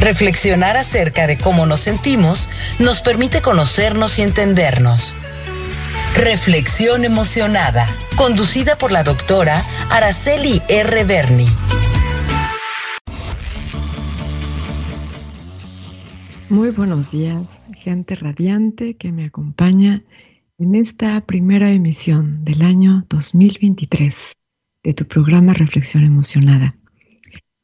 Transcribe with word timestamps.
Reflexionar 0.00 0.78
acerca 0.78 1.26
de 1.26 1.36
cómo 1.36 1.66
nos 1.66 1.80
sentimos 1.80 2.48
nos 2.78 3.02
permite 3.02 3.42
conocernos 3.42 4.18
y 4.18 4.22
entendernos. 4.22 5.14
Reflexión 6.16 7.04
emocionada, 7.04 7.86
conducida 8.16 8.78
por 8.78 8.92
la 8.92 9.04
doctora 9.04 9.62
Araceli 9.90 10.62
R. 10.70 11.04
Berni. 11.04 11.44
Muy 16.48 16.70
buenos 16.70 17.12
días, 17.12 17.60
gente 17.76 18.14
radiante 18.14 18.96
que 18.96 19.12
me 19.12 19.26
acompaña 19.26 20.02
en 20.58 20.76
esta 20.76 21.20
primera 21.26 21.70
emisión 21.70 22.42
del 22.44 22.62
año 22.62 23.04
2023 23.10 24.32
de 24.82 24.94
tu 24.94 25.06
programa 25.06 25.52
Reflexión 25.52 26.04
Emocionada. 26.04 26.74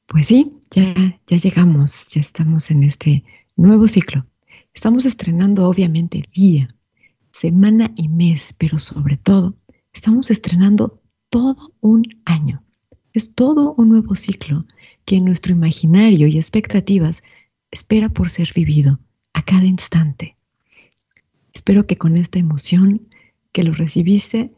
Pues 0.06 0.28
sí, 0.28 0.55
ya, 0.70 1.20
ya 1.26 1.36
llegamos, 1.36 2.06
ya 2.08 2.20
estamos 2.20 2.70
en 2.70 2.82
este 2.82 3.24
nuevo 3.56 3.86
ciclo. 3.88 4.26
Estamos 4.74 5.06
estrenando 5.06 5.68
obviamente 5.68 6.22
día, 6.34 6.74
semana 7.32 7.92
y 7.96 8.08
mes, 8.08 8.54
pero 8.58 8.78
sobre 8.78 9.16
todo 9.16 9.56
estamos 9.92 10.30
estrenando 10.30 11.00
todo 11.30 11.72
un 11.80 12.02
año. 12.24 12.62
Es 13.12 13.34
todo 13.34 13.74
un 13.78 13.88
nuevo 13.88 14.14
ciclo 14.14 14.66
que 15.04 15.16
en 15.16 15.24
nuestro 15.24 15.52
imaginario 15.52 16.26
y 16.26 16.36
expectativas 16.36 17.22
espera 17.70 18.08
por 18.08 18.28
ser 18.28 18.52
vivido 18.54 18.98
a 19.32 19.42
cada 19.42 19.64
instante. 19.64 20.36
Espero 21.54 21.86
que 21.86 21.96
con 21.96 22.16
esta 22.16 22.38
emoción 22.38 23.08
que 23.52 23.64
lo 23.64 23.72
recibiste, 23.72 24.50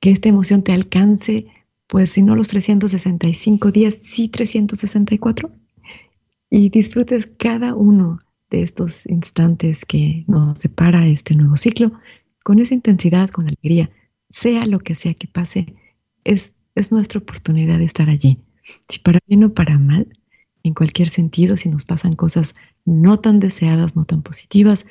que 0.00 0.10
esta 0.10 0.30
emoción 0.30 0.62
te 0.62 0.72
alcance 0.72 1.46
pues 1.88 2.10
si 2.10 2.22
no 2.22 2.36
los 2.36 2.48
365 2.48 3.72
días, 3.72 3.96
sí 3.96 4.28
364, 4.28 5.50
y 6.50 6.68
disfrutes 6.70 7.26
cada 7.38 7.74
uno 7.74 8.20
de 8.50 8.62
estos 8.62 9.06
instantes 9.06 9.84
que 9.84 10.24
nos 10.26 10.58
separa 10.58 11.06
este 11.06 11.34
nuevo 11.34 11.56
ciclo 11.56 11.92
con 12.44 12.60
esa 12.60 12.74
intensidad, 12.74 13.28
con 13.30 13.46
alegría, 13.46 13.90
sea 14.30 14.66
lo 14.66 14.78
que 14.78 14.94
sea 14.94 15.14
que 15.14 15.26
pase, 15.28 15.74
es, 16.24 16.54
es 16.74 16.92
nuestra 16.92 17.20
oportunidad 17.20 17.78
de 17.78 17.84
estar 17.84 18.08
allí. 18.08 18.38
Si 18.88 18.98
para 19.00 19.18
bien 19.26 19.44
o 19.44 19.52
para 19.52 19.78
mal, 19.78 20.06
en 20.62 20.74
cualquier 20.74 21.08
sentido, 21.08 21.56
si 21.56 21.68
nos 21.68 21.84
pasan 21.84 22.14
cosas 22.14 22.54
no 22.84 23.20
tan 23.20 23.40
deseadas, 23.40 23.96
no 23.96 24.04
tan 24.04 24.22
positivas, 24.22 24.86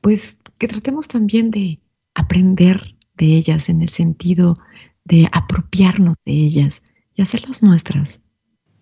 pues 0.00 0.38
que 0.58 0.68
tratemos 0.68 1.08
también 1.08 1.50
de 1.50 1.80
aprender 2.14 2.96
de 3.16 3.36
ellas 3.36 3.68
en 3.68 3.82
el 3.82 3.88
sentido 3.88 4.58
de 5.04 5.28
apropiarnos 5.32 6.16
de 6.24 6.32
ellas 6.32 6.82
y 7.14 7.22
hacerlas 7.22 7.62
nuestras, 7.62 8.20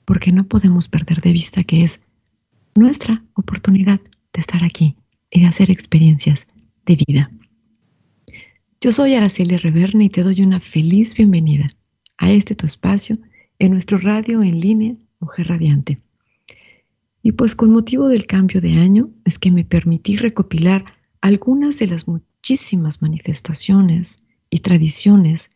porque 0.05 0.33
no 0.33 0.47
podemos 0.47 0.89
perder 0.89 1.21
de 1.21 1.33
vista 1.33 1.65
que 1.65 1.85
es 1.85 2.01
nuestra 2.75 3.25
oportunidad 3.35 4.01
de 4.33 4.41
estar 4.41 4.65
aquí 4.65 4.97
y 5.31 5.41
de 5.41 5.47
hacer 5.47 5.71
experiencias 5.71 6.47
de 6.87 6.97
vida. 6.97 7.31
Yo 8.81 8.93
soy 8.93 9.15
Araceli 9.15 9.57
Reverne 9.57 10.05
y 10.05 10.09
te 10.09 10.23
doy 10.23 10.41
una 10.41 10.61
feliz 10.61 11.15
bienvenida 11.15 11.69
a 12.17 12.31
este 12.31 12.55
tu 12.55 12.67
espacio 12.67 13.17
en 13.59 13.73
nuestro 13.73 13.99
radio 13.99 14.43
en 14.43 14.61
línea 14.61 14.95
Mujer 15.21 15.49
Radiante. 15.49 15.99
Y 17.23 17.33
pues 17.33 17.55
con 17.55 17.71
motivo 17.71 18.09
del 18.09 18.27
cambio 18.27 18.61
de 18.61 18.73
año 18.73 19.11
es 19.25 19.39
que 19.39 19.51
me 19.51 19.65
permití 19.65 20.17
recopilar 20.17 20.85
algunas 21.21 21.79
de 21.79 21.89
las 21.89 22.09
muchísimas 22.09 23.03
manifestaciones 23.03 24.23
y 24.49 24.61
tradiciones 24.61 25.51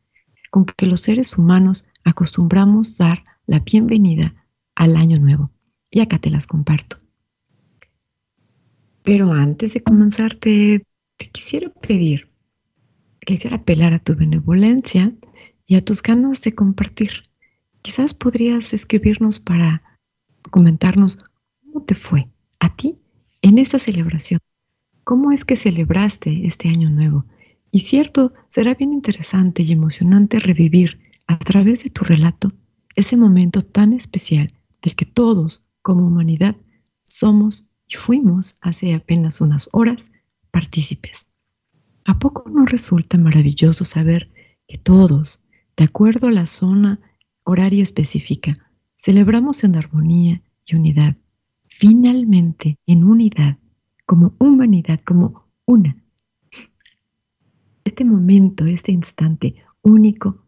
con 0.54 0.66
que 0.66 0.86
los 0.86 1.00
seres 1.00 1.36
humanos 1.36 1.84
acostumbramos 2.04 2.96
dar 2.96 3.24
la 3.44 3.58
bienvenida 3.58 4.36
al 4.76 4.94
año 4.94 5.18
nuevo. 5.18 5.50
Y 5.90 5.98
acá 5.98 6.20
te 6.20 6.30
las 6.30 6.46
comparto. 6.46 6.96
Pero 9.02 9.32
antes 9.32 9.74
de 9.74 9.82
comenzar, 9.82 10.36
te, 10.36 10.86
quisiera 11.32 11.70
pedir, 11.70 12.30
quisiera 13.26 13.56
apelar 13.56 13.94
a 13.94 13.98
tu 13.98 14.14
benevolencia 14.14 15.12
y 15.66 15.74
a 15.74 15.84
tus 15.84 16.00
ganas 16.00 16.40
de 16.42 16.54
compartir. 16.54 17.24
Quizás 17.82 18.14
podrías 18.14 18.72
escribirnos 18.72 19.40
para 19.40 19.82
comentarnos 20.52 21.18
cómo 21.64 21.84
te 21.84 21.96
fue 21.96 22.28
a 22.60 22.76
ti 22.76 22.96
en 23.42 23.58
esta 23.58 23.80
celebración. 23.80 24.38
¿Cómo 25.02 25.32
es 25.32 25.44
que 25.44 25.56
celebraste 25.56 26.46
este 26.46 26.68
año 26.68 26.90
nuevo? 26.90 27.24
Y 27.74 27.80
cierto, 27.80 28.32
será 28.50 28.74
bien 28.74 28.92
interesante 28.92 29.64
y 29.64 29.72
emocionante 29.72 30.38
revivir 30.38 31.00
a 31.26 31.36
través 31.40 31.82
de 31.82 31.90
tu 31.90 32.04
relato 32.04 32.52
ese 32.94 33.16
momento 33.16 33.62
tan 33.62 33.92
especial 33.92 34.52
del 34.80 34.94
que 34.94 35.04
todos, 35.06 35.60
como 35.82 36.06
humanidad, 36.06 36.54
somos 37.02 37.74
y 37.88 37.96
fuimos 37.96 38.54
hace 38.60 38.94
apenas 38.94 39.40
unas 39.40 39.68
horas 39.72 40.12
partícipes. 40.52 41.26
¿A 42.04 42.16
poco 42.20 42.48
no 42.48 42.64
resulta 42.64 43.18
maravilloso 43.18 43.84
saber 43.84 44.30
que 44.68 44.78
todos, 44.78 45.40
de 45.76 45.82
acuerdo 45.82 46.28
a 46.28 46.32
la 46.32 46.46
zona 46.46 47.00
horaria 47.44 47.82
específica, 47.82 48.70
celebramos 48.98 49.64
en 49.64 49.74
armonía 49.74 50.42
y 50.64 50.76
unidad, 50.76 51.16
finalmente 51.66 52.78
en 52.86 53.02
unidad, 53.02 53.58
como 54.06 54.32
humanidad, 54.38 55.00
como 55.04 55.48
una, 55.66 55.96
este 57.94 58.04
momento, 58.04 58.66
este 58.66 58.90
instante 58.90 59.54
único, 59.80 60.44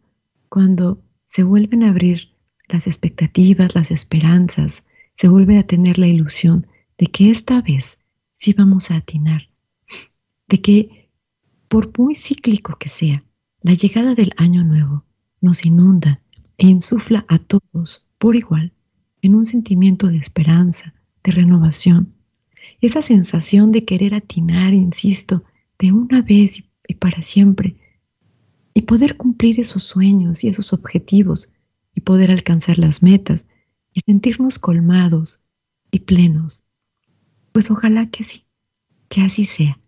cuando 0.49 1.01
se 1.27 1.43
vuelven 1.43 1.83
a 1.83 1.91
abrir 1.91 2.33
las 2.67 2.87
expectativas, 2.87 3.73
las 3.73 3.89
esperanzas, 3.89 4.83
se 5.13 5.29
vuelve 5.29 5.57
a 5.57 5.65
tener 5.65 5.97
la 5.97 6.07
ilusión 6.07 6.67
de 6.97 7.07
que 7.07 7.31
esta 7.31 7.61
vez 7.61 7.99
sí 8.35 8.51
vamos 8.51 8.91
a 8.91 8.97
atinar, 8.97 9.47
de 10.49 10.59
que 10.59 11.09
por 11.69 11.97
muy 11.97 12.15
cíclico 12.15 12.75
que 12.77 12.89
sea, 12.89 13.23
la 13.61 13.75
llegada 13.75 14.13
del 14.13 14.33
año 14.35 14.65
nuevo 14.65 15.05
nos 15.39 15.65
inunda 15.65 16.19
e 16.57 16.67
insufla 16.67 17.23
a 17.29 17.39
todos 17.39 18.05
por 18.17 18.35
igual 18.35 18.73
en 19.21 19.35
un 19.35 19.45
sentimiento 19.45 20.07
de 20.07 20.17
esperanza, 20.17 20.93
de 21.23 21.31
renovación, 21.31 22.13
esa 22.81 23.01
sensación 23.01 23.71
de 23.71 23.85
querer 23.85 24.15
atinar, 24.15 24.73
insisto, 24.73 25.45
de 25.79 25.93
una 25.93 26.21
vez 26.21 26.59
y 26.59 26.65
y 26.87 26.95
para 26.95 27.21
siempre, 27.21 27.75
y 28.73 28.83
poder 28.83 29.17
cumplir 29.17 29.59
esos 29.59 29.83
sueños 29.83 30.43
y 30.43 30.47
esos 30.47 30.73
objetivos, 30.73 31.49
y 31.93 32.01
poder 32.01 32.31
alcanzar 32.31 32.77
las 32.77 33.01
metas, 33.01 33.45
y 33.93 34.01
sentirnos 34.01 34.59
colmados 34.59 35.41
y 35.91 35.99
plenos. 35.99 36.65
Pues 37.51 37.71
ojalá 37.71 38.09
que 38.09 38.23
sí, 38.23 38.45
que 39.09 39.21
así 39.21 39.45
sea, 39.45 39.79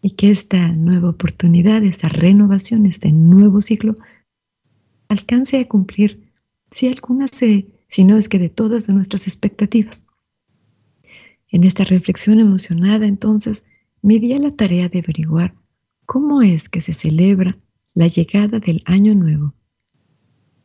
y 0.00 0.12
que 0.12 0.30
esta 0.30 0.68
nueva 0.68 1.10
oportunidad, 1.10 1.84
esta 1.84 2.08
renovación, 2.08 2.86
este 2.86 3.12
nuevo 3.12 3.60
ciclo, 3.60 3.96
alcance 5.08 5.58
a 5.58 5.68
cumplir, 5.68 6.30
si 6.70 6.88
algunas, 6.88 7.30
si 7.30 8.04
no 8.04 8.16
es 8.16 8.28
que 8.28 8.38
de 8.38 8.48
todas 8.48 8.88
nuestras 8.88 9.26
expectativas. 9.26 10.04
En 11.48 11.64
esta 11.64 11.84
reflexión 11.84 12.40
emocionada, 12.40 13.06
entonces, 13.06 13.62
me 14.02 14.18
di 14.18 14.32
a 14.32 14.38
la 14.38 14.50
tarea 14.50 14.88
de 14.88 14.98
averiguar 14.98 15.54
cómo 16.06 16.42
es 16.42 16.68
que 16.68 16.80
se 16.80 16.92
celebra 16.92 17.56
la 17.94 18.08
llegada 18.08 18.58
del 18.58 18.82
Año 18.86 19.14
Nuevo 19.14 19.54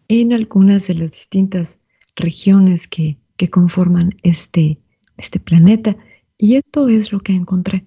en 0.08 0.34
algunas 0.34 0.88
de 0.88 0.96
las 0.96 1.12
distintas 1.12 1.80
regiones 2.16 2.88
que, 2.88 3.18
conforman 3.52 4.16
este, 4.24 4.80
este 5.18 5.40
planeta. 5.40 5.96
Y 6.38 6.56
esto 6.56 6.90
es 6.90 7.14
lo 7.14 7.22
que 7.22 7.32
encontré. 7.32 7.86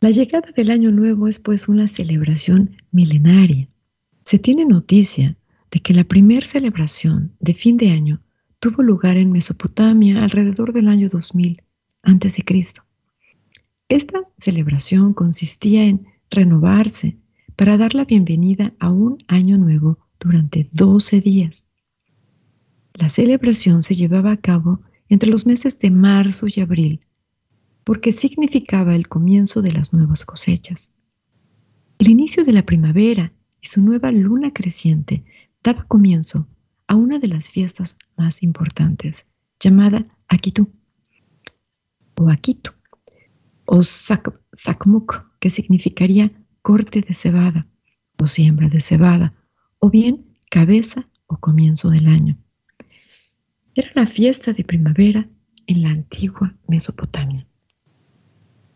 La 0.00 0.10
llegada 0.10 0.50
del 0.54 0.70
Año 0.70 0.90
Nuevo 0.90 1.28
es 1.28 1.38
pues 1.38 1.68
una 1.68 1.88
celebración 1.88 2.76
milenaria. 2.90 3.68
Se 4.24 4.38
tiene 4.38 4.66
noticia 4.66 5.36
de 5.70 5.80
que 5.80 5.94
la 5.94 6.04
primera 6.04 6.44
celebración 6.44 7.32
de 7.40 7.54
fin 7.54 7.76
de 7.76 7.90
año 7.90 8.20
tuvo 8.58 8.82
lugar 8.82 9.16
en 9.16 9.32
Mesopotamia 9.32 10.22
alrededor 10.22 10.72
del 10.72 10.88
año 10.88 11.08
2000 11.08 11.62
a.C. 12.02 12.42
Esta 13.90 14.20
celebración 14.38 15.14
consistía 15.14 15.84
en 15.84 16.06
renovarse 16.30 17.18
para 17.56 17.76
dar 17.76 17.96
la 17.96 18.04
bienvenida 18.04 18.72
a 18.78 18.88
un 18.88 19.18
año 19.26 19.58
nuevo 19.58 19.98
durante 20.20 20.70
12 20.70 21.20
días. 21.20 21.66
La 22.94 23.08
celebración 23.08 23.82
se 23.82 23.96
llevaba 23.96 24.30
a 24.30 24.36
cabo 24.36 24.80
entre 25.08 25.28
los 25.28 25.44
meses 25.44 25.76
de 25.80 25.90
marzo 25.90 26.46
y 26.46 26.60
abril 26.60 27.00
porque 27.82 28.12
significaba 28.12 28.94
el 28.94 29.08
comienzo 29.08 29.60
de 29.60 29.72
las 29.72 29.92
nuevas 29.92 30.24
cosechas. 30.24 30.92
El 31.98 32.10
inicio 32.10 32.44
de 32.44 32.52
la 32.52 32.64
primavera 32.64 33.32
y 33.60 33.66
su 33.66 33.82
nueva 33.82 34.12
luna 34.12 34.52
creciente 34.52 35.24
daba 35.64 35.82
comienzo 35.88 36.46
a 36.86 36.94
una 36.94 37.18
de 37.18 37.26
las 37.26 37.48
fiestas 37.48 37.98
más 38.16 38.44
importantes, 38.44 39.26
llamada 39.58 40.06
Akitu 40.28 40.70
o 42.14 42.30
Akitu, 42.30 42.70
o 43.72 43.84
Sakmuk, 43.84 45.38
que 45.38 45.48
significaría 45.48 46.32
corte 46.60 47.02
de 47.02 47.14
cebada 47.14 47.68
o 48.18 48.26
siembra 48.26 48.68
de 48.68 48.80
cebada, 48.80 49.32
o 49.78 49.88
bien 49.88 50.26
cabeza 50.50 51.08
o 51.26 51.36
comienzo 51.36 51.88
del 51.88 52.08
año. 52.08 52.36
Era 53.76 53.90
la 53.94 54.06
fiesta 54.06 54.52
de 54.52 54.64
primavera 54.64 55.28
en 55.68 55.82
la 55.82 55.90
antigua 55.90 56.52
Mesopotamia. 56.66 57.46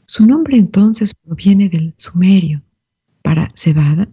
Su 0.07 0.25
nombre 0.27 0.57
entonces 0.57 1.13
proviene 1.13 1.69
del 1.69 1.95
sumerio 1.97 2.63
para 3.21 3.49
cebada 3.57 4.09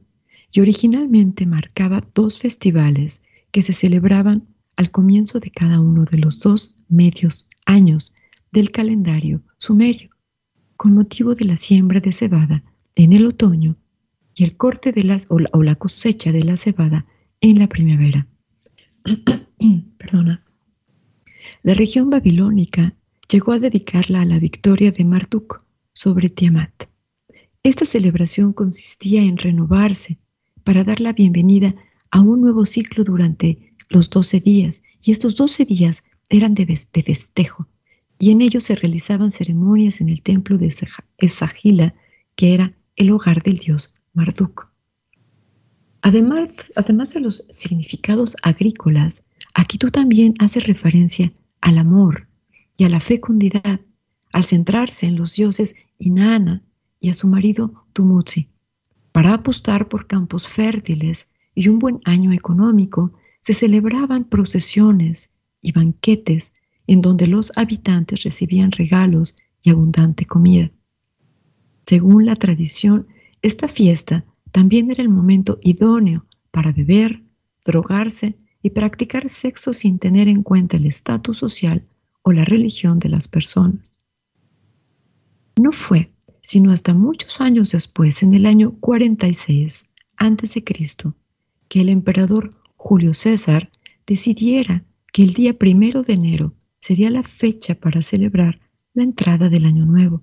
y 0.51 0.61
originalmente 0.61 1.45
marcaba 1.45 2.03
dos 2.15 2.39
festivales 2.39 3.21
que 3.51 3.61
se 3.61 3.73
celebraban 3.73 4.47
al 4.77 4.89
comienzo 4.89 5.39
de 5.39 5.51
cada 5.51 5.79
uno 5.79 6.05
de 6.05 6.17
los 6.17 6.39
dos 6.39 6.75
medios 6.89 7.47
años 7.67 8.15
del 8.51 8.71
calendario 8.71 9.43
sumerio, 9.59 10.09
con 10.81 10.95
motivo 10.95 11.35
de 11.35 11.45
la 11.45 11.57
siembra 11.57 11.99
de 11.99 12.11
cebada 12.11 12.63
en 12.95 13.13
el 13.13 13.27
otoño 13.27 13.75
y 14.33 14.45
el 14.45 14.57
corte 14.57 14.91
de 14.91 15.03
la, 15.03 15.21
o, 15.27 15.37
la, 15.61 15.75
cosecha 15.75 16.31
de 16.31 16.41
la 16.41 16.57
cebada 16.57 17.05
en 17.39 17.59
la 17.59 17.67
primavera. 17.67 18.25
Perdona. 19.99 20.43
La 21.61 21.75
región 21.75 22.09
babilónica 22.09 22.95
llegó 23.29 23.51
a 23.51 23.59
dedicarla 23.59 24.21
a 24.21 24.25
la 24.25 24.39
victoria 24.39 24.91
de 24.91 25.05
Marduk 25.05 25.63
sobre 25.93 26.29
Tiamat. 26.29 26.85
Esta 27.61 27.85
celebración 27.85 28.51
consistía 28.51 29.21
en 29.21 29.37
renovarse 29.37 30.17
para 30.63 30.83
dar 30.83 30.99
la 30.99 31.13
bienvenida 31.13 31.75
a 32.09 32.21
un 32.21 32.41
nuevo 32.41 32.65
ciclo 32.65 33.03
durante 33.03 33.75
los 33.89 34.09
doce 34.09 34.39
días, 34.39 34.81
y 34.99 35.11
estos 35.11 35.35
doce 35.35 35.63
días 35.63 36.03
eran 36.29 36.55
de, 36.55 36.65
festejo, 36.65 37.67
y 38.21 38.29
en 38.29 38.41
ellos 38.41 38.65
se 38.65 38.75
realizaban 38.75 39.31
ceremonias 39.31 39.99
en 39.99 40.09
el 40.09 40.21
templo 40.21 40.59
de 40.59 40.71
Esagila, 41.17 41.95
que 42.35 42.53
era 42.53 42.71
el 42.95 43.09
hogar 43.09 43.41
del 43.41 43.57
dios 43.57 43.95
Marduk. 44.13 44.69
Además, 46.03 47.13
de 47.13 47.19
los 47.19 47.47
significados 47.49 48.37
agrícolas, 48.43 49.23
tú 49.79 49.89
también 49.89 50.35
hace 50.37 50.59
referencia 50.59 51.33
al 51.61 51.79
amor 51.79 52.27
y 52.77 52.83
a 52.83 52.89
la 52.89 52.99
fecundidad 52.99 53.81
al 54.31 54.43
centrarse 54.43 55.07
en 55.07 55.15
los 55.15 55.33
dioses 55.33 55.75
Inanna 55.97 56.61
y 56.99 57.09
a 57.09 57.15
su 57.15 57.27
marido 57.27 57.85
Tumutsi. 57.93 58.49
Para 59.11 59.33
apostar 59.33 59.87
por 59.89 60.05
campos 60.05 60.47
fértiles 60.47 61.27
y 61.55 61.69
un 61.69 61.79
buen 61.79 61.99
año 62.05 62.31
económico, 62.33 63.11
se 63.39 63.53
celebraban 63.53 64.25
procesiones 64.25 65.31
y 65.59 65.71
banquetes 65.71 66.53
en 66.91 67.01
donde 67.01 67.25
los 67.25 67.53
habitantes 67.55 68.23
recibían 68.23 68.73
regalos 68.73 69.37
y 69.63 69.69
abundante 69.69 70.25
comida. 70.25 70.71
Según 71.85 72.25
la 72.25 72.35
tradición, 72.35 73.07
esta 73.41 73.69
fiesta 73.69 74.25
también 74.51 74.91
era 74.91 75.01
el 75.01 75.07
momento 75.07 75.57
idóneo 75.61 76.25
para 76.51 76.73
beber, 76.73 77.23
drogarse 77.63 78.35
y 78.61 78.71
practicar 78.71 79.29
sexo 79.29 79.71
sin 79.71 79.99
tener 79.99 80.27
en 80.27 80.43
cuenta 80.43 80.75
el 80.75 80.85
estatus 80.85 81.37
social 81.37 81.87
o 82.23 82.33
la 82.33 82.43
religión 82.43 82.99
de 82.99 83.07
las 83.07 83.29
personas. 83.29 83.97
No 85.61 85.71
fue 85.71 86.11
sino 86.41 86.73
hasta 86.73 86.93
muchos 86.93 87.39
años 87.39 87.71
después, 87.71 88.21
en 88.21 88.33
el 88.33 88.45
año 88.45 88.75
46 88.81 89.85
a.C., 90.17 90.63
que 91.69 91.79
el 91.79 91.87
emperador 91.87 92.53
Julio 92.75 93.13
César 93.13 93.71
decidiera 94.05 94.83
que 95.13 95.23
el 95.23 95.33
día 95.33 95.57
primero 95.57 96.03
de 96.03 96.13
enero 96.13 96.53
sería 96.81 97.09
la 97.09 97.23
fecha 97.23 97.75
para 97.75 98.01
celebrar 98.01 98.59
la 98.93 99.03
entrada 99.03 99.47
del 99.47 99.65
año 99.65 99.85
nuevo. 99.85 100.19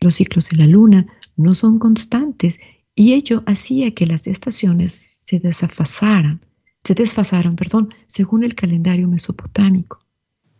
Los 0.00 0.16
ciclos 0.16 0.48
de 0.48 0.56
la 0.56 0.66
luna 0.66 1.06
no 1.36 1.54
son 1.54 1.78
constantes 1.78 2.58
y 2.94 3.12
ello 3.12 3.42
hacía 3.46 3.92
que 3.92 4.06
las 4.06 4.26
estaciones 4.26 5.00
se 5.22 5.38
desfasaran, 5.38 6.40
se 6.82 6.94
desfasaran, 6.94 7.54
perdón, 7.54 7.94
según 8.06 8.42
el 8.44 8.54
calendario 8.54 9.06
mesopotámico. 9.06 10.00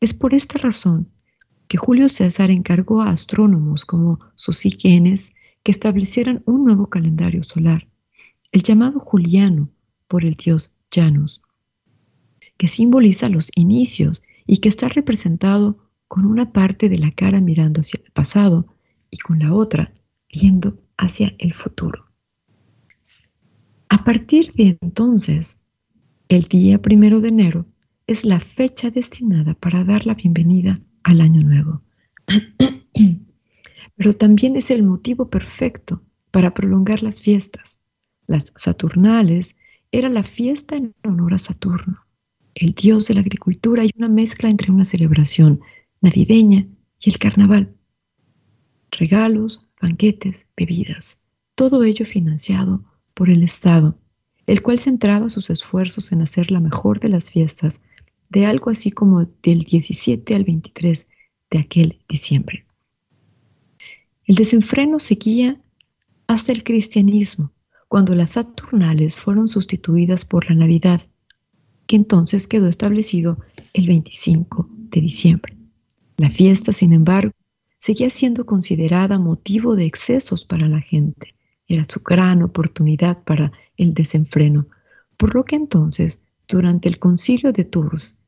Es 0.01 0.15
por 0.15 0.35
esta 0.35 0.59
razón 0.59 1.09
que 1.67 1.79
Julio 1.79 2.09
César 2.09 2.51
encargó 2.51 3.03
a 3.03 3.11
astrónomos 3.11 3.85
como 3.85 4.21
Sosígenes 4.37 5.33
que 5.63 5.73
establecieran 5.73 6.43
un 6.47 6.65
nuevo 6.65 6.89
calendario 6.89 7.43
solar, 7.43 7.89
el 8.53 8.63
llamado 8.63 9.01
Juliano 9.01 9.71
por 10.07 10.25
el 10.25 10.35
dios 10.35 10.73
Janus, 10.93 11.43
que 12.57 12.69
simboliza 12.69 13.29
los 13.29 13.51
inicios 13.55 14.23
y 14.49 14.57
que 14.57 14.71
está 14.71 14.89
representado 14.89 15.77
con 16.09 16.25
una 16.25 16.53
parte 16.53 16.89
de 16.89 16.97
la 16.97 17.13
cara 17.13 17.41
mirando 17.41 17.83
hacia 17.83 18.01
el 18.03 18.11
pasado 18.11 18.67
y 19.11 19.19
con 19.19 19.39
la 19.39 19.53
otra 19.53 19.93
viendo 20.33 20.81
hacia 20.97 21.35
el 21.39 21.53
futuro. 21.53 22.07
A 23.91 24.05
partir 24.05 24.53
de 24.55 24.79
entonces, 24.81 25.59
el 26.29 26.45
día 26.45 26.81
primero 26.81 27.21
de 27.21 27.29
enero 27.29 27.67
es 28.07 28.25
la 28.25 28.41
fecha 28.41 28.91
destinada 28.91 29.53
para 29.55 29.85
dar 29.85 30.07
la 30.07 30.15
bienvenida 30.15 30.81
al 31.03 31.21
año 31.21 31.43
nuevo. 31.43 31.83
Pero 33.97 34.15
también 34.15 34.57
es 34.57 34.71
el 34.71 34.83
motivo 34.83 35.29
perfecto 35.29 36.03
para 36.31 36.55
prolongar 36.55 37.03
las 37.03 37.21
fiestas. 37.21 37.81
Las 38.27 38.53
Saturnales 38.57 39.57
era 39.93 40.09
la 40.09 40.23
fiesta 40.23 40.77
en 40.77 40.95
honor 41.05 41.35
a 41.35 41.39
Saturno, 41.39 42.08
el 42.61 42.75
dios 42.75 43.07
de 43.07 43.15
la 43.15 43.21
agricultura 43.21 43.85
y 43.85 43.91
una 43.97 44.09
mezcla 44.09 44.49
entre 44.49 44.73
una 44.73 44.85
celebración 44.85 45.61
navideña 46.01 46.67
y 47.01 47.11
el 47.11 47.19
carnaval. 47.19 47.73
Regalos, 48.91 49.65
banquetes, 49.81 50.47
bebidas, 50.57 51.21
todo 51.55 51.85
ello 51.85 52.05
financiado 52.05 52.85
por 53.15 53.31
el 53.31 53.45
Estado, 53.45 53.97
el 54.47 54.61
cual 54.63 54.81
centraba 54.81 55.29
sus 55.29 55.51
esfuerzos 55.51 56.11
en 56.11 56.23
hacer 56.23 56.51
la 56.51 56.59
mejor 56.59 56.99
de 56.99 57.11
las 57.11 57.31
fiestas 57.31 57.81
de 58.29 58.47
algo 58.47 58.71
así 58.71 58.91
como 58.91 59.25
del 59.43 59.61
17 59.61 60.35
al 60.35 60.45
23 60.45 61.07
de 61.51 61.59
aquel 61.61 62.01
diciembre. 62.09 62.67
El 64.25 64.35
desenfreno 64.35 64.99
seguía 64.99 65.61
hasta 66.27 66.53
el 66.53 66.65
cristianismo, 66.65 67.53
cuando 67.87 68.15
las 68.15 68.33
Saturnales 68.33 69.17
fueron 69.17 69.49
sustituidas 69.49 70.25
por 70.25 70.51
la 70.51 70.57
Navidad, 70.57 71.03
que 71.89 71.97
entonces 71.97 72.47
quedó 72.47 72.69
establecido 72.69 73.39
el 73.73 73.89
25 73.89 74.69
de 74.91 75.01
diciembre. 75.01 75.57
La 76.19 76.31
fiesta, 76.31 76.71
sin 76.71 76.93
embargo, 76.93 77.33
seguía 77.79 78.11
siendo 78.11 78.45
considerada 78.45 79.19
motivo 79.19 79.75
de 79.75 79.87
excesos 79.87 80.45
para 80.45 80.69
la 80.69 80.83
gente. 80.83 81.35
Era 81.67 81.85
su 81.85 82.01
gran 82.01 82.43
oportunidad 82.43 83.25
para 83.25 83.53
el 83.79 83.95
desenfreno, 83.95 84.67
por 85.17 85.35
lo 85.35 85.47
que 85.47 85.57
entonces, 85.57 86.21
durante 86.47 86.91
el 86.91 86.99
concilio 86.99 87.53
de 87.53 87.65
Tours, 87.65 88.19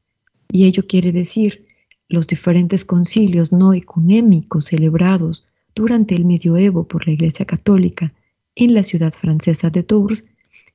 y 0.50 0.64
ello 0.64 0.86
quiere 0.86 1.12
decir 1.12 1.66
los 2.08 2.26
diferentes 2.26 2.86
concilios 2.86 3.52
no 3.52 3.74
ecuménicos 3.74 4.64
celebrados 4.66 5.46
durante 5.74 6.14
el 6.14 6.24
medioevo 6.24 6.88
por 6.88 7.06
la 7.06 7.12
Iglesia 7.12 7.44
Católica 7.44 8.14
en 8.54 8.72
la 8.72 8.84
ciudad 8.84 9.12
francesa 9.12 9.68
de 9.68 9.82
Tours, 9.82 10.24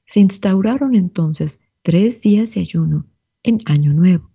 se 0.06 0.20
instauraron 0.20 0.96
entonces 0.96 1.60
tres 1.86 2.22
días 2.22 2.56
de 2.56 2.62
ayuno 2.62 3.06
en 3.44 3.60
Año 3.66 3.94
Nuevo. 3.94 4.32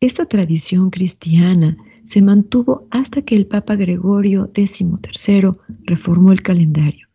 Esta 0.00 0.26
tradición 0.26 0.90
cristiana 0.90 1.76
se 2.04 2.20
mantuvo 2.20 2.88
hasta 2.90 3.22
que 3.22 3.36
el 3.36 3.46
Papa 3.46 3.76
Gregorio 3.76 4.50
XIII 4.52 5.52
reformó 5.84 6.32
el 6.32 6.42
calendario, 6.42 7.06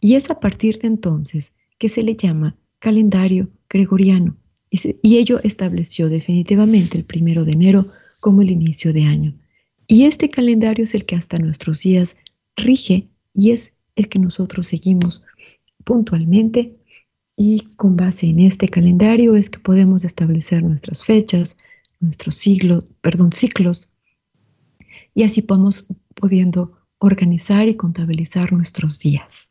y 0.00 0.16
es 0.16 0.30
a 0.30 0.40
partir 0.40 0.80
de 0.80 0.88
entonces 0.88 1.52
que 1.78 1.88
se 1.88 2.02
le 2.02 2.16
llama 2.16 2.56
calendario 2.80 3.48
gregoriano 3.70 4.36
y, 4.68 5.16
ello 5.16 5.38
estableció 5.44 6.08
definitivamente 6.08 6.98
el 6.98 7.04
primero 7.04 7.44
de 7.44 7.52
enero 7.52 7.86
como 8.18 8.42
el 8.42 8.50
inicio 8.50 8.92
de 8.92 9.04
año. 9.04 9.32
Y 9.86 10.06
este 10.06 10.28
calendario 10.28 10.82
es 10.82 10.94
el 10.96 11.06
que 11.06 11.14
hasta 11.14 11.38
nuestros 11.38 11.82
días 11.82 12.16
rige 12.56 13.06
y 13.32 13.52
es 13.52 13.74
el 13.94 14.08
que 14.08 14.18
nosotros 14.18 14.66
seguimos 14.66 15.22
puntualmente 15.84 16.75
y 17.36 17.60
con 17.76 17.96
base 17.96 18.26
en 18.26 18.40
este 18.40 18.68
calendario 18.68 19.36
es 19.36 19.50
que 19.50 19.58
podemos 19.58 20.04
establecer 20.04 20.64
nuestras 20.64 21.04
fechas, 21.04 21.56
nuestros 22.00 22.36
siglos, 22.36 22.84
perdón, 23.02 23.32
ciclos 23.32 23.92
y 25.14 25.22
así 25.22 25.42
podemos 25.42 25.86
pudiendo 26.14 26.78
organizar 26.98 27.68
y 27.68 27.76
contabilizar 27.76 28.52
nuestros 28.52 28.98
días. 28.98 29.50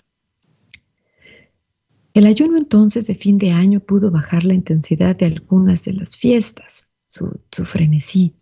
El 2.13 2.25
ayuno 2.25 2.57
entonces 2.57 3.07
de 3.07 3.15
fin 3.15 3.37
de 3.37 3.51
año 3.51 3.81
pudo 3.81 4.09
bajar 4.09 4.45
la 4.45 4.53
intensidad 4.53 5.15
de 5.15 5.25
algunas 5.25 5.83
de 5.83 5.93
las 5.93 6.15
fiestas, 6.15 6.87
su, 7.07 7.29
frenesí. 7.65 8.33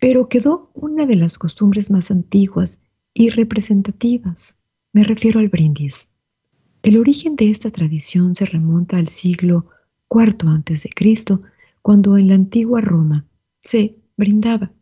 pero 0.00 0.28
quedó 0.28 0.70
una 0.74 1.06
de 1.06 1.16
las 1.16 1.38
costumbres 1.38 1.90
más 1.90 2.10
antiguas 2.10 2.80
y 3.12 3.30
representativas. 3.30 4.56
Me 4.92 5.04
refiero 5.04 5.40
al 5.40 5.48
brindis. 5.48 6.07
El 6.88 6.96
origen 6.96 7.36
de 7.36 7.50
esta 7.50 7.70
tradición 7.70 8.34
se 8.34 8.46
remonta 8.46 8.96
al 8.96 9.08
siglo 9.08 9.66
IV 10.10 10.48
a.C., 10.48 10.88
cuando 11.82 12.16
en 12.16 12.28
la 12.28 12.34
antigua 12.34 12.80
Roma 12.80 13.26
se 13.62 13.96
brindaba. 14.16 14.72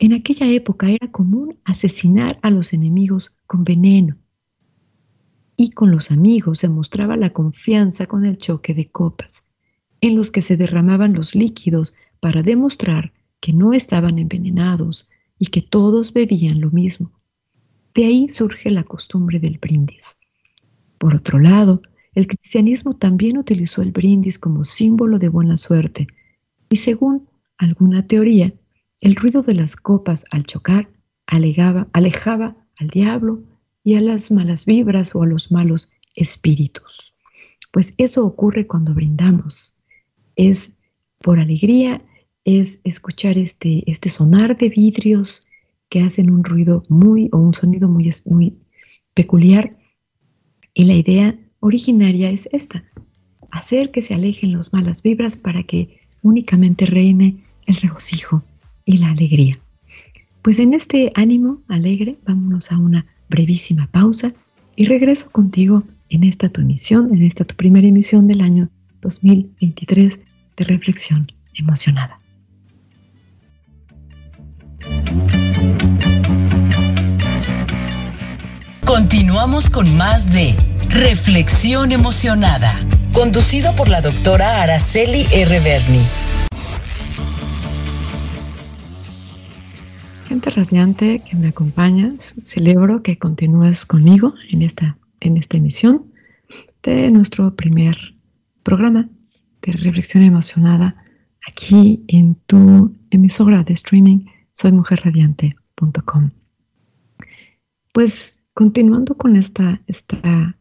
En 0.00 0.14
aquella 0.14 0.48
época 0.48 0.90
era 0.90 1.12
común 1.12 1.60
asesinar 1.62 2.40
a 2.42 2.50
los 2.50 2.72
enemigos 2.72 3.32
con 3.46 3.62
veneno 3.62 4.16
y 5.56 5.70
con 5.70 5.92
los 5.92 6.10
amigos 6.10 6.58
se 6.58 6.68
mostraba 6.68 7.16
la 7.16 7.32
confianza 7.32 8.06
con 8.06 8.26
el 8.26 8.36
choque 8.36 8.74
de 8.74 8.90
copas, 8.90 9.44
en 10.00 10.16
los 10.16 10.32
que 10.32 10.42
se 10.42 10.56
derramaban 10.56 11.12
los 11.12 11.36
líquidos 11.36 11.94
para 12.18 12.42
demostrar 12.42 13.12
que 13.38 13.52
no 13.52 13.74
estaban 13.74 14.18
envenenados 14.18 15.08
y 15.38 15.46
que 15.46 15.62
todos 15.62 16.14
bebían 16.14 16.60
lo 16.60 16.72
mismo. 16.72 17.12
De 17.94 18.06
ahí 18.06 18.28
surge 18.30 18.70
la 18.70 18.82
costumbre 18.82 19.38
del 19.38 19.58
brindis. 19.58 20.16
Por 21.02 21.16
otro 21.16 21.40
lado, 21.40 21.82
el 22.14 22.28
cristianismo 22.28 22.94
también 22.94 23.36
utilizó 23.36 23.82
el 23.82 23.90
brindis 23.90 24.38
como 24.38 24.64
símbolo 24.64 25.18
de 25.18 25.28
buena 25.28 25.58
suerte 25.58 26.06
y 26.70 26.76
según 26.76 27.28
alguna 27.58 28.06
teoría, 28.06 28.54
el 29.00 29.16
ruido 29.16 29.42
de 29.42 29.54
las 29.54 29.74
copas 29.74 30.24
al 30.30 30.44
chocar 30.44 30.88
alejaba 31.26 31.88
al 31.92 32.88
diablo 32.88 33.42
y 33.82 33.96
a 33.96 34.00
las 34.00 34.30
malas 34.30 34.64
vibras 34.64 35.12
o 35.16 35.24
a 35.24 35.26
los 35.26 35.50
malos 35.50 35.90
espíritus. 36.14 37.16
Pues 37.72 37.94
eso 37.96 38.24
ocurre 38.24 38.68
cuando 38.68 38.94
brindamos. 38.94 39.76
Es 40.36 40.70
por 41.18 41.40
alegría, 41.40 42.00
es 42.44 42.78
escuchar 42.84 43.38
este, 43.38 43.82
este 43.90 44.08
sonar 44.08 44.56
de 44.56 44.68
vidrios 44.68 45.48
que 45.88 46.02
hacen 46.02 46.30
un 46.30 46.44
ruido 46.44 46.84
muy 46.88 47.28
o 47.32 47.38
un 47.38 47.54
sonido 47.54 47.88
muy 47.88 48.56
peculiar. 49.14 49.81
Y 50.74 50.84
la 50.84 50.94
idea 50.94 51.36
originaria 51.60 52.30
es 52.30 52.48
esta, 52.52 52.84
hacer 53.50 53.90
que 53.90 54.02
se 54.02 54.14
alejen 54.14 54.52
las 54.52 54.72
malas 54.72 55.02
vibras 55.02 55.36
para 55.36 55.62
que 55.62 56.00
únicamente 56.22 56.86
reine 56.86 57.36
el 57.66 57.76
regocijo 57.76 58.42
y 58.84 58.98
la 58.98 59.10
alegría. 59.10 59.58
Pues 60.40 60.58
en 60.58 60.74
este 60.74 61.12
ánimo 61.14 61.60
alegre, 61.68 62.16
vámonos 62.26 62.72
a 62.72 62.78
una 62.78 63.06
brevísima 63.28 63.86
pausa 63.86 64.32
y 64.74 64.86
regreso 64.86 65.30
contigo 65.30 65.84
en 66.08 66.24
esta 66.24 66.48
tu 66.48 66.60
emisión, 66.60 67.14
en 67.14 67.22
esta 67.22 67.44
tu 67.44 67.54
primera 67.54 67.86
emisión 67.86 68.26
del 68.26 68.40
año 68.40 68.68
2023 69.02 70.18
de 70.56 70.64
Reflexión 70.64 71.30
Emocionada. 71.54 72.21
Continuamos 78.92 79.70
con 79.70 79.96
más 79.96 80.34
de 80.34 80.54
Reflexión 80.90 81.92
Emocionada, 81.92 82.74
conducido 83.14 83.74
por 83.74 83.88
la 83.88 84.02
doctora 84.02 84.62
Araceli 84.62 85.24
R. 85.32 85.60
Berni. 85.60 86.04
radiante 90.44 91.20
que 91.20 91.36
me 91.36 91.48
acompañas, 91.48 92.34
celebro 92.44 93.02
que 93.02 93.16
continúes 93.16 93.86
conmigo 93.86 94.34
en 94.50 94.60
esta, 94.60 94.98
en 95.20 95.38
esta 95.38 95.56
emisión 95.56 96.12
de 96.82 97.10
nuestro 97.10 97.56
primer 97.56 97.96
programa 98.62 99.08
de 99.62 99.72
reflexión 99.72 100.22
emocionada 100.22 101.02
aquí 101.48 102.04
en 102.08 102.34
tu 102.44 102.94
emisora 103.10 103.62
de 103.62 103.72
streaming 103.72 104.26
soymujerradiante.com. 104.52 106.30
Pues 107.94 108.34
continuando 108.54 109.16
con 109.16 109.36
esta, 109.36 109.80
esta 109.86 110.56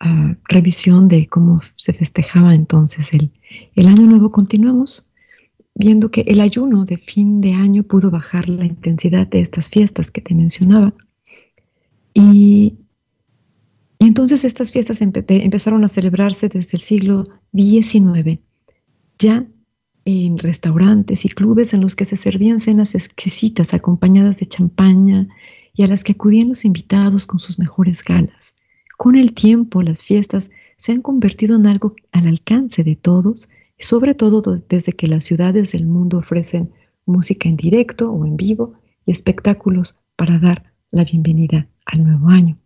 ah, 0.00 0.36
revisión 0.48 1.08
de 1.08 1.26
cómo 1.26 1.60
se 1.76 1.92
festejaba 1.92 2.54
entonces 2.54 3.12
el, 3.12 3.30
el 3.74 3.86
año 3.86 4.06
nuevo, 4.06 4.30
continuamos 4.30 5.08
viendo 5.74 6.10
que 6.10 6.22
el 6.22 6.40
ayuno 6.40 6.84
de 6.84 6.98
fin 6.98 7.40
de 7.40 7.52
año 7.52 7.82
pudo 7.82 8.10
bajar 8.10 8.48
la 8.48 8.64
intensidad 8.64 9.26
de 9.26 9.40
estas 9.40 9.68
fiestas 9.68 10.10
que 10.10 10.20
te 10.20 10.34
mencionaba. 10.34 10.94
Y, 12.14 12.78
entonces 13.98 14.44
estas 14.44 14.70
fiestas 14.70 15.00
empezaron 15.00 15.84
a 15.84 15.88
celebrarse 15.88 16.48
desde 16.48 16.76
el 16.76 16.80
siglo 16.80 17.24
XIX, 17.52 18.38
ya 19.18 19.46
en 20.04 20.38
restaurantes 20.38 21.24
y 21.24 21.28
clubes 21.28 21.72
en 21.72 21.80
los 21.80 21.96
que 21.96 22.04
se 22.04 22.16
servían 22.16 22.60
cenas 22.60 22.94
exquisitas 22.94 23.72
acompañadas 23.72 24.38
de 24.38 24.46
champaña 24.46 25.28
y 25.74 25.84
a 25.84 25.88
las 25.88 26.04
que 26.04 26.12
acudían 26.12 26.48
los 26.48 26.64
invitados 26.64 27.26
con 27.26 27.40
sus 27.40 27.58
mejores 27.58 28.02
galas. 28.02 28.54
Con 28.96 29.16
el 29.16 29.34
tiempo 29.34 29.82
las 29.82 30.02
fiestas 30.02 30.50
se 30.76 30.92
han 30.92 31.02
convertido 31.02 31.56
en 31.56 31.66
algo 31.66 31.94
al 32.12 32.26
alcance 32.26 32.84
de 32.84 32.96
todos 32.96 33.48
sobre 33.78 34.14
todo 34.14 34.42
desde 34.68 34.92
que 34.92 35.06
las 35.06 35.24
ciudades 35.24 35.72
del 35.72 35.86
mundo 35.86 36.18
ofrecen 36.18 36.72
música 37.06 37.48
en 37.48 37.56
directo 37.56 38.10
o 38.10 38.24
en 38.24 38.36
vivo 38.36 38.74
y 39.06 39.12
espectáculos 39.12 39.98
para 40.16 40.38
dar 40.38 40.72
la 40.90 41.04
bienvenida 41.04 41.68
al 41.84 42.04
nuevo 42.04 42.28
año. 42.28 42.56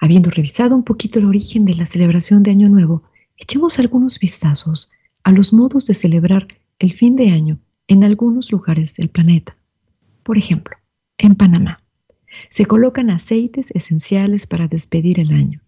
Habiendo 0.00 0.30
revisado 0.30 0.74
un 0.74 0.84
poquito 0.84 1.18
el 1.18 1.26
origen 1.26 1.64
de 1.64 1.74
la 1.74 1.86
celebración 1.86 2.42
de 2.42 2.52
Año 2.52 2.68
Nuevo, 2.68 3.02
echemos 3.36 3.78
algunos 3.78 4.18
vistazos 4.18 4.90
a 5.24 5.32
los 5.32 5.52
modos 5.52 5.86
de 5.86 5.94
celebrar 5.94 6.46
el 6.78 6.92
fin 6.92 7.16
de 7.16 7.30
año 7.30 7.58
en 7.86 8.04
algunos 8.04 8.50
lugares 8.50 8.94
del 8.94 9.08
planeta. 9.08 9.56
Por 10.22 10.38
ejemplo, 10.38 10.76
en 11.18 11.34
Panamá, 11.34 11.82
se 12.50 12.66
colocan 12.66 13.10
aceites 13.10 13.70
esenciales 13.72 14.46
para 14.46 14.68
despedir 14.68 15.20
el 15.20 15.32
año. 15.32 15.62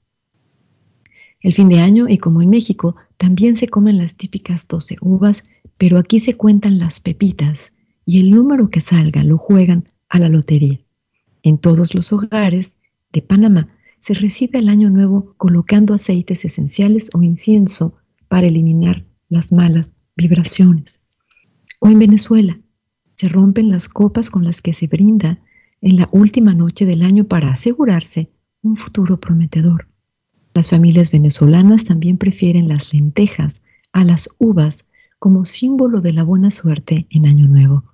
El 1.40 1.54
fin 1.54 1.68
de 1.68 1.80
año, 1.80 2.08
y 2.08 2.18
como 2.18 2.42
en 2.42 2.50
México, 2.50 2.96
también 3.16 3.56
se 3.56 3.68
comen 3.68 3.98
las 3.98 4.16
típicas 4.16 4.68
12 4.68 4.96
uvas, 5.00 5.44
pero 5.78 5.98
aquí 5.98 6.20
se 6.20 6.36
cuentan 6.36 6.78
las 6.78 7.00
pepitas 7.00 7.72
y 8.04 8.20
el 8.20 8.30
número 8.30 8.70
que 8.70 8.80
salga 8.80 9.24
lo 9.24 9.38
juegan 9.38 9.88
a 10.08 10.18
la 10.18 10.28
lotería. 10.28 10.80
En 11.42 11.58
todos 11.58 11.94
los 11.94 12.12
hogares 12.12 12.74
de 13.12 13.22
Panamá 13.22 13.68
se 13.98 14.14
recibe 14.14 14.58
el 14.58 14.68
año 14.68 14.90
nuevo 14.90 15.34
colocando 15.38 15.94
aceites 15.94 16.44
esenciales 16.44 17.10
o 17.14 17.22
incienso 17.22 17.94
para 18.28 18.46
eliminar 18.46 19.04
las 19.28 19.52
malas 19.52 19.92
vibraciones. 20.16 21.02
O 21.78 21.88
en 21.88 21.98
Venezuela 21.98 22.60
se 23.14 23.28
rompen 23.28 23.70
las 23.70 23.88
copas 23.88 24.28
con 24.28 24.44
las 24.44 24.60
que 24.60 24.72
se 24.72 24.86
brinda 24.86 25.40
en 25.80 25.96
la 25.96 26.08
última 26.12 26.54
noche 26.54 26.86
del 26.86 27.02
año 27.02 27.24
para 27.24 27.50
asegurarse 27.50 28.30
un 28.62 28.76
futuro 28.76 29.18
prometedor. 29.18 29.88
Las 30.54 30.68
familias 30.68 31.10
venezolanas 31.10 31.84
también 31.84 32.18
prefieren 32.18 32.68
las 32.68 32.92
lentejas 32.92 33.62
a 33.92 34.04
las 34.04 34.28
uvas 34.38 34.86
como 35.18 35.44
símbolo 35.44 36.00
de 36.00 36.12
la 36.12 36.22
buena 36.22 36.50
suerte 36.50 37.06
en 37.10 37.26
Año 37.26 37.46
Nuevo, 37.46 37.84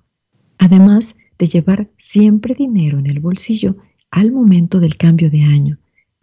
además 0.57 1.15
de 1.37 1.45
llevar 1.45 1.89
siempre 1.97 2.55
dinero 2.55 2.99
en 2.99 3.07
el 3.07 3.19
bolsillo 3.19 3.75
al 4.11 4.31
momento 4.31 4.79
del 4.79 4.97
cambio 4.97 5.29
de 5.29 5.41
año 5.41 5.77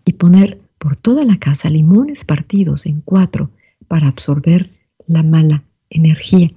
y 0.04 0.14
poner 0.14 0.60
por 0.78 0.96
toda 0.96 1.24
la 1.24 1.38
casa 1.38 1.70
limones 1.70 2.24
partidos 2.24 2.86
en 2.86 3.00
cuatro 3.00 3.50
para 3.88 4.08
absorber 4.08 4.70
la 5.06 5.22
mala 5.22 5.64
energía. 5.90 6.50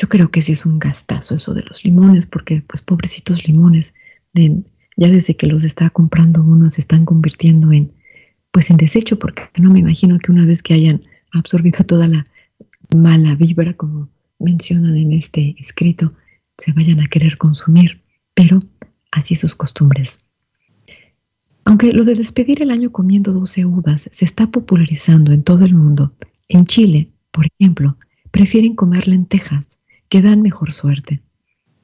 Yo 0.00 0.08
creo 0.08 0.30
que 0.30 0.40
sí 0.40 0.52
es 0.52 0.64
un 0.64 0.78
gastazo 0.78 1.34
eso 1.34 1.52
de 1.52 1.62
los 1.62 1.84
limones, 1.84 2.24
porque 2.24 2.62
pues 2.66 2.80
pobrecitos 2.80 3.46
limones, 3.46 3.92
ya 4.96 5.08
desde 5.08 5.36
que 5.36 5.46
los 5.46 5.62
está 5.62 5.90
comprando 5.90 6.42
uno 6.42 6.70
se 6.70 6.80
están 6.80 7.04
convirtiendo 7.04 7.70
en 7.70 7.92
pues 8.50 8.70
en 8.70 8.78
desecho, 8.78 9.18
porque 9.18 9.42
no 9.60 9.70
me 9.70 9.78
imagino 9.78 10.18
que 10.18 10.32
una 10.32 10.46
vez 10.46 10.62
que 10.62 10.74
hayan 10.74 11.02
absorbido 11.32 11.84
toda 11.84 12.08
la 12.08 12.26
mala 12.96 13.34
vibra, 13.34 13.74
como 13.74 14.08
mencionan 14.38 14.96
en 14.96 15.12
este 15.12 15.54
escrito, 15.58 16.14
se 16.58 16.72
vayan 16.72 17.00
a 17.00 17.06
querer 17.06 17.36
consumir, 17.36 18.00
pero 18.34 18.62
así 19.12 19.36
sus 19.36 19.54
costumbres. 19.54 20.18
Aunque 21.64 21.92
lo 21.92 22.04
de 22.04 22.14
despedir 22.14 22.62
el 22.62 22.70
año 22.70 22.90
comiendo 22.90 23.32
12 23.32 23.66
uvas 23.66 24.08
se 24.10 24.24
está 24.24 24.46
popularizando 24.46 25.32
en 25.32 25.44
todo 25.44 25.64
el 25.66 25.74
mundo, 25.74 26.14
en 26.48 26.64
Chile, 26.64 27.10
por 27.30 27.46
ejemplo, 27.46 27.96
prefieren 28.30 28.74
comer 28.74 29.06
lentejas, 29.06 29.78
que 30.10 30.20
dan 30.20 30.42
mejor 30.42 30.72
suerte. 30.72 31.22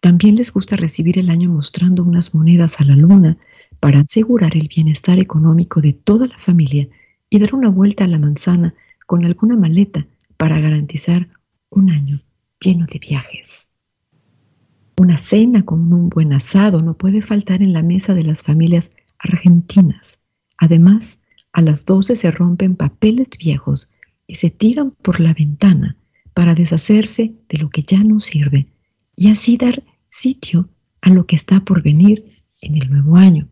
También 0.00 0.34
les 0.34 0.52
gusta 0.52 0.76
recibir 0.76 1.18
el 1.18 1.30
año 1.30 1.48
mostrando 1.48 2.02
unas 2.02 2.34
monedas 2.34 2.80
a 2.80 2.84
la 2.84 2.96
luna 2.96 3.38
para 3.80 4.00
asegurar 4.00 4.56
el 4.56 4.68
bienestar 4.68 5.18
económico 5.18 5.80
de 5.80 5.92
toda 5.92 6.26
la 6.26 6.38
familia 6.38 6.88
y 7.30 7.38
dar 7.38 7.54
una 7.54 7.70
vuelta 7.70 8.04
a 8.04 8.08
la 8.08 8.18
manzana 8.18 8.74
con 9.06 9.24
alguna 9.24 9.56
maleta 9.56 10.06
para 10.36 10.60
garantizar 10.60 11.28
un 11.70 11.88
año 11.90 12.20
lleno 12.60 12.86
de 12.86 12.98
viajes. 12.98 13.68
Una 14.98 15.18
cena 15.18 15.64
con 15.64 15.92
un 15.92 16.08
buen 16.08 16.32
asado 16.32 16.82
no 16.82 16.94
puede 16.94 17.22
faltar 17.22 17.62
en 17.62 17.72
la 17.72 17.82
mesa 17.82 18.14
de 18.14 18.22
las 18.22 18.42
familias 18.42 18.90
argentinas. 19.18 20.18
Además, 20.58 21.20
a 21.52 21.62
las 21.62 21.84
12 21.84 22.16
se 22.16 22.30
rompen 22.32 22.76
papeles 22.76 23.28
viejos 23.38 23.94
y 24.26 24.34
se 24.34 24.50
tiran 24.50 24.90
por 24.90 25.20
la 25.20 25.32
ventana 25.32 25.96
para 26.36 26.54
deshacerse 26.54 27.32
de 27.48 27.56
lo 27.56 27.70
que 27.70 27.82
ya 27.82 28.04
no 28.04 28.20
sirve 28.20 28.66
y 29.16 29.30
así 29.30 29.56
dar 29.56 29.82
sitio 30.10 30.68
a 31.00 31.08
lo 31.08 31.24
que 31.24 31.34
está 31.34 31.64
por 31.64 31.82
venir 31.82 32.42
en 32.60 32.76
el 32.76 32.90
nuevo 32.90 33.16
año. 33.16 33.48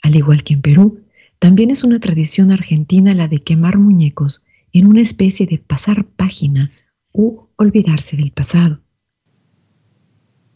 Al 0.00 0.14
igual 0.14 0.44
que 0.44 0.54
en 0.54 0.62
Perú, 0.62 1.02
también 1.40 1.70
es 1.70 1.82
una 1.82 1.98
tradición 1.98 2.52
argentina 2.52 3.14
la 3.14 3.26
de 3.26 3.42
quemar 3.42 3.78
muñecos 3.78 4.44
en 4.72 4.86
una 4.86 5.00
especie 5.00 5.44
de 5.44 5.58
pasar 5.58 6.06
página 6.06 6.70
u 7.12 7.48
olvidarse 7.56 8.16
del 8.16 8.30
pasado. 8.30 8.80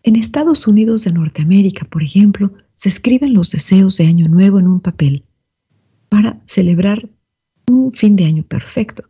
En 0.05 0.15
Estados 0.15 0.69
Unidos 0.69 1.03
de 1.03 1.13
Norteamérica, 1.13 1.87
por 1.87 2.05
ejemplo, 2.05 2.53
se 2.75 2.89
escriben 2.89 3.35
los 3.35 3.51
deseos 3.51 3.97
de 3.97 4.07
Año 4.07 4.29
Nuevo 4.29 4.61
en 4.61 4.69
un 4.69 4.79
papel 4.79 5.25
para 6.09 6.41
celebrar 6.47 7.09
un 7.69 7.93
fin 7.93 8.15
de 8.15 8.27
año 8.27 8.45
perfecto. 8.45 9.03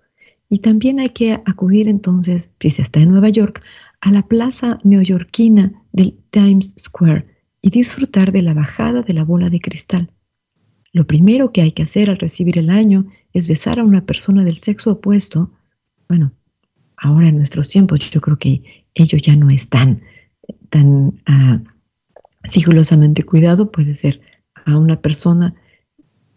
Y 0.48 0.58
también 0.58 1.00
hay 1.00 1.08
que 1.08 1.32
acudir 1.44 1.88
entonces, 1.88 2.50
si 2.60 2.70
se 2.70 2.82
está 2.82 3.00
en 3.00 3.10
Nueva 3.10 3.28
York, 3.28 3.62
a 4.00 4.10
la 4.10 4.22
plaza 4.22 4.78
neoyorquina 4.84 5.72
del 5.92 6.18
Times 6.30 6.74
Square 6.78 7.26
y 7.62 7.70
disfrutar 7.70 8.32
de 8.32 8.42
la 8.42 8.52
bajada 8.52 9.02
de 9.02 9.14
la 9.14 9.24
bola 9.24 9.46
de 9.48 9.60
cristal. 9.60 10.10
Lo 10.92 11.06
primero 11.06 11.50
que 11.50 11.62
hay 11.62 11.72
que 11.72 11.82
hacer 11.82 12.10
al 12.10 12.18
recibir 12.18 12.58
el 12.58 12.70
año 12.70 13.06
es 13.32 13.48
besar 13.48 13.80
a 13.80 13.84
una 13.84 14.04
persona 14.04 14.44
del 14.44 14.58
sexo 14.58 14.92
opuesto. 14.92 15.50
Bueno, 16.08 16.32
ahora 16.96 17.28
en 17.28 17.38
nuestros 17.38 17.68
tiempos 17.68 17.98
yo 18.10 18.20
creo 18.20 18.38
que 18.38 18.84
ello 18.94 19.18
ya 19.18 19.34
no 19.34 19.50
es 19.50 19.68
tan, 19.68 20.02
ah, 21.26 21.60
sigilosamente 22.44 23.24
cuidado, 23.24 23.72
puede 23.72 23.94
ser 23.94 24.20
a 24.66 24.78
una 24.78 25.00
persona 25.00 25.54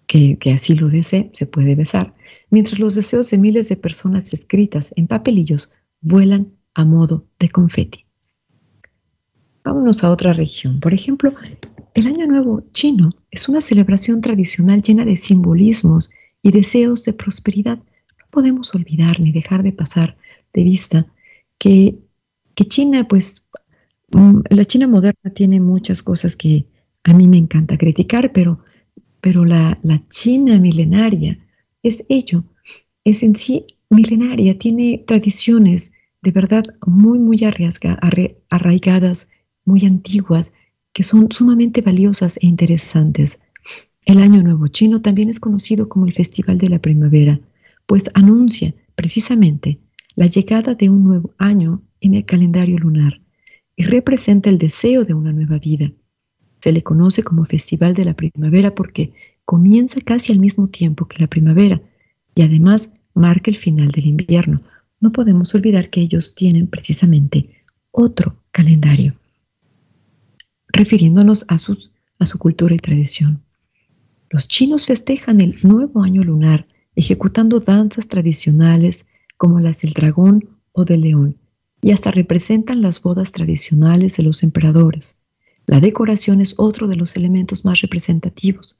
que, 0.07 0.37
que, 0.37 0.53
así 0.53 0.75
lo 0.75 0.89
desee, 0.89 1.29
se 1.33 1.45
puede 1.45 1.75
besar, 1.75 2.13
mientras 2.49 2.79
los 2.79 2.95
deseos 2.95 3.29
de 3.29 3.37
miles 3.37 3.69
de 3.69 3.75
personas 3.75 4.33
escritas 4.33 4.93
en 4.95 5.07
papelillos 5.07 5.71
vuelan 6.01 6.53
a 6.73 6.85
modo 6.85 7.25
de 7.39 7.49
confeti. 7.49 8.05
Vámonos 9.63 10.03
a 10.03 10.11
otra 10.11 10.31
región. 10.31 10.79
Por 10.79 10.93
ejemplo, 10.93 11.33
el 11.93 12.07
Año 12.07 12.25
Nuevo 12.25 12.63
chino 12.71 13.09
es 13.31 13.49
una 13.49 13.59
celebración 13.59 14.21
tradicional 14.21 14.81
llena 14.81 15.03
de 15.03 15.17
simbolismos 15.17 16.09
y 16.41 16.51
deseos 16.51 17.03
de 17.03 17.13
prosperidad. 17.13 17.77
No 17.77 18.25
podemos 18.29 18.73
olvidar 18.73 19.19
ni 19.19 19.31
dejar 19.33 19.63
de 19.63 19.73
pasar 19.73 20.15
de 20.53 20.63
vista 20.63 21.05
que, 21.57 21.97
China, 22.55 23.07
pues, 23.07 23.43
mm, 24.13 24.41
la 24.51 24.63
China 24.63 24.87
moderna 24.87 25.31
tiene 25.33 25.59
muchas 25.59 26.01
cosas 26.01 26.37
que 26.37 26.65
a 27.03 27.13
mí 27.13 27.27
me 27.27 27.37
encanta 27.37 27.77
criticar, 27.77 28.31
pero, 28.31 28.59
pero 29.21 29.45
la, 29.45 29.79
China 30.09 30.59
milenaria 30.59 31.39
es 31.83 32.03
ello, 32.09 32.43
es 33.03 33.23
en 33.23 33.35
sí 33.35 33.65
milenaria, 33.89 34.57
tiene 34.57 35.03
tradiciones 35.05 35.91
de 36.21 36.31
verdad 36.31 36.63
muy, 36.85 37.19
muy 37.19 37.39
arraigadas, 38.49 39.27
muy 39.65 39.85
antiguas, 39.85 40.53
que 40.93 41.03
son 41.03 41.31
sumamente 41.31 41.81
valiosas 41.81 42.37
e 42.37 42.47
interesantes. 42.47 43.39
El 44.05 44.19
Año 44.19 44.41
Nuevo 44.41 44.67
Chino 44.67 45.01
también 45.01 45.29
es 45.29 45.39
conocido 45.39 45.89
como 45.89 46.05
el 46.05 46.13
Festival 46.13 46.57
de 46.57 46.69
la 46.69 46.79
Primavera, 46.79 47.39
pues 47.85 48.09
anuncia 48.13 48.73
precisamente 48.95 49.79
la 50.15 50.25
llegada 50.25 50.73
de 50.73 50.89
un 50.89 51.03
nuevo 51.03 51.33
año 51.37 51.83
en 52.01 52.15
el 52.15 52.25
calendario 52.25 52.77
lunar 52.79 53.21
y 53.75 53.83
representa 53.83 54.49
el 54.49 54.57
deseo 54.57 55.05
de 55.05 55.13
una 55.13 55.31
nueva 55.31 55.59
vida. 55.59 55.91
Se 56.67 56.73
le 56.73 56.83
conoce 56.83 57.23
como 57.23 57.45
Festival 57.45 57.93
de 57.93 58.03
la 58.03 58.13
Primavera 58.13 58.75
porque 58.75 59.13
comienza 59.45 60.01
casi 60.01 60.33
al 60.33 60.39
mismo 60.39 60.67
tiempo 60.67 61.05
que 61.05 61.17
la 61.19 61.27
primavera 61.27 61.81
y 62.35 62.41
además 62.41 62.89
marca 63.13 63.49
el 63.49 63.55
final 63.55 63.87
del 63.87 64.05
invierno. 64.05 64.59
No 64.99 65.13
podemos 65.13 65.55
olvidar 65.55 65.89
que 65.89 66.01
ellos 66.01 66.35
tienen 66.35 66.67
precisamente 66.67 67.63
otro 67.91 68.35
calendario 68.51 69.15
refiriéndonos 70.67 71.45
a, 71.47 71.55
a 71.55 72.25
su 72.25 72.37
cultura 72.37 72.75
y 72.75 72.79
tradición. 72.79 73.41
Los 74.29 74.49
chinos 74.49 74.87
festejan 74.87 75.39
el 75.39 75.57
nuevo 75.63 76.03
año 76.03 76.21
lunar 76.21 76.67
ejecutando 76.97 77.61
danzas 77.61 78.09
tradicionales 78.09 79.05
como 79.37 79.61
las 79.61 79.83
del 79.83 79.93
dragón 79.93 80.49
o 80.73 80.83
del 80.83 80.99
león 80.99 81.37
y 81.81 81.91
hasta 81.91 82.11
representan 82.11 82.81
las 82.81 83.01
bodas 83.01 83.31
tradicionales 83.31 84.17
de 84.17 84.23
los 84.23 84.43
emperadores. 84.43 85.17
La 85.67 85.79
decoración 85.79 86.41
es 86.41 86.55
otro 86.57 86.87
de 86.87 86.95
los 86.95 87.15
elementos 87.15 87.63
más 87.63 87.81
representativos. 87.81 88.79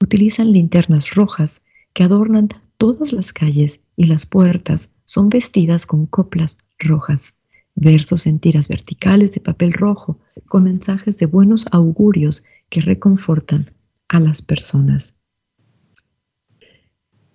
Utilizan 0.00 0.52
linternas 0.52 1.14
rojas 1.14 1.62
que 1.92 2.04
adornan 2.04 2.48
todas 2.78 3.12
las 3.12 3.32
calles 3.32 3.80
y 3.96 4.06
las 4.06 4.26
puertas 4.26 4.90
son 5.04 5.28
vestidas 5.28 5.86
con 5.86 6.06
coplas 6.06 6.58
rojas 6.78 7.34
versos 7.74 8.26
en 8.26 8.38
tiras 8.38 8.68
verticales 8.68 9.32
de 9.32 9.40
papel 9.40 9.72
rojo 9.72 10.18
con 10.46 10.64
mensajes 10.64 11.16
de 11.18 11.26
buenos 11.26 11.66
augurios 11.70 12.44
que 12.68 12.80
reconfortan 12.80 13.70
a 14.08 14.20
las 14.20 14.42
personas. 14.42 15.14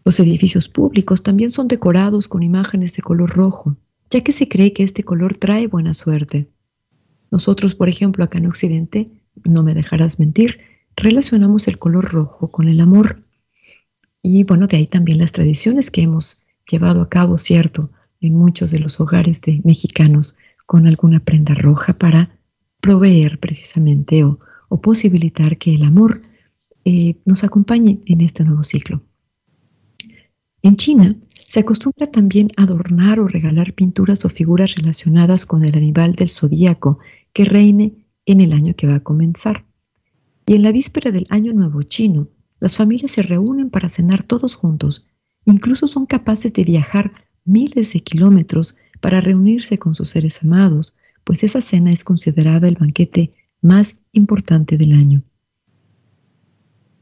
Los 0.03 0.19
edificios 0.19 0.69
públicos 0.69 1.23
también 1.23 1.49
son 1.49 1.67
decorados 1.67 2.27
con 2.27 2.43
imágenes 2.43 2.95
de 2.95 3.01
color 3.01 3.31
rojo, 3.31 3.75
ya 4.11 4.21
que 4.21 4.31
se 4.31 4.47
cree 4.47 4.71
que 4.71 4.83
este 4.83 5.03
color 5.03 5.35
trae 5.37 5.67
buena 5.67 5.95
suerte. 5.95 6.47
Nosotros, 7.35 7.75
por 7.75 7.89
ejemplo, 7.89 8.23
acá 8.23 8.37
en 8.37 8.47
Occidente, 8.47 9.07
no 9.43 9.61
me 9.61 9.73
dejarás 9.73 10.19
mentir, 10.19 10.61
relacionamos 10.95 11.67
el 11.67 11.77
color 11.77 12.05
rojo 12.05 12.49
con 12.49 12.69
el 12.69 12.79
amor. 12.79 13.25
Y 14.21 14.45
bueno, 14.45 14.67
de 14.67 14.77
ahí 14.77 14.87
también 14.87 15.17
las 15.17 15.33
tradiciones 15.33 15.91
que 15.91 16.03
hemos 16.03 16.41
llevado 16.65 17.01
a 17.01 17.09
cabo, 17.09 17.37
¿cierto? 17.37 17.91
en 18.21 18.35
muchos 18.35 18.71
de 18.71 18.79
los 18.79 19.01
hogares 19.01 19.41
de 19.41 19.59
mexicanos 19.65 20.37
con 20.65 20.87
alguna 20.87 21.19
prenda 21.19 21.55
roja 21.55 21.97
para 21.97 22.39
proveer 22.79 23.37
precisamente 23.37 24.23
o, 24.23 24.39
posibilitar 24.81 25.57
que 25.57 25.75
el 25.75 25.83
amor 25.83 26.21
eh, 26.85 27.17
nos 27.25 27.43
acompañe 27.43 27.99
en 28.05 28.21
este 28.21 28.45
nuevo 28.45 28.63
ciclo. 28.63 29.01
En 30.61 30.77
China 30.77 31.17
se 31.49 31.59
acostumbra 31.59 32.07
también 32.07 32.47
adornar 32.55 33.19
o 33.19 33.27
regalar 33.27 33.73
pinturas 33.73 34.23
o 34.23 34.29
figuras 34.29 34.75
relacionadas 34.75 35.45
con 35.45 35.65
el 35.65 35.75
animal 35.75 36.13
del 36.13 36.29
zodíaco 36.29 36.99
que 37.35 37.43
reine 37.43 38.07
en 38.25 38.39
el 38.39 38.53
año 38.53 38.75
que 38.75 38.87
va 38.87 38.95
a 38.95 39.03
comenzar. 39.03 39.65
Y 40.47 40.55
en 40.55 40.63
la 40.63 40.71
víspera 40.71 41.11
del 41.11 41.27
Año 41.29 41.51
Nuevo 41.51 41.83
chino, 41.83 42.29
las 42.61 42.77
familias 42.77 43.11
se 43.11 43.23
reúnen 43.23 43.69
para 43.69 43.89
cenar 43.89 44.23
todos 44.23 44.55
juntos. 44.55 45.05
Incluso 45.43 45.85
son 45.85 46.05
capaces 46.05 46.53
de 46.53 46.63
viajar 46.63 47.11
miles 47.43 47.91
de 47.91 47.99
kilómetros 47.99 48.77
para 49.01 49.19
reunirse 49.19 49.77
con 49.77 49.95
sus 49.95 50.11
seres 50.11 50.41
amados, 50.43 50.95
pues 51.25 51.43
esa 51.43 51.59
cena 51.59 51.91
es 51.91 52.05
considerada 52.05 52.69
el 52.69 52.75
banquete 52.75 53.31
más 53.61 53.97
importante 54.13 54.77
del 54.77 54.93
año. 54.93 55.21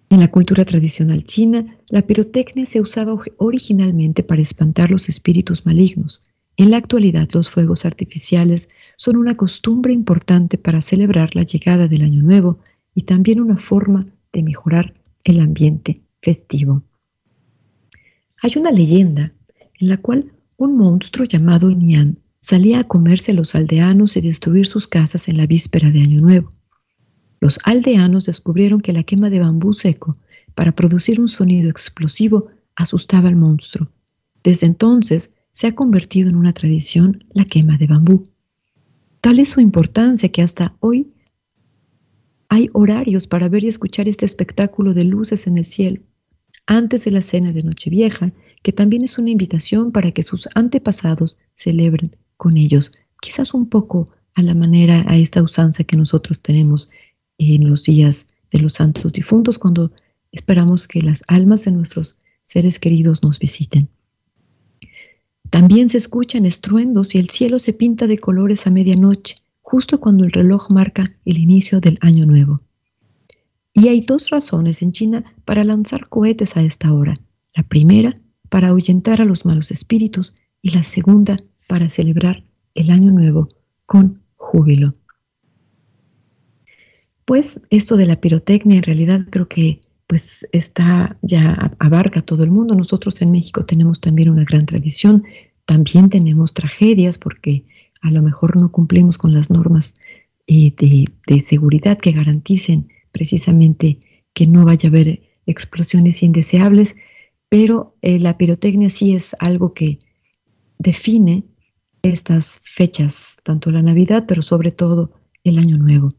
En 0.10 0.20
la 0.20 0.32
cultura 0.32 0.66
tradicional 0.66 1.26
china, 1.26 1.78
la 1.92 2.02
pirotecnia 2.02 2.66
se 2.66 2.82
usaba 2.82 3.16
originalmente 3.38 4.24
para 4.24 4.42
espantar 4.42 4.90
los 4.90 5.10
espíritus 5.10 5.64
malignos. 5.68 6.26
En 6.56 6.70
la 6.72 6.78
actualidad, 6.78 7.28
los 7.34 7.50
fuegos 7.50 7.86
artificiales 7.86 8.70
son 8.96 9.18
una 9.18 9.36
costumbre 9.36 9.92
importante 9.92 10.58
para 10.58 10.82
celebrar 10.82 11.36
la 11.36 11.44
llegada 11.44 11.88
del 11.88 12.04
Año 12.04 12.22
Nuevo 12.22 12.60
y 12.94 13.04
también 13.04 13.42
una 13.42 13.58
forma 13.58 14.06
de 14.32 14.44
mejorar 14.44 14.94
el 15.24 15.40
ambiente 15.40 16.02
festivo. 16.22 16.84
Hay 18.42 18.54
una 18.56 18.72
leyenda 18.72 19.34
en 19.80 19.90
la 19.90 19.98
cual 19.98 20.32
un 20.58 20.78
monstruo 20.78 21.26
llamado 21.26 21.70
Nian 21.72 22.20
salía 22.40 22.82
a 22.82 22.84
comerse 22.84 23.32
a 23.32 23.36
los 23.36 23.56
aldeanos 23.56 24.16
y 24.16 24.22
destruir 24.22 24.68
sus 24.68 24.88
casas 24.88 25.28
en 25.28 25.38
la 25.38 25.48
víspera 25.48 25.90
de 25.90 26.02
Año 26.02 26.22
Nuevo. 26.22 26.52
Los 27.40 27.60
aldeanos 27.64 28.26
descubrieron 28.26 28.82
que 28.82 28.94
la 28.94 29.04
quema 29.04 29.30
de 29.30 29.40
bambú 29.40 29.74
seco 29.74 30.18
para 30.56 30.74
producir 30.74 31.20
un 31.20 31.28
sonido 31.28 31.70
explosivo 31.70 32.48
asustaba 32.76 33.28
al 33.28 33.36
monstruo. 33.36 33.90
Desde 34.44 34.68
entonces 34.68 35.33
se 35.54 35.68
ha 35.68 35.76
convertido 35.76 36.30
en 36.30 36.36
una 36.36 36.54
tradición 36.54 37.24
la 37.32 37.46
quema 37.46 37.78
de 37.78 37.88
bambú. 37.88 38.24
Tal 39.22 39.40
es 39.40 39.50
su 39.50 39.62
importancia 39.62 40.30
que 40.30 40.42
hasta 40.42 40.76
hoy 40.80 41.14
hay 42.50 42.70
horarios 42.74 43.26
para 43.28 43.50
ver 43.50 43.64
y 43.64 43.68
escuchar 43.68 44.08
este 44.08 44.26
espectáculo 44.26 44.94
de 44.94 45.06
luces 45.06 45.48
en 45.48 45.58
el 45.58 45.66
cielo. 45.66 46.02
Antes 46.66 47.06
de 47.06 47.12
la 47.12 47.22
cena 47.22 47.52
de 47.52 47.64
Nochevieja 47.64 48.34
que 48.64 48.72
también 48.72 49.04
es 49.04 49.20
una 49.20 49.30
invitación 49.30 49.92
para 49.92 50.12
que 50.12 50.24
sus 50.24 50.50
antepasados 50.56 51.38
celebren 51.56 52.16
con 52.38 52.58
ellos, 52.58 52.94
quizás 53.22 53.54
un 53.54 53.70
poco 53.70 54.10
a 54.34 54.42
la 54.42 54.56
manera, 54.56 55.06
a 55.08 55.18
esta 55.18 55.44
usanza 55.44 55.84
que 55.84 55.98
nosotros 55.98 56.40
tenemos 56.42 56.90
en 57.38 57.70
los 57.70 57.84
días 57.84 58.26
de 58.52 58.60
los 58.60 58.74
santos 58.74 59.14
difuntos, 59.14 59.60
cuando 59.60 59.92
esperamos 60.32 60.88
que 60.88 61.02
las 61.02 61.22
almas 61.28 61.66
de 61.66 61.72
nuestros 61.72 62.18
seres 62.42 62.80
queridos 62.80 63.22
nos 63.22 63.38
visiten. 63.38 63.90
También 65.54 65.88
se 65.88 65.98
escuchan 66.00 66.48
estruendos 66.48 67.14
y 67.14 67.20
el 67.20 67.30
cielo 67.30 67.60
se 67.60 67.74
pinta 67.74 68.08
de 68.08 68.18
colores 68.18 68.66
a 68.66 68.72
medianoche, 68.72 69.36
justo 69.62 70.00
cuando 70.00 70.24
el 70.24 70.32
reloj 70.32 70.72
marca 70.72 71.16
el 71.26 71.38
inicio 71.38 71.80
del 71.80 72.00
año 72.02 72.26
nuevo. 72.26 72.62
Y 73.72 73.90
hay 73.90 74.02
dos 74.02 74.32
razones 74.32 74.82
en 74.82 74.94
China 74.94 75.36
para 75.46 75.64
lanzar 75.64 76.10
cohetes 76.10 76.58
a 76.58 76.64
esta 76.64 76.92
hora. 76.92 77.20
La 77.56 77.62
primera 77.62 78.20
para 78.50 78.70
ahuyentar 78.70 79.22
a 79.22 79.26
los 79.26 79.46
malos 79.46 79.70
espíritus 79.70 80.34
y 80.64 80.72
la 80.72 80.84
segunda 80.84 81.38
para 81.68 81.88
celebrar 81.88 82.44
el 82.74 82.90
año 82.90 83.12
nuevo 83.12 83.50
con 83.86 84.24
júbilo. 84.38 84.96
Pues 87.26 87.62
esto 87.70 87.96
de 87.96 88.08
la 88.08 88.20
pirotecnia 88.20 88.78
en 88.78 88.84
realidad 88.84 89.28
creo 89.30 89.48
que 89.48 89.82
pues 90.08 90.48
está 90.52 91.18
ya 91.22 91.76
abarca 91.80 92.22
todo 92.22 92.44
el 92.44 92.52
mundo. 92.52 92.76
Nosotros 92.76 93.22
en 93.22 93.32
México 93.32 93.66
tenemos 93.66 94.00
también 94.00 94.30
una 94.30 94.44
gran 94.44 94.66
tradición, 94.66 95.24
también 95.66 96.10
tenemos 96.10 96.54
tragedias 96.54 97.18
porque 97.18 97.66
a 98.02 98.12
lo 98.12 98.22
mejor 98.22 98.60
no 98.60 98.72
cumplimos 98.72 99.18
con 99.18 99.34
las 99.34 99.50
normas 99.50 99.94
eh, 100.48 100.74
de, 100.78 101.42
seguridad 101.42 101.98
que 101.98 102.12
garanticen 102.12 102.90
precisamente 103.12 104.00
que 104.34 104.46
no 104.46 104.66
vaya 104.66 104.90
a 104.90 104.92
haber 104.92 105.22
explosiones 105.46 106.22
indeseables, 106.22 106.96
pero 107.48 107.96
eh, 108.02 108.20
la 108.20 108.38
pirotecnia 108.38 108.90
sí 108.90 109.16
es 109.16 109.36
algo 109.40 109.74
que 109.74 110.00
define 110.80 111.44
estas 112.02 112.60
fechas, 112.64 113.38
tanto 113.44 113.72
la 113.72 113.82
Navidad, 113.82 114.26
pero 114.28 114.42
sobre 114.42 114.72
todo 114.72 115.12
el 115.46 115.58
Año 115.60 115.78
Nuevo. 115.78 116.14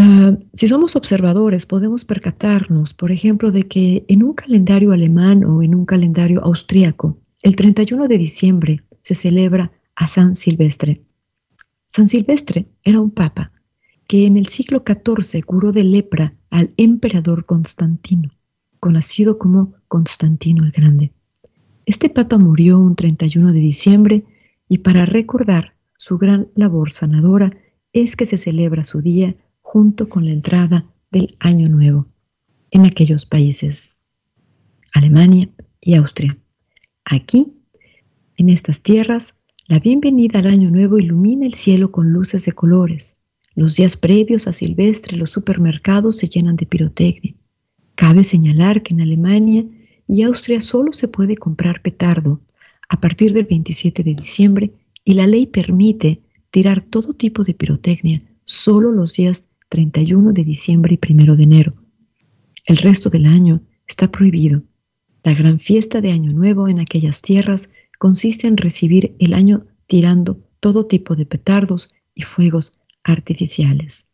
Ah, 0.00 0.38
si 0.52 0.68
somos 0.68 0.94
observadores, 0.94 1.66
podemos 1.66 2.04
percatarnos, 2.04 2.94
por 2.94 3.10
ejemplo, 3.10 3.50
de 3.50 3.64
que 3.64 4.04
en 4.06 4.22
un 4.22 4.32
calendario 4.32 4.92
alemán 4.92 5.42
o 5.42 5.60
en 5.60 5.74
un 5.74 5.86
calendario 5.86 6.40
austríaco, 6.44 7.18
el 7.42 7.56
31 7.56 8.06
de 8.06 8.16
diciembre 8.16 8.84
se 9.02 9.16
celebra 9.16 9.72
a 9.96 10.06
San 10.06 10.36
Silvestre. 10.36 11.02
San 11.88 12.08
Silvestre 12.08 12.68
era 12.84 13.00
un 13.00 13.10
papa 13.10 13.50
que 14.06 14.24
en 14.24 14.36
el 14.36 14.46
siglo 14.46 14.84
XIV 14.86 15.44
curó 15.44 15.72
de 15.72 15.82
lepra 15.82 16.32
al 16.50 16.72
emperador 16.76 17.44
Constantino, 17.44 18.30
conocido 18.78 19.36
como 19.36 19.74
Constantino 19.88 20.62
el 20.62 20.70
Grande. 20.70 21.12
Este 21.86 22.08
papa 22.08 22.38
murió 22.38 22.78
un 22.78 22.94
31 22.94 23.52
de 23.52 23.58
diciembre 23.58 24.24
y 24.68 24.78
para 24.78 25.06
recordar 25.06 25.74
su 25.96 26.18
gran 26.18 26.46
labor 26.54 26.92
sanadora 26.92 27.56
es 27.92 28.14
que 28.14 28.26
se 28.26 28.38
celebra 28.38 28.84
su 28.84 29.02
día 29.02 29.34
junto 29.70 30.08
con 30.08 30.24
la 30.24 30.32
entrada 30.32 30.86
del 31.10 31.36
Año 31.40 31.68
Nuevo 31.68 32.06
en 32.70 32.86
aquellos 32.86 33.26
países, 33.26 33.90
Alemania 34.94 35.50
y 35.78 35.94
Austria. 35.96 36.38
Aquí, 37.04 37.52
en 38.38 38.48
estas 38.48 38.80
tierras, 38.80 39.34
la 39.66 39.78
bienvenida 39.78 40.38
al 40.38 40.46
Año 40.46 40.70
Nuevo 40.70 40.98
ilumina 40.98 41.44
el 41.44 41.52
cielo 41.52 41.92
con 41.92 42.14
luces 42.14 42.46
de 42.46 42.52
colores. 42.52 43.18
Los 43.54 43.76
días 43.76 43.98
previos 43.98 44.46
a 44.46 44.54
Silvestre 44.54 45.18
los 45.18 45.32
supermercados 45.32 46.16
se 46.16 46.28
llenan 46.28 46.56
de 46.56 46.64
pirotecnia. 46.64 47.34
Cabe 47.94 48.24
señalar 48.24 48.82
que 48.82 48.94
en 48.94 49.02
Alemania 49.02 49.66
y 50.08 50.22
Austria 50.22 50.62
solo 50.62 50.94
se 50.94 51.08
puede 51.08 51.36
comprar 51.36 51.82
petardo 51.82 52.40
a 52.88 52.98
partir 53.02 53.34
del 53.34 53.44
27 53.44 54.02
de 54.02 54.14
diciembre 54.14 54.72
y 55.04 55.12
la 55.12 55.26
ley 55.26 55.44
permite 55.44 56.22
tirar 56.50 56.80
todo 56.80 57.12
tipo 57.12 57.44
de 57.44 57.52
pirotecnia 57.52 58.22
solo 58.48 58.92
los 58.92 59.12
días 59.12 59.47
31 59.68 60.32
de 60.32 60.44
diciembre 60.44 60.98
y 61.00 61.12
1 61.12 61.36
de 61.36 61.42
enero. 61.42 61.74
El 62.64 62.76
resto 62.78 63.10
del 63.10 63.26
año 63.26 63.60
está 63.86 64.10
prohibido. 64.10 64.62
La 65.24 65.34
gran 65.34 65.58
fiesta 65.58 66.00
de 66.00 66.12
Año 66.12 66.32
Nuevo 66.32 66.68
en 66.68 66.80
aquellas 66.80 67.22
tierras 67.22 67.68
consiste 67.98 68.46
en 68.46 68.56
recibir 68.56 69.14
el 69.18 69.34
año 69.34 69.66
tirando 69.86 70.38
todo 70.60 70.86
tipo 70.86 71.16
de 71.16 71.26
petardos 71.26 71.94
y 72.14 72.22
fuegos 72.22 72.78
artificiales. 73.04 74.06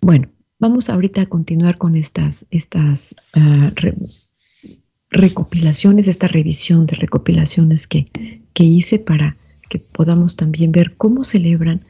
Bueno, 0.00 0.28
vamos 0.58 0.88
ahorita 0.88 1.22
a 1.22 1.26
continuar 1.26 1.78
con 1.78 1.96
estas, 1.96 2.46
estas 2.50 3.14
ah, 3.34 3.72
recopilaciones, 5.10 6.08
esta 6.08 6.28
revisión 6.28 6.86
de 6.86 6.96
recopilaciones 6.96 7.86
que, 7.86 8.42
que 8.52 8.64
hice 8.64 8.98
para 8.98 9.36
que 9.68 9.78
podamos 9.78 10.36
también 10.36 10.72
ver 10.72 10.96
cómo 10.96 11.24
celebran 11.24 11.82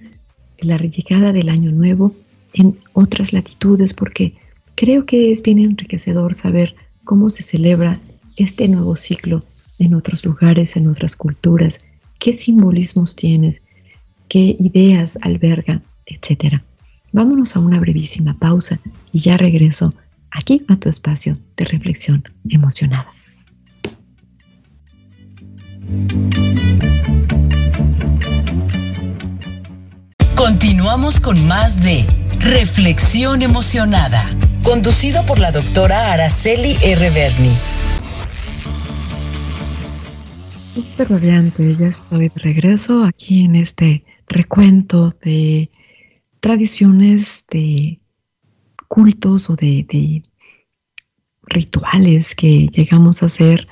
la 0.63 0.77
llegada 0.79 1.33
del 1.33 1.49
año 1.49 1.73
nuevo 1.73 2.15
en 2.53 2.79
otras 2.93 3.33
latitudes, 3.33 3.95
porque 3.95 4.35
creo 4.75 5.07
que 5.07 5.33
es 5.33 5.43
bien 5.43 5.59
enriquecedor 5.59 6.35
saber 6.35 6.75
cómo 7.05 7.31
se 7.31 7.43
celebra 7.43 8.01
este 8.37 8.69
nuevo 8.69 8.97
ciclo 8.97 9.43
en 9.79 9.95
otros 9.95 10.25
lugares, 10.25 10.77
en 10.77 10.87
otras 10.89 11.17
culturas, 11.17 11.79
qué 12.19 12.33
simbolismos 12.33 13.17
tienes, 13.17 13.63
qué 14.29 14.57
ideas 14.59 15.19
alberga, 15.23 15.83
etc. 16.07 16.63
Vámonos 17.13 17.57
a 17.57 17.61
una 17.61 17.81
brevísima 17.81 18.39
pausa 18.39 18.81
y 19.13 19.21
ya 19.21 19.37
regreso 19.37 19.93
aquí 20.31 20.63
a 20.69 20.77
tu 20.77 20.89
espacio 20.89 21.37
de 21.57 21.65
reflexión 21.65 22.23
emocionada. 22.49 23.09
Continuamos 30.51 31.21
con 31.21 31.47
más 31.47 31.81
de 31.81 32.05
Reflexión 32.41 33.43
Emocionada, 33.43 34.25
conducido 34.65 35.25
por 35.25 35.39
la 35.39 35.53
doctora 35.53 36.13
Araceli 36.13 36.75
R. 36.83 37.11
Berni. 37.11 37.55
Super 40.75 41.23
ya 41.79 41.87
estoy 41.87 42.29
de 42.31 42.33
regreso 42.35 43.05
aquí 43.05 43.45
en 43.45 43.55
este 43.55 44.05
recuento 44.27 45.15
de 45.23 45.71
tradiciones, 46.41 47.45
de 47.49 48.01
cultos 48.89 49.51
o 49.51 49.55
de 49.55 50.25
rituales 51.45 52.35
que 52.35 52.67
llegamos 52.67 53.23
a 53.23 53.27
hacer 53.27 53.69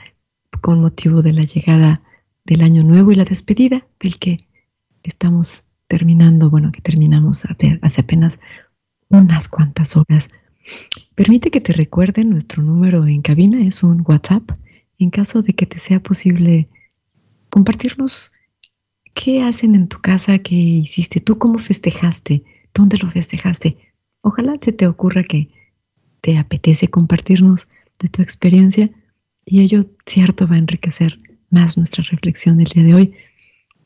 con 0.60 0.80
motivo 0.80 1.22
de 1.22 1.32
la 1.32 1.42
llegada 1.42 2.02
del 2.44 2.62
año 2.62 2.84
nuevo 2.84 3.10
y 3.10 3.16
la 3.16 3.24
despedida 3.24 3.84
del 3.98 4.20
que 4.20 4.46
estamos 5.02 5.64
terminando, 5.88 6.50
bueno, 6.50 6.70
que 6.70 6.80
terminamos 6.80 7.44
hace 7.44 8.00
apenas 8.00 8.38
unas 9.08 9.48
cuantas 9.48 9.96
horas. 9.96 10.28
Permite 11.14 11.50
que 11.50 11.60
te 11.60 11.72
recuerde 11.72 12.24
nuestro 12.24 12.62
número 12.62 13.06
en 13.06 13.22
cabina, 13.22 13.60
es 13.66 13.82
un 13.82 14.04
WhatsApp, 14.06 14.50
en 14.98 15.10
caso 15.10 15.42
de 15.42 15.54
que 15.54 15.66
te 15.66 15.78
sea 15.78 16.00
posible 16.00 16.68
compartirnos 17.50 18.32
qué 19.14 19.42
hacen 19.42 19.74
en 19.74 19.88
tu 19.88 19.98
casa, 20.00 20.38
qué 20.38 20.54
hiciste 20.54 21.20
tú, 21.20 21.38
cómo 21.38 21.58
festejaste, 21.58 22.44
dónde 22.74 22.98
lo 22.98 23.10
festejaste. 23.10 23.76
Ojalá 24.20 24.56
se 24.60 24.72
te 24.72 24.86
ocurra 24.86 25.24
que 25.24 25.48
te 26.20 26.36
apetece 26.36 26.88
compartirnos 26.88 27.66
de 27.98 28.08
tu 28.08 28.22
experiencia 28.22 28.90
y 29.44 29.62
ello 29.62 29.86
cierto 30.06 30.46
va 30.46 30.56
a 30.56 30.58
enriquecer 30.58 31.18
más 31.50 31.78
nuestra 31.78 32.04
reflexión 32.10 32.58
del 32.58 32.66
día 32.66 32.84
de 32.84 32.94
hoy. 32.94 33.14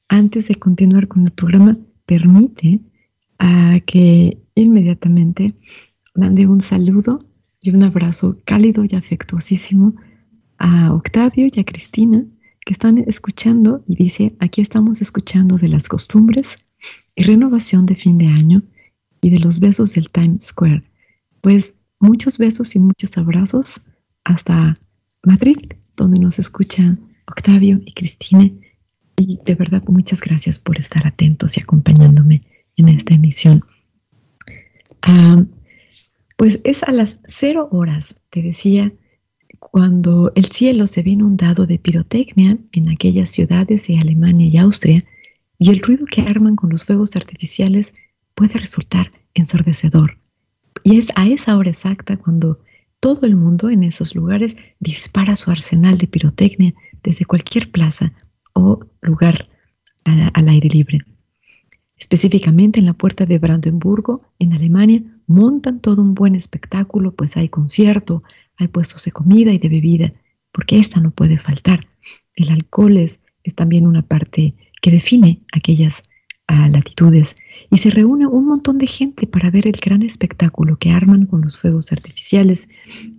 Antes 0.07 0.47
de 0.47 0.55
continuar 0.55 1.07
con 1.07 1.25
el 1.25 1.31
programa, 1.31 1.77
permite 2.05 2.79
a 3.39 3.79
que 3.85 4.37
inmediatamente 4.55 5.55
mande 6.15 6.47
un 6.47 6.61
saludo 6.61 7.19
y 7.61 7.71
un 7.71 7.83
abrazo 7.83 8.37
cálido 8.45 8.83
y 8.83 8.95
afectuosísimo 8.95 9.93
a 10.57 10.93
Octavio 10.93 11.47
y 11.51 11.59
a 11.59 11.63
Cristina 11.63 12.25
que 12.65 12.73
están 12.73 12.97
escuchando 12.99 13.83
y 13.87 13.95
dice, 13.95 14.35
aquí 14.39 14.61
estamos 14.61 15.01
escuchando 15.01 15.57
de 15.57 15.67
las 15.67 15.87
costumbres 15.87 16.55
y 17.15 17.23
renovación 17.23 17.85
de 17.85 17.95
fin 17.95 18.17
de 18.17 18.27
año 18.27 18.63
y 19.21 19.29
de 19.29 19.39
los 19.39 19.59
besos 19.59 19.93
del 19.93 20.09
Times 20.09 20.45
Square. 20.45 20.83
Pues 21.41 21.73
muchos 21.99 22.37
besos 22.37 22.75
y 22.75 22.79
muchos 22.79 23.17
abrazos 23.17 23.79
hasta 24.23 24.75
Madrid, 25.23 25.57
donde 25.95 26.19
nos 26.19 26.39
escuchan 26.39 26.99
Octavio 27.27 27.79
y 27.85 27.93
Cristina. 27.93 28.49
Y 29.17 29.39
de 29.45 29.55
verdad, 29.55 29.83
muchas 29.87 30.19
gracias 30.19 30.57
por 30.57 30.79
estar 30.79 31.05
atentos 31.05 31.57
y 31.57 31.61
acompañándome 31.61 32.41
en 32.75 32.89
esta 32.89 33.13
emisión. 33.13 33.63
Pues 36.37 36.59
es 36.63 36.81
a 36.83 36.91
las 36.91 37.19
cero 37.27 37.69
horas, 37.71 38.15
te 38.31 38.41
decía, 38.41 38.91
cuando 39.59 40.31
el 40.33 40.45
cielo 40.45 40.87
se 40.87 41.03
ve 41.03 41.11
inundado 41.11 41.67
de 41.67 41.77
pirotecnia 41.77 42.57
en 42.71 42.89
aquellas 42.89 43.29
ciudades 43.29 43.85
de 43.85 43.99
Alemania 43.99 44.47
y 44.47 44.57
Austria, 44.57 45.05
y 45.59 45.69
el 45.69 45.79
ruido 45.81 46.07
que 46.07 46.21
arman 46.21 46.55
con 46.55 46.71
los 46.71 46.85
fuegos 46.85 47.15
artificiales 47.15 47.93
puede 48.41 48.57
resultar 48.57 49.11
ensordecedor. 49.35 50.17
Y 50.83 50.97
es 50.97 51.09
a 51.15 51.27
esa 51.27 51.55
hora 51.55 51.69
exacta 51.69 52.17
cuando 52.17 52.57
todo 52.99 53.27
el 53.27 53.35
mundo 53.35 53.69
en 53.69 53.83
esos 53.83 54.15
lugares 54.15 54.55
dispara 54.79 55.35
su 55.35 55.51
arsenal 55.51 55.99
de 55.99 56.07
pirotecnia 56.07 56.73
desde 57.03 57.25
cualquier 57.25 57.69
plaza 57.69 58.13
o 58.53 58.79
lugar 59.03 59.47
al 60.05 60.49
aire 60.49 60.69
libre. 60.69 61.01
Específicamente 61.95 62.79
en 62.79 62.87
la 62.87 62.93
puerta 62.93 63.27
de 63.27 63.37
Brandenburgo, 63.37 64.17
en 64.39 64.53
Alemania, 64.53 65.03
montan 65.27 65.79
todo 65.79 66.01
un 66.01 66.15
buen 66.15 66.33
espectáculo, 66.33 67.13
pues 67.13 67.37
hay 67.37 67.47
concierto, 67.47 68.23
hay 68.57 68.69
puestos 68.69 69.05
de 69.05 69.11
comida 69.11 69.53
y 69.53 69.59
de 69.59 69.69
bebida, 69.69 70.13
porque 70.51 70.79
esta 70.79 70.99
no 70.99 71.11
puede 71.11 71.37
faltar. 71.37 71.85
El 72.33 72.49
alcohol 72.49 72.97
es, 72.97 73.21
es 73.43 73.53
también 73.53 73.85
una 73.85 74.01
parte 74.01 74.55
que 74.81 74.89
define 74.89 75.43
aquellas 75.53 76.01
latitudes 76.51 77.35
y 77.69 77.77
se 77.77 77.89
reúne 77.89 78.27
un 78.27 78.45
montón 78.45 78.77
de 78.77 78.87
gente 78.87 79.27
para 79.27 79.49
ver 79.49 79.67
el 79.67 79.79
gran 79.81 80.01
espectáculo 80.01 80.77
que 80.77 80.91
arman 80.91 81.25
con 81.25 81.41
los 81.41 81.57
fuegos 81.57 81.91
artificiales 81.91 82.67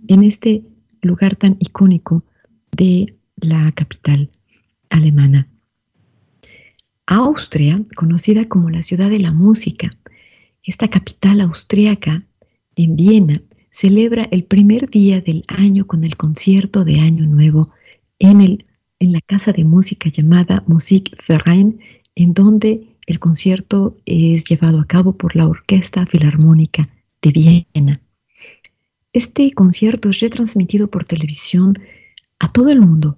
en 0.07 0.23
este 0.23 0.63
lugar 1.01 1.35
tan 1.35 1.57
icónico 1.59 2.23
de 2.71 3.15
la 3.37 3.71
capital 3.73 4.29
alemana. 4.89 5.47
Austria, 7.05 7.81
conocida 7.95 8.45
como 8.45 8.69
la 8.69 8.83
ciudad 8.83 9.09
de 9.09 9.19
la 9.19 9.31
música, 9.31 9.91
esta 10.63 10.87
capital 10.87 11.41
austríaca 11.41 12.23
en 12.75 12.95
Viena 12.95 13.41
celebra 13.71 14.27
el 14.31 14.45
primer 14.45 14.89
día 14.89 15.19
del 15.19 15.43
año 15.47 15.85
con 15.85 16.03
el 16.03 16.15
concierto 16.15 16.85
de 16.85 16.99
Año 16.99 17.25
Nuevo 17.25 17.71
en, 18.19 18.39
el, 18.39 18.63
en 18.99 19.11
la 19.11 19.21
casa 19.21 19.51
de 19.51 19.63
música 19.65 20.09
llamada 20.09 20.63
Musikverein, 20.67 21.79
en 22.15 22.33
donde 22.33 22.92
el 23.05 23.19
concierto 23.19 23.97
es 24.05 24.45
llevado 24.45 24.79
a 24.79 24.85
cabo 24.85 25.17
por 25.17 25.35
la 25.35 25.47
Orquesta 25.47 26.05
Filarmónica 26.05 26.87
de 27.21 27.31
Viena. 27.31 28.01
Este 29.11 29.51
concierto 29.51 30.09
es 30.09 30.19
retransmitido 30.19 30.89
por 30.89 31.05
televisión 31.05 31.77
a 32.39 32.51
todo 32.51 32.69
el 32.69 32.81
mundo. 32.81 33.17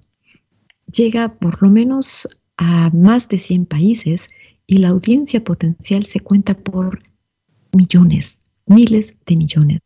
Llega 0.92 1.34
por 1.34 1.62
lo 1.62 1.70
menos 1.70 2.28
a 2.56 2.90
más 2.90 3.28
de 3.28 3.38
100 3.38 3.66
países 3.66 4.28
y 4.66 4.78
la 4.78 4.88
audiencia 4.88 5.42
potencial 5.42 6.04
se 6.04 6.20
cuenta 6.20 6.54
por 6.54 7.02
millones, 7.72 8.38
miles 8.66 9.16
de 9.26 9.36
millones. 9.36 9.80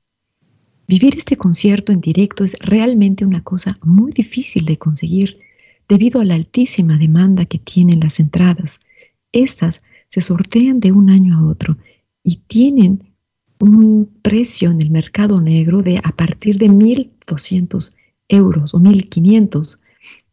Vivir 0.89 1.17
este 1.17 1.37
concierto 1.37 1.93
en 1.93 2.01
directo 2.01 2.43
es 2.43 2.57
realmente 2.59 3.25
una 3.25 3.45
cosa 3.45 3.79
muy 3.85 4.13
difícil 4.13 4.65
de 4.65 4.77
conseguir 4.77 5.39
debido 5.89 6.21
a 6.21 6.25
la 6.25 6.35
altísima 6.35 6.97
demanda 6.97 7.45
que 7.45 7.59
tienen 7.59 8.01
las 8.01 8.19
entradas. 8.19 8.81
Estas 9.33 9.83
se 10.11 10.21
sortean 10.21 10.81
de 10.81 10.93
un 10.93 11.09
año 11.09 11.39
a 11.39 11.49
otro 11.49 11.79
y 12.23 12.43
tienen 12.47 13.15
un 13.61 14.11
precio 14.23 14.71
en 14.71 14.83
el 14.83 14.91
mercado 14.91 15.41
negro 15.41 15.83
de 15.83 15.99
a 16.03 16.13
partir 16.13 16.59
de 16.59 16.67
1.200 16.67 17.95
euros 18.29 18.75
o 18.75 18.79
1.500 18.79 19.79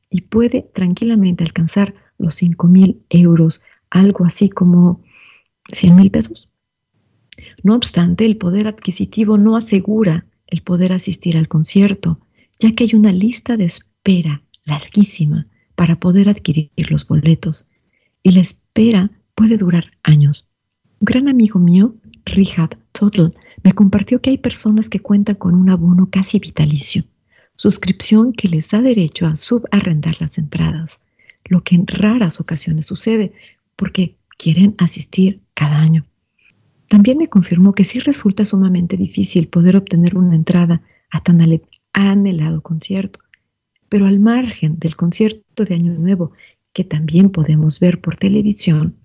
y 0.09 0.21
puede 0.21 0.63
tranquilamente 0.73 1.43
alcanzar 1.43 1.93
los 2.17 2.41
5.000 2.41 2.97
euros, 3.09 3.61
algo 3.89 4.25
así 4.25 4.49
como 4.49 5.01
100.000 5.69 6.11
pesos. 6.11 6.49
No 7.63 7.75
obstante, 7.75 8.25
el 8.25 8.37
poder 8.37 8.67
adquisitivo 8.67 9.37
no 9.37 9.55
asegura 9.55 10.25
el 10.47 10.63
poder 10.63 10.93
asistir 10.93 11.37
al 11.37 11.47
concierto, 11.47 12.19
ya 12.59 12.71
que 12.71 12.85
hay 12.85 12.95
una 12.95 13.11
lista 13.11 13.57
de 13.57 13.65
espera 13.65 14.41
larguísima 14.65 15.47
para 15.75 15.99
poder 15.99 16.29
adquirir 16.29 16.71
los 16.89 17.05
boletos. 17.07 17.67
Y 18.23 18.31
la 18.31 18.41
espera 18.41 19.11
puede 19.37 19.57
durar 19.57 19.91
años. 20.01 20.47
Un 20.99 21.05
gran 21.05 21.27
amigo 21.29 21.59
mío, 21.59 21.95
Richard 22.25 22.75
Total, 22.91 23.35
me 23.63 23.71
compartió 23.71 24.19
que 24.19 24.31
hay 24.31 24.39
personas 24.39 24.89
que 24.89 24.99
cuentan 24.99 25.35
con 25.35 25.53
un 25.53 25.69
abono 25.69 26.09
casi 26.09 26.39
vitalicio, 26.39 27.03
suscripción 27.55 28.33
que 28.33 28.47
les 28.47 28.71
da 28.71 28.81
derecho 28.81 29.27
a 29.27 29.37
subarrendar 29.37 30.19
las 30.19 30.39
entradas, 30.39 30.99
lo 31.45 31.63
que 31.63 31.75
en 31.75 31.85
raras 31.85 32.39
ocasiones 32.39 32.87
sucede 32.87 33.33
porque 33.75 34.15
quieren 34.39 34.73
asistir 34.79 35.39
cada 35.53 35.77
año. 35.77 36.03
También 36.87 37.19
me 37.19 37.27
confirmó 37.27 37.73
que 37.73 37.85
sí 37.85 37.99
resulta 37.99 38.43
sumamente 38.43 38.97
difícil 38.97 39.49
poder 39.49 39.77
obtener 39.77 40.17
una 40.17 40.35
entrada 40.35 40.81
a 41.11 41.21
tan 41.21 41.41
anhelado 41.93 42.61
concierto. 42.61 43.19
Pero 43.87 44.07
al 44.07 44.19
margen 44.19 44.79
del 44.79 44.95
concierto 44.95 45.63
de 45.63 45.75
Año 45.75 45.93
Nuevo, 45.93 46.31
que 46.73 46.83
también 46.83 47.29
podemos 47.29 47.79
ver 47.79 48.01
por 48.01 48.15
televisión, 48.15 48.95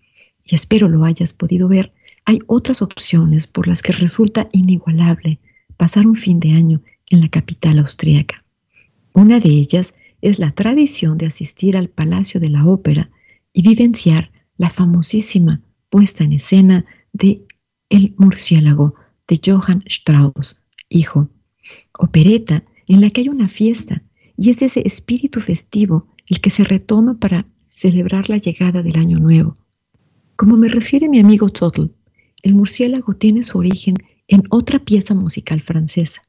y 0.44 0.54
espero 0.54 0.88
lo 0.88 1.04
hayas 1.04 1.32
podido 1.32 1.68
ver, 1.68 1.92
hay 2.24 2.40
otras 2.46 2.82
opciones 2.82 3.46
por 3.46 3.66
las 3.66 3.82
que 3.82 3.92
resulta 3.92 4.48
inigualable 4.52 5.38
pasar 5.76 6.06
un 6.06 6.16
fin 6.16 6.40
de 6.40 6.52
año 6.52 6.80
en 7.10 7.20
la 7.20 7.28
capital 7.28 7.78
austríaca. 7.78 8.44
Una 9.12 9.40
de 9.40 9.50
ellas 9.50 9.94
es 10.20 10.38
la 10.38 10.52
tradición 10.52 11.18
de 11.18 11.26
asistir 11.26 11.76
al 11.76 11.88
Palacio 11.88 12.40
de 12.40 12.48
la 12.48 12.64
Ópera 12.64 13.10
y 13.52 13.62
vivenciar 13.62 14.30
la 14.56 14.70
famosísima 14.70 15.60
puesta 15.90 16.24
en 16.24 16.34
escena 16.34 16.84
de 17.12 17.42
el 17.90 18.14
murciélago 18.16 18.94
de 19.28 19.40
Johann 19.44 19.82
Strauss, 19.86 20.60
hijo. 20.88 21.28
Opereta 21.98 22.64
en 22.88 23.00
la 23.00 23.10
que 23.10 23.22
hay 23.22 23.28
una 23.28 23.48
fiesta 23.48 24.02
y 24.36 24.50
es 24.50 24.62
ese 24.62 24.82
espíritu 24.86 25.40
festivo 25.40 26.06
el 26.26 26.40
que 26.40 26.50
se 26.50 26.64
retoma 26.64 27.14
para 27.18 27.46
celebrar 27.74 28.30
la 28.30 28.38
llegada 28.38 28.82
del 28.82 28.98
año 28.98 29.18
nuevo. 29.18 29.54
Como 30.42 30.56
me 30.56 30.66
refiere 30.66 31.08
mi 31.08 31.20
amigo 31.20 31.50
Toddle, 31.50 31.90
el 32.42 32.54
murciélago 32.56 33.12
tiene 33.12 33.44
su 33.44 33.58
origen 33.58 33.94
en 34.26 34.42
otra 34.50 34.80
pieza 34.80 35.14
musical 35.14 35.60
francesa. 35.60 36.20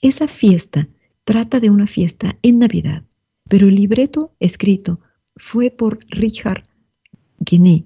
Esa 0.00 0.28
fiesta 0.28 0.86
trata 1.24 1.58
de 1.58 1.68
una 1.68 1.88
fiesta 1.88 2.38
en 2.42 2.60
Navidad, 2.60 3.02
pero 3.48 3.66
el 3.66 3.74
libreto 3.74 4.32
escrito 4.38 5.00
fue 5.34 5.72
por 5.72 5.98
Richard 6.08 6.62
Guinet 7.40 7.84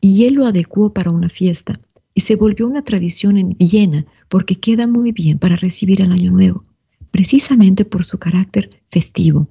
y 0.00 0.24
él 0.24 0.36
lo 0.36 0.46
adecuó 0.46 0.94
para 0.94 1.10
una 1.10 1.28
fiesta 1.28 1.78
y 2.14 2.22
se 2.22 2.36
volvió 2.36 2.66
una 2.66 2.80
tradición 2.80 3.36
en 3.36 3.58
Viena 3.58 4.06
porque 4.30 4.56
queda 4.56 4.86
muy 4.86 5.12
bien 5.12 5.38
para 5.38 5.56
recibir 5.56 6.00
el 6.00 6.12
Año 6.12 6.32
Nuevo, 6.32 6.64
precisamente 7.10 7.84
por 7.84 8.06
su 8.06 8.16
carácter 8.16 8.70
festivo. 8.90 9.50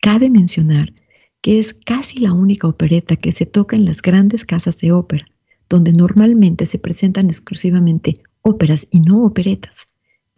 Cabe 0.00 0.30
mencionar 0.30 0.92
que 1.42 1.58
es 1.58 1.74
casi 1.74 2.18
la 2.18 2.32
única 2.32 2.68
opereta 2.68 3.16
que 3.16 3.32
se 3.32 3.46
toca 3.46 3.76
en 3.76 3.84
las 3.84 4.00
grandes 4.00 4.44
casas 4.44 4.78
de 4.78 4.92
ópera, 4.92 5.26
donde 5.68 5.92
normalmente 5.92 6.66
se 6.66 6.78
presentan 6.78 7.26
exclusivamente 7.26 8.22
óperas 8.42 8.86
y 8.90 9.00
no 9.00 9.24
operetas, 9.24 9.86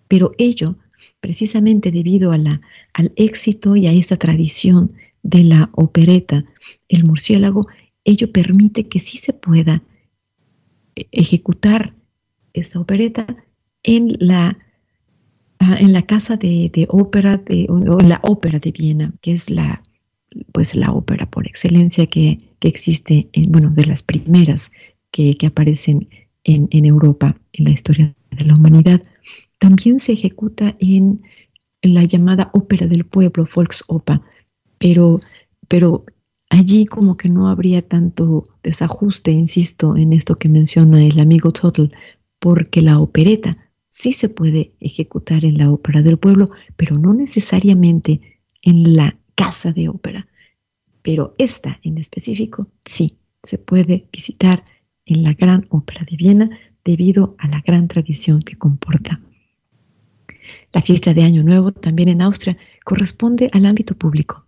pero 0.09 0.33
ello 0.39 0.77
precisamente 1.21 1.91
debido 1.91 2.33
a 2.33 2.39
al 2.95 3.13
éxito 3.17 3.77
y 3.77 3.87
a 3.87 3.93
esta 3.93 4.17
tradición 4.17 4.93
de 5.23 5.45
la 5.45 5.71
opereta, 5.73 6.45
el 6.89 7.05
murciélago, 7.05 7.67
ello 8.05 8.31
permite 8.31 8.89
que 8.89 9.01
sí 9.01 9.19
se 9.19 9.33
pueda 9.33 9.83
ejecutar 10.95 11.95
esta 12.53 12.79
opereta 12.79 13.27
en 13.83 14.17
la, 14.19 14.59
ah, 15.59 15.77
en 15.79 15.93
la 15.93 16.03
casa 16.03 16.37
de, 16.37 16.87
ópera 16.89 17.39
de, 17.39 17.67
o 17.69 17.99
la 18.01 18.21
ópera 18.23 18.59
de 18.59 18.71
Viena, 18.71 19.13
que 19.21 19.33
es 19.33 19.51
la, 19.51 19.83
pues 20.53 20.75
la 20.75 20.93
ópera 20.93 21.27
por 21.27 21.47
excelencia 21.47 22.07
que, 22.07 22.39
existe, 22.61 23.29
en, 23.33 23.53
bueno, 23.53 23.71
de 23.71 23.85
las 23.85 24.03
primeras 24.03 24.73
que, 25.11 25.37
aparecen 25.47 26.09
en, 26.45 26.69
en, 26.71 26.85
Europa 26.87 27.37
en 27.53 27.65
la 27.67 27.71
historia 27.73 28.15
de 28.31 28.45
la 28.45 28.55
humanidad. 28.55 29.03
También 29.59 30.01
se 30.01 30.13
ejecuta 30.13 30.75
en, 30.79 31.23
la 31.83 32.05
llamada 32.05 32.51
ópera 32.55 32.87
del 32.87 33.05
pueblo, 33.05 33.47
Volksoper, 33.55 34.21
pero, 34.79 35.21
pero 35.69 36.05
allí 36.49 36.87
como 36.87 37.17
que 37.19 37.29
no 37.29 37.49
habría 37.49 37.83
tanto 37.83 38.45
desajuste, 38.63 39.31
insisto, 39.31 39.97
en 39.97 40.15
esto 40.15 40.37
que 40.37 40.49
menciona 40.49 41.05
el 41.05 41.21
amigo 41.21 41.51
Total, 41.51 41.93
porque 42.39 42.81
la 42.81 42.99
opereta 42.99 43.59
sí 43.89 44.13
se 44.13 44.29
puede 44.29 44.73
ejecutar 44.81 45.45
en 45.45 45.59
la 45.59 45.71
ópera 45.71 46.03
del 46.03 46.19
pueblo, 46.19 46.51
pero 46.77 46.99
no 46.99 47.13
necesariamente 47.13 48.21
en 48.63 48.97
la 48.97 49.17
casa 49.35 49.73
de 49.73 49.89
ópera. 49.89 50.27
Pero 51.03 51.35
esta 51.39 51.79
en 51.83 51.99
específico 51.99 52.69
sí 52.85 53.19
se 53.43 53.59
puede 53.59 54.07
visitar 54.13 54.65
en 55.05 55.23
la 55.23 55.35
Gran 55.35 55.67
Ópera 55.69 56.07
de 56.09 56.17
Viena 56.17 56.51
debido 56.85 57.37
a 57.39 57.49
la 57.49 57.61
gran 57.61 57.89
tradición 57.89 58.41
que 58.41 58.57
comporta. 58.57 59.21
La 60.73 60.83
fiesta 60.83 61.15
de 61.15 61.23
Año 61.23 61.43
Nuevo 61.43 61.73
también 61.73 62.09
en 62.09 62.23
Austria 62.23 62.57
corresponde 62.85 63.51
al 63.53 63.67
ámbito 63.67 63.95
público 63.95 64.45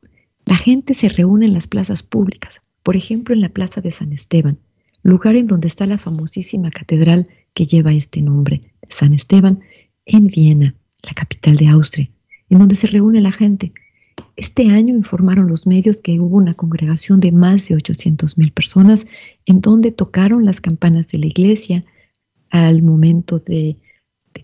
la 0.47 0.57
gente 0.57 0.95
se 0.95 1.09
reúne 1.09 1.47
en 1.47 1.55
las 1.55 1.67
plazas 1.67 2.05
públicas, 2.05 2.61
por 2.85 2.97
ejemplo 2.97 3.35
en 3.35 3.41
la 3.41 3.49
Plaza 3.49 3.81
de 3.81 3.91
San 3.91 4.13
Esteban, 4.13 4.59
lugar 5.03 5.35
en 5.35 5.49
donde 5.49 5.67
está 5.67 5.87
la 5.87 5.99
famosísima 5.99 6.71
catedral 6.71 7.27
que 7.53 7.67
lleva 7.67 7.93
este 7.93 8.23
nombre, 8.23 8.63
San 8.89 9.13
Esteban, 9.13 9.61
en 10.05 10.29
Viena, 10.29 10.77
la 11.03 11.15
capital 11.15 11.57
de 11.57 11.67
Austria, 11.67 12.09
en 12.49 12.61
donde 12.61 12.77
se 12.77 12.87
reúne 12.87 13.21
la 13.21 13.33
gente. 13.33 13.73
Este 14.37 14.69
año 14.69 14.95
informaron 14.95 15.49
los 15.49 15.67
medios 15.67 16.03
que 16.03 16.21
hubo 16.21 16.37
una 16.37 16.53
congregación 16.53 17.21
de 17.21 17.33
más 17.33 17.69
de 17.69 17.77
800 17.77 18.37
mil 18.37 18.53
personas 18.53 19.07
en 19.47 19.63
donde 19.63 19.93
tocaron 19.93 20.45
las 20.45 20.61
campanas 20.61 21.09
de 21.09 21.19
la 21.19 21.27
iglesia 21.27 21.85
al 22.51 22.83
momento 22.83 23.39
de, 23.39 23.79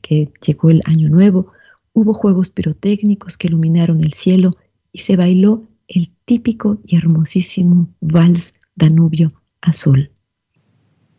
que 0.01 0.31
llegó 0.47 0.71
el 0.71 0.81
año 0.87 1.11
nuevo. 1.11 1.53
Hubo 1.93 2.15
juegos 2.15 2.49
pirotécnicos 2.49 3.37
que 3.37 3.49
iluminaron 3.49 4.03
el 4.03 4.15
cielo 4.15 4.57
y 4.93 5.01
se 5.01 5.17
bailó 5.17 5.69
el 5.89 6.09
típico 6.25 6.81
y 6.87 6.97
hermosísimo 6.97 7.89
vals 8.01 8.55
Danubio 8.75 9.35
azul. 9.61 10.11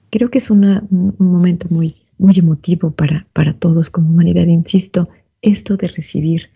Creo 0.09 0.31
que 0.31 0.39
es 0.39 0.49
un 0.49 1.15
momento 1.19 1.67
muy, 1.69 2.07
muy 2.17 2.33
emotivo 2.39 2.89
para, 2.89 3.27
para 3.33 3.53
todos 3.53 3.91
como 3.91 4.09
humanidad, 4.09 4.47
insisto, 4.47 5.09
esto 5.43 5.77
de 5.77 5.89
recibir 5.89 6.49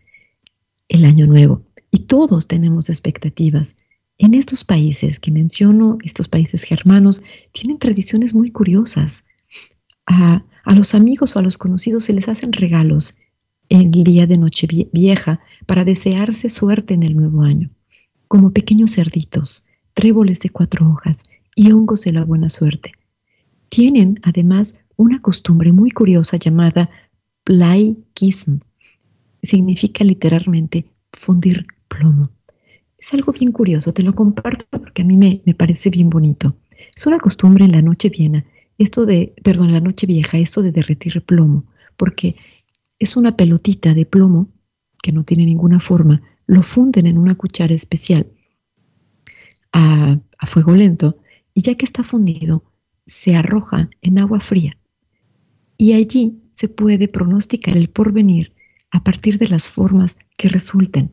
el 0.89 1.05
año 1.05 1.27
nuevo. 1.27 1.66
Y 1.97 2.01
todos 2.01 2.47
tenemos 2.47 2.91
expectativas 2.91 3.75
En 4.19 4.35
estos 4.35 4.63
países 4.63 5.19
que 5.19 5.31
menciono, 5.31 5.97
estos 6.03 6.27
países 6.27 6.61
germanos, 6.61 7.23
tienen 7.53 7.79
tradiciones 7.79 8.35
muy 8.35 8.51
curiosas. 8.51 9.25
A, 10.05 10.43
a 10.63 10.75
los 10.75 10.93
amigos 10.93 11.35
o 11.35 11.39
a 11.39 11.41
los 11.41 11.57
conocidos 11.57 12.03
se 12.03 12.13
les 12.13 12.27
hacen 12.27 12.53
regalos 12.53 13.17
el 13.69 13.89
día 13.89 14.27
de 14.27 14.37
Nochevieja 14.37 15.39
para 15.65 15.85
desearse 15.85 16.51
suerte 16.51 16.93
en 16.93 17.01
el 17.01 17.15
nuevo 17.15 17.41
año, 17.41 17.71
como 18.27 18.51
pequeños 18.51 18.93
cerditos, 18.93 19.65
tréboles 19.95 20.39
de 20.41 20.51
cuatro 20.51 20.87
hojas 20.87 21.23
y 21.55 21.71
hongos 21.71 22.03
de 22.03 22.13
la 22.13 22.23
buena 22.23 22.49
suerte. 22.49 22.91
Tienen 23.69 24.19
además 24.21 24.79
una 24.97 25.19
costumbre 25.19 25.71
muy 25.71 25.89
curiosa 25.89 26.37
llamada 26.37 26.91
Plaikism. 27.43 28.59
Significa 29.41 30.03
literalmente 30.03 30.85
fundir 31.11 31.65
plomo. 31.97 32.29
Es 32.97 33.13
algo 33.13 33.31
bien 33.31 33.51
curioso, 33.51 33.93
te 33.93 34.03
lo 34.03 34.13
comparto 34.15 34.65
porque 34.79 35.03
a 35.03 35.05
mí 35.05 35.17
me, 35.17 35.41
me 35.45 35.53
parece 35.53 35.89
bien 35.89 36.09
bonito. 36.09 36.57
Es 36.95 37.05
una 37.05 37.19
costumbre 37.19 37.65
en 37.65 37.71
la 37.71 37.81
noche 37.81 38.09
vieja, 38.09 38.43
esto 38.77 39.05
de, 39.05 39.33
perdón, 39.43 39.71
la 39.73 39.79
noche 39.79 40.07
vieja, 40.07 40.37
esto 40.37 40.61
de 40.61 40.71
derretir 40.71 41.23
plomo, 41.23 41.65
porque 41.95 42.35
es 42.99 43.15
una 43.15 43.35
pelotita 43.35 43.93
de 43.93 44.05
plomo 44.05 44.49
que 45.01 45.11
no 45.11 45.23
tiene 45.23 45.45
ninguna 45.45 45.79
forma, 45.79 46.21
lo 46.47 46.63
funden 46.63 47.05
en 47.05 47.17
una 47.17 47.35
cuchara 47.35 47.73
especial 47.73 48.27
a, 49.73 50.17
a 50.37 50.47
fuego 50.47 50.73
lento 50.73 51.17
y 51.53 51.61
ya 51.61 51.75
que 51.75 51.85
está 51.85 52.03
fundido, 52.03 52.63
se 53.05 53.35
arroja 53.35 53.89
en 54.01 54.19
agua 54.19 54.39
fría. 54.39 54.77
Y 55.77 55.93
allí 55.93 56.41
se 56.53 56.67
puede 56.67 57.07
pronosticar 57.07 57.77
el 57.77 57.89
porvenir 57.89 58.53
a 58.91 59.03
partir 59.03 59.37
de 59.37 59.47
las 59.47 59.67
formas 59.67 60.17
que 60.37 60.49
resulten. 60.49 61.11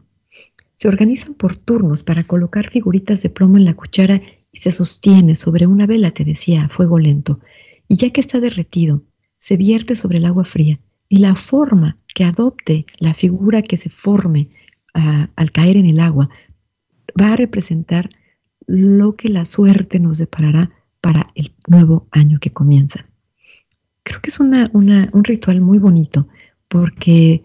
Se 0.74 0.88
organizan 0.88 1.34
por 1.34 1.56
turnos 1.56 2.02
para 2.02 2.24
colocar 2.24 2.70
figuritas 2.70 3.22
de 3.22 3.30
plomo 3.30 3.56
en 3.56 3.64
la 3.64 3.74
cuchara 3.74 4.20
y 4.52 4.60
se 4.60 4.72
sostiene 4.72 5.36
sobre 5.36 5.66
una 5.66 5.86
vela, 5.86 6.12
te 6.12 6.24
decía, 6.24 6.64
a 6.64 6.68
fuego 6.68 6.98
lento. 6.98 7.40
Y 7.88 7.96
ya 7.96 8.10
que 8.10 8.20
está 8.20 8.40
derretido, 8.40 9.02
se 9.38 9.56
vierte 9.56 9.94
sobre 9.94 10.18
el 10.18 10.24
agua 10.24 10.44
fría 10.44 10.78
y 11.08 11.18
la 11.18 11.34
forma 11.34 11.98
que 12.14 12.24
adopte 12.24 12.86
la 12.98 13.14
figura 13.14 13.62
que 13.62 13.76
se 13.76 13.90
forme 13.90 14.48
ah, 14.94 15.28
al 15.36 15.52
caer 15.52 15.76
en 15.76 15.86
el 15.86 16.00
agua 16.00 16.28
va 17.20 17.32
a 17.32 17.36
representar 17.36 18.10
lo 18.66 19.16
que 19.16 19.28
la 19.28 19.44
suerte 19.44 20.00
nos 20.00 20.18
deparará 20.18 20.70
para 21.00 21.30
el 21.34 21.52
nuevo 21.68 22.08
año 22.10 22.38
que 22.40 22.50
comienza. 22.50 23.06
Creo 24.02 24.20
que 24.20 24.30
es 24.30 24.40
una, 24.40 24.70
un 24.72 25.24
ritual 25.24 25.60
muy 25.60 25.78
bonito 25.78 26.26
porque 26.68 27.43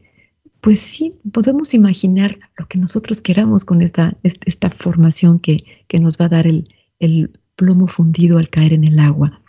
pues 0.61 0.79
sí, 0.79 1.15
podemos 1.31 1.73
imaginar 1.73 2.37
lo 2.57 2.67
que 2.67 2.77
nosotros 2.77 3.21
queramos 3.21 3.63
con 3.63 3.81
esta, 3.81 4.17
esta 4.23 4.69
formación 4.69 5.39
que, 5.39 5.63
nos 5.99 6.17
va 6.17 6.25
a 6.25 6.29
dar 6.29 6.47
el, 6.47 6.65
el 6.99 7.31
plomo 7.55 7.87
fundido 7.87 8.37
al 8.37 8.49
caer 8.49 8.73
en 8.73 8.83
el 8.83 8.99
agua. 8.99 9.41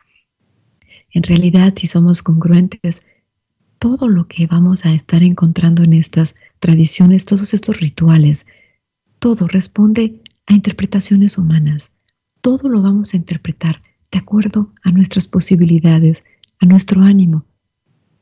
En 1.13 1.23
realidad, 1.25 1.75
si 1.77 1.89
somos 1.89 2.23
congruentes, 2.23 3.03
todo 3.79 4.09
lo 4.09 4.29
que 4.29 4.47
vamos 4.47 4.85
a 4.85 4.93
estar 4.93 5.23
encontrando 5.23 5.83
en 5.83 5.95
estas 5.95 6.37
tradiciones, 6.61 7.25
todos 7.25 7.55
estos 7.55 7.81
rituales, 7.81 8.47
todo 9.19 9.49
responde 9.49 10.23
a 10.47 10.55
interpretaciones 10.55 11.39
humanas. 11.39 11.91
Todo 12.41 12.69
lo 12.69 12.83
vamos 12.83 13.15
a 13.15 13.17
interpretar 13.17 13.83
de 14.13 14.19
acuerdo 14.19 14.73
a 14.83 14.93
nuestras 14.93 15.27
posibilidades, 15.27 16.23
a 16.61 16.67
nuestro 16.67 17.03
ánimo, 17.03 17.45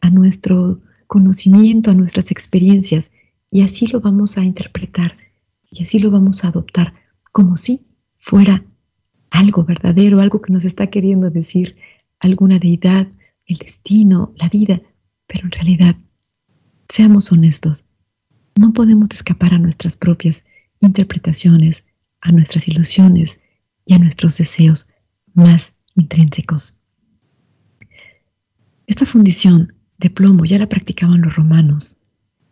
a 0.01 0.11
nuestro 0.11 0.81
conocimiento, 1.09 1.90
a 1.90 1.94
nuestras 1.94 2.31
experiencias, 2.31 3.11
y 3.51 3.62
así 3.62 3.88
lo 3.88 4.01
vamos 4.01 4.38
a 4.38 4.44
interpretar 4.44 5.16
y 5.71 5.83
así 5.83 5.99
lo 5.99 6.11
vamos 6.11 6.44
a 6.44 6.49
adoptar 6.49 6.94
como 7.33 7.57
si 7.57 7.87
fuera 8.18 8.64
algo 9.31 9.64
verdadero, 9.64 10.21
algo 10.21 10.40
que 10.40 10.53
nos 10.53 10.64
está 10.64 10.88
queriendo 10.88 11.31
decir 11.31 11.77
alguna 12.21 12.59
deidad, 12.59 13.09
el 13.47 13.57
destino, 13.57 14.33
la 14.37 14.49
vida, 14.49 14.81
pero 15.27 15.44
en 15.44 15.53
realidad, 15.53 15.97
seamos 16.88 17.33
honestos, 17.33 17.85
no 18.59 18.73
podemos 18.73 19.09
escapar 19.12 19.55
a 19.55 19.59
nuestras 19.59 19.97
propias 19.97 20.44
interpretaciones, 20.81 21.85
a 22.21 22.33
nuestras 22.33 22.68
ilusiones 22.68 23.38
y 23.87 23.94
a 23.94 23.99
nuestros 23.99 24.38
deseos 24.38 24.88
más 25.35 25.73
intrínsecos. 25.94 26.77
Esta 28.87 29.07
fundición 29.07 29.75
de 29.99 30.11
plomo 30.11 30.45
ya 30.45 30.59
la 30.59 30.69
practicaban 30.69 31.21
los 31.21 31.35
romanos. 31.35 31.97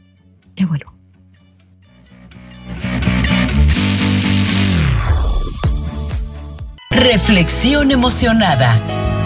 Ya 0.56 0.68
vuelvo. 0.68 0.94
Reflexión 6.92 7.90
emocionada. 7.92 8.78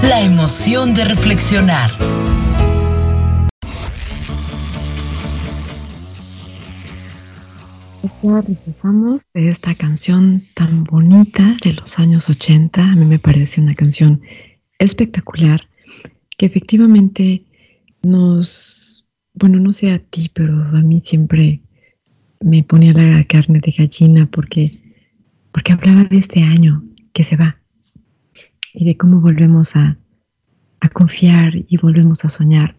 La 0.03 0.21
emoción 0.21 0.93
de 0.93 1.05
reflexionar. 1.05 1.89
Ya 8.27 8.41
regresamos 8.41 9.31
de 9.31 9.51
esta 9.51 9.73
canción 9.75 10.43
tan 10.53 10.83
bonita 10.83 11.55
de 11.63 11.73
los 11.73 11.97
años 11.97 12.29
80. 12.29 12.83
A 12.83 12.95
mí 12.95 13.05
me 13.05 13.19
parece 13.19 13.61
una 13.61 13.73
canción 13.73 14.21
espectacular 14.79 15.61
que 16.37 16.45
efectivamente 16.45 17.45
nos, 18.03 19.07
bueno, 19.33 19.59
no 19.59 19.71
sé 19.71 19.91
a 19.91 19.99
ti, 19.99 20.29
pero 20.33 20.53
a 20.53 20.81
mí 20.81 21.01
siempre 21.05 21.61
me 22.41 22.63
ponía 22.63 22.91
la 22.91 23.23
carne 23.23 23.61
de 23.63 23.71
gallina 23.71 24.29
porque, 24.29 24.77
porque 25.53 25.71
hablaba 25.71 26.03
de 26.03 26.17
este 26.17 26.43
año 26.43 26.83
que 27.13 27.23
se 27.23 27.37
va 27.37 27.57
y 28.73 28.83
de 28.83 28.97
cómo 28.97 29.21
volvemos 29.21 29.75
a, 29.77 29.97
a 30.81 30.89
confiar 30.89 31.53
y 31.55 31.77
volvemos 31.77 32.25
a 32.25 32.29
soñar. 32.29 32.75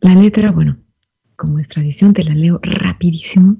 La 0.00 0.16
letra, 0.16 0.50
bueno, 0.50 0.76
como 1.36 1.60
es 1.60 1.68
tradición, 1.68 2.14
te 2.14 2.24
la 2.24 2.34
leo 2.34 2.58
rapidísimo 2.62 3.56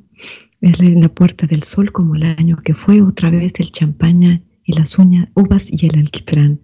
es 0.61 0.79
la 0.81 1.09
puerta 1.09 1.47
del 1.47 1.63
sol 1.63 1.91
como 1.91 2.17
el 2.17 2.25
año 2.25 2.57
que 2.59 2.75
fue 2.75 3.01
otra 3.01 3.31
vez 3.31 3.53
el 3.59 3.73
champaña 3.73 4.43
y 4.65 4.73
las 4.75 4.99
uñas, 4.99 5.29
uvas 5.35 5.67
y 5.71 5.87
el 5.87 5.99
alquitrán. 5.99 6.61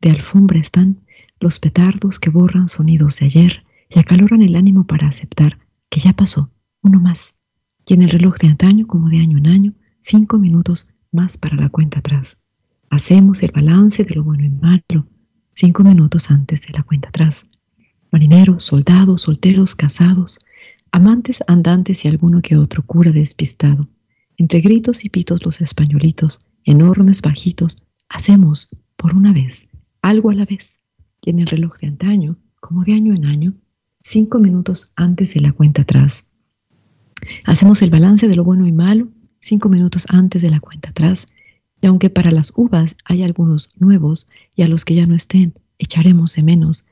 De 0.00 0.10
alfombra 0.10 0.60
están 0.60 1.00
los 1.40 1.58
petardos 1.58 2.18
que 2.18 2.30
borran 2.30 2.68
sonidos 2.68 3.18
de 3.18 3.26
ayer 3.26 3.64
y 3.90 3.98
acaloran 3.98 4.42
el 4.42 4.56
ánimo 4.56 4.86
para 4.86 5.08
aceptar 5.08 5.58
que 5.90 6.00
ya 6.00 6.14
pasó, 6.14 6.50
uno 6.82 7.00
más. 7.00 7.34
Y 7.86 7.94
en 7.94 8.02
el 8.02 8.10
reloj 8.10 8.38
de 8.38 8.48
antaño, 8.48 8.86
como 8.86 9.08
de 9.10 9.18
año 9.18 9.38
en 9.38 9.46
año, 9.46 9.74
cinco 10.00 10.38
minutos 10.38 10.88
más 11.12 11.36
para 11.36 11.56
la 11.56 11.68
cuenta 11.68 11.98
atrás. 11.98 12.38
Hacemos 12.88 13.42
el 13.42 13.52
balance 13.52 14.04
de 14.04 14.14
lo 14.14 14.24
bueno 14.24 14.44
y 14.44 14.50
malo, 14.50 15.06
cinco 15.52 15.84
minutos 15.84 16.30
antes 16.30 16.62
de 16.62 16.72
la 16.72 16.82
cuenta 16.82 17.08
atrás. 17.08 17.46
Marineros, 18.10 18.64
soldados, 18.64 19.22
solteros, 19.22 19.74
casados, 19.74 20.38
amantes 20.94 21.42
andantes 21.48 22.04
y 22.04 22.08
alguno 22.08 22.40
que 22.40 22.56
otro 22.56 22.84
cura 22.86 23.10
despistado. 23.10 23.88
Entre 24.36 24.60
gritos 24.60 25.04
y 25.04 25.08
pitos 25.08 25.44
los 25.44 25.60
españolitos, 25.60 26.38
enormes, 26.62 27.20
bajitos, 27.20 27.82
hacemos, 28.08 28.68
por 28.96 29.12
una 29.12 29.32
vez, 29.32 29.66
algo 30.02 30.30
a 30.30 30.34
la 30.34 30.44
vez. 30.44 30.78
y 31.20 31.30
en 31.30 31.40
el 31.40 31.48
reloj 31.48 31.78
de 31.78 31.88
antaño, 31.88 32.36
como 32.60 32.84
de 32.84 32.92
año 32.92 33.12
en 33.12 33.24
año, 33.24 33.54
cinco 34.04 34.38
minutos 34.38 34.92
antes 34.94 35.34
de 35.34 35.40
la 35.40 35.52
cuenta 35.52 35.82
atrás. 35.82 36.26
Hacemos 37.44 37.82
el 37.82 37.90
balance 37.90 38.28
de 38.28 38.36
lo 38.36 38.44
bueno 38.44 38.64
y 38.64 38.72
malo 38.72 39.08
cinco 39.40 39.68
minutos 39.68 40.06
antes 40.08 40.42
de 40.42 40.50
la 40.50 40.60
cuenta 40.60 40.90
atrás, 40.90 41.26
y 41.82 41.88
aunque 41.88 42.08
para 42.08 42.30
las 42.30 42.52
uvas 42.54 42.96
hay 43.04 43.24
algunos 43.24 43.68
nuevos 43.80 44.28
y 44.54 44.62
a 44.62 44.68
los 44.68 44.84
que 44.84 44.94
ya 44.94 45.06
no 45.06 45.16
estén, 45.16 45.54
echaremos 45.78 46.36
de 46.36 46.44
menos, 46.44 46.86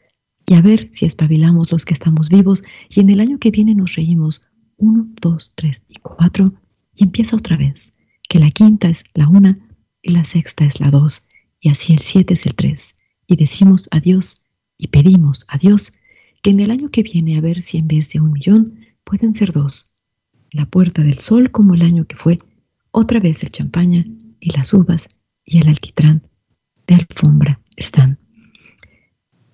y 0.47 0.55
a 0.55 0.63
ver 0.63 0.91
si 0.93 1.07
espabilamos 1.07 1.71
los 1.71 1.85
que 1.85 1.95
estamos 1.95 2.29
vivos. 2.29 2.63
Y 2.91 3.01
en 3.01 3.11
el 3.11 3.21
año 3.21 3.39
que 3.39 3.51
viene 3.51 3.75
nos 3.75 3.95
reímos. 3.95 4.43
Uno, 4.77 5.07
dos, 5.21 5.53
tres 5.57 5.87
y 5.89 5.97
cuatro. 6.01 6.53
Y 6.95 7.05
empieza 7.05 7.37
otra 7.37 7.57
vez, 7.57 7.93
que 8.29 8.39
la 8.39 8.51
quinta 8.51 8.89
es 8.89 9.05
la 9.15 9.29
una 9.29 9.59
y 10.03 10.13
la 10.13 10.25
sexta 10.25 10.65
es 10.65 10.81
la 10.81 10.91
dos. 10.91 11.27
Y 11.61 11.71
así 11.71 11.93
el 11.93 12.01
siete 12.01 12.35
es 12.35 12.47
el 12.47 12.55
tres. 12.55 12.97
Y 13.27 13.37
decimos 13.37 13.89
adiós 13.91 14.45
y 14.77 14.89
pedimos 14.89 15.45
a 15.49 15.59
Dios 15.59 15.93
que 16.43 16.51
en 16.51 16.61
el 16.61 16.71
año 16.71 16.89
que 16.89 17.03
viene 17.03 17.39
a 17.39 17.41
ver 17.41 17.63
si 17.63 17.79
en 17.79 17.87
vez 17.87 18.11
de 18.11 18.21
un 18.21 18.33
millón 18.33 18.81
pueden 19.05 19.33
ser 19.33 19.53
dos. 19.53 19.95
La 20.51 20.67
puerta 20.67 21.03
del 21.03 21.19
sol 21.19 21.51
como 21.51 21.75
el 21.75 21.83
año 21.83 22.05
que 22.05 22.17
fue, 22.17 22.39
otra 22.91 23.21
vez 23.21 23.43
el 23.43 23.51
champaña 23.51 24.05
y 24.41 24.57
las 24.57 24.75
uvas 24.75 25.09
y 25.45 25.59
el 25.59 25.69
alquitrán 25.69 26.29
de 26.87 26.97
alfombra 26.97 27.61
están. 27.77 28.19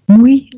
Muy 0.06 0.48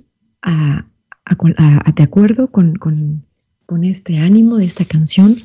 de 0.43 2.03
acuerdo 2.03 2.51
con, 2.51 2.74
con, 2.76 3.24
con 3.66 3.84
este 3.84 4.18
ánimo 4.18 4.57
de 4.57 4.66
esta 4.66 4.84
canción, 4.84 5.36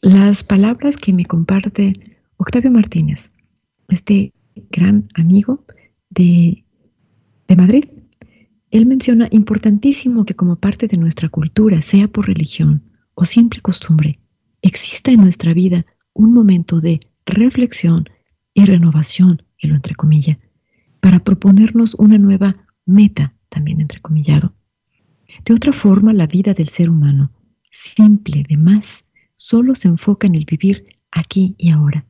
las 0.00 0.44
palabras 0.44 0.96
que 0.96 1.12
me 1.12 1.26
comparte 1.26 2.18
Octavio 2.36 2.70
Martínez, 2.70 3.30
este 3.88 4.32
gran 4.70 5.08
amigo 5.14 5.64
de, 6.08 6.64
de 7.48 7.56
Madrid, 7.56 7.84
él 8.70 8.86
menciona 8.86 9.28
importantísimo 9.30 10.24
que 10.24 10.34
como 10.34 10.56
parte 10.56 10.86
de 10.86 10.96
nuestra 10.96 11.28
cultura, 11.28 11.82
sea 11.82 12.08
por 12.08 12.26
religión 12.26 12.82
o 13.14 13.24
simple 13.24 13.60
costumbre, 13.60 14.20
exista 14.62 15.10
en 15.10 15.20
nuestra 15.20 15.52
vida 15.52 15.84
un 16.12 16.32
momento 16.32 16.80
de 16.80 17.00
reflexión 17.26 18.04
y 18.54 18.64
renovación, 18.64 19.42
y 19.58 19.66
lo 19.66 19.74
entrecomilla, 19.74 20.38
para 21.00 21.18
proponernos 21.18 21.94
una 21.94 22.18
nueva 22.18 22.54
meta, 22.86 23.34
también 23.50 23.80
entrecomillado. 23.80 24.54
De 25.44 25.54
otra 25.54 25.72
forma, 25.72 26.12
la 26.12 26.26
vida 26.26 26.54
del 26.54 26.68
ser 26.68 26.88
humano, 26.88 27.30
simple 27.70 28.44
de 28.48 28.56
más, 28.56 29.04
solo 29.36 29.74
se 29.74 29.88
enfoca 29.88 30.26
en 30.26 30.34
el 30.34 30.44
vivir 30.44 30.86
aquí 31.10 31.54
y 31.58 31.70
ahora. 31.70 32.06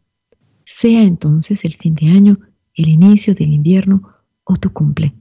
Sea 0.67 1.03
entonces 1.03 1.65
el 1.65 1.75
fin 1.75 1.95
de 1.95 2.09
año, 2.09 2.39
el 2.75 2.89
inicio 2.89 3.35
del 3.35 3.53
invierno 3.53 4.03
o 4.45 4.57
tu 4.57 4.73
cumple. 4.73 5.13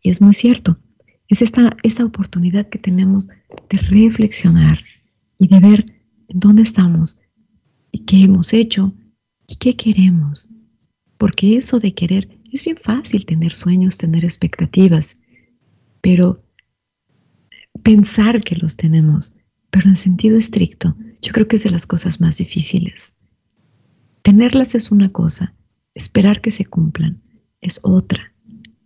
Y 0.00 0.10
es 0.10 0.20
muy 0.20 0.34
cierto, 0.34 0.78
es 1.28 1.42
esta, 1.42 1.76
esta 1.82 2.04
oportunidad 2.04 2.68
que 2.68 2.78
tenemos 2.78 3.28
de 3.28 3.78
reflexionar 3.88 4.80
y 5.38 5.48
de 5.48 5.60
ver 5.60 5.86
dónde 6.28 6.62
estamos 6.62 7.20
y 7.90 8.00
qué 8.00 8.22
hemos 8.22 8.52
hecho 8.52 8.92
y 9.46 9.56
qué 9.56 9.76
queremos. 9.76 10.48
Porque 11.18 11.56
eso 11.56 11.78
de 11.78 11.94
querer 11.94 12.28
es 12.52 12.64
bien 12.64 12.76
fácil 12.76 13.24
tener 13.26 13.54
sueños, 13.54 13.98
tener 13.98 14.24
expectativas, 14.24 15.16
pero 16.00 16.42
pensar 17.82 18.40
que 18.40 18.56
los 18.56 18.76
tenemos, 18.76 19.34
pero 19.70 19.88
en 19.88 19.96
sentido 19.96 20.36
estricto, 20.36 20.96
yo 21.20 21.32
creo 21.32 21.48
que 21.48 21.56
es 21.56 21.64
de 21.64 21.70
las 21.70 21.86
cosas 21.86 22.20
más 22.20 22.36
difíciles. 22.36 23.14
Tenerlas 24.22 24.74
es 24.74 24.90
una 24.90 25.10
cosa, 25.10 25.54
esperar 25.94 26.40
que 26.40 26.50
se 26.50 26.64
cumplan 26.64 27.22
es 27.60 27.80
otra 27.82 28.32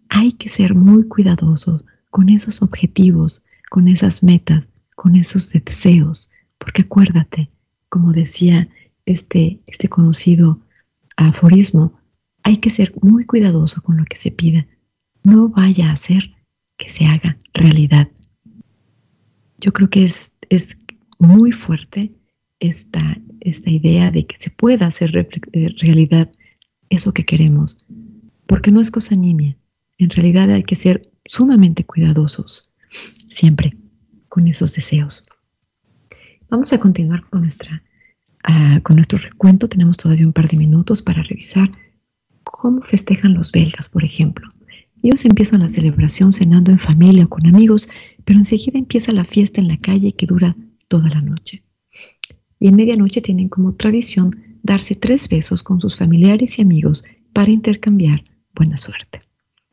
hay 0.08 0.32
que 0.32 0.48
ser 0.48 0.74
muy 0.74 1.06
cuidadosos 1.08 1.84
con 2.10 2.28
esos 2.30 2.62
objetivos, 2.62 3.44
con 3.70 3.88
esas 3.88 4.22
metas, 4.22 4.64
con 4.94 5.16
esos 5.16 5.50
deseos, 5.50 6.30
porque 6.58 6.82
acuérdate, 6.82 7.50
como 7.88 8.12
decía 8.12 8.68
este, 9.04 9.60
este 9.66 9.88
conocido 9.88 10.60
aforismo, 11.16 11.95
hay 12.46 12.58
que 12.58 12.70
ser 12.70 12.92
muy 13.02 13.24
cuidadoso 13.24 13.82
con 13.82 13.96
lo 13.96 14.04
que 14.04 14.16
se 14.16 14.30
pida. 14.30 14.68
No 15.24 15.48
vaya 15.48 15.90
a 15.90 15.96
ser 15.96 16.30
que 16.76 16.88
se 16.88 17.04
haga 17.04 17.38
realidad. 17.52 18.08
Yo 19.58 19.72
creo 19.72 19.90
que 19.90 20.04
es, 20.04 20.32
es 20.48 20.76
muy 21.18 21.50
fuerte 21.50 22.12
esta, 22.60 23.18
esta 23.40 23.68
idea 23.68 24.12
de 24.12 24.26
que 24.26 24.36
se 24.38 24.50
pueda 24.50 24.86
hacer 24.86 25.10
eh, 25.16 25.74
realidad 25.80 26.30
eso 26.88 27.12
que 27.12 27.24
queremos, 27.24 27.84
porque 28.46 28.70
no 28.70 28.80
es 28.80 28.92
cosa 28.92 29.16
nimia, 29.16 29.56
en 29.98 30.10
realidad 30.10 30.48
hay 30.50 30.62
que 30.62 30.76
ser 30.76 31.10
sumamente 31.24 31.84
cuidadosos 31.84 32.70
siempre 33.28 33.76
con 34.28 34.46
esos 34.46 34.72
deseos. 34.72 35.24
Vamos 36.48 36.72
a 36.72 36.78
continuar 36.78 37.28
con, 37.28 37.42
nuestra, 37.42 37.82
ah, 38.44 38.78
con 38.84 38.94
nuestro 38.94 39.18
recuento. 39.18 39.68
Tenemos 39.68 39.96
todavía 39.96 40.24
un 40.24 40.32
par 40.32 40.48
de 40.48 40.56
minutos 40.56 41.02
para 41.02 41.24
revisar 41.24 41.72
cómo 42.56 42.82
festejan 42.82 43.34
los 43.34 43.52
belgas, 43.52 43.88
por 43.88 44.04
ejemplo. 44.04 44.48
Ellos 45.02 45.24
empiezan 45.24 45.60
la 45.60 45.68
celebración 45.68 46.32
cenando 46.32 46.72
en 46.72 46.78
familia 46.78 47.24
o 47.24 47.28
con 47.28 47.46
amigos, 47.46 47.88
pero 48.24 48.38
enseguida 48.38 48.78
empieza 48.78 49.12
la 49.12 49.24
fiesta 49.24 49.60
en 49.60 49.68
la 49.68 49.76
calle 49.76 50.12
que 50.12 50.26
dura 50.26 50.56
toda 50.88 51.08
la 51.08 51.20
noche. 51.20 51.62
Y 52.58 52.68
en 52.68 52.76
medianoche 52.76 53.20
tienen 53.20 53.48
como 53.48 53.72
tradición 53.72 54.34
darse 54.62 54.94
tres 54.94 55.28
besos 55.28 55.62
con 55.62 55.80
sus 55.80 55.96
familiares 55.96 56.58
y 56.58 56.62
amigos 56.62 57.04
para 57.32 57.50
intercambiar 57.50 58.24
buena 58.54 58.76
suerte. 58.76 59.22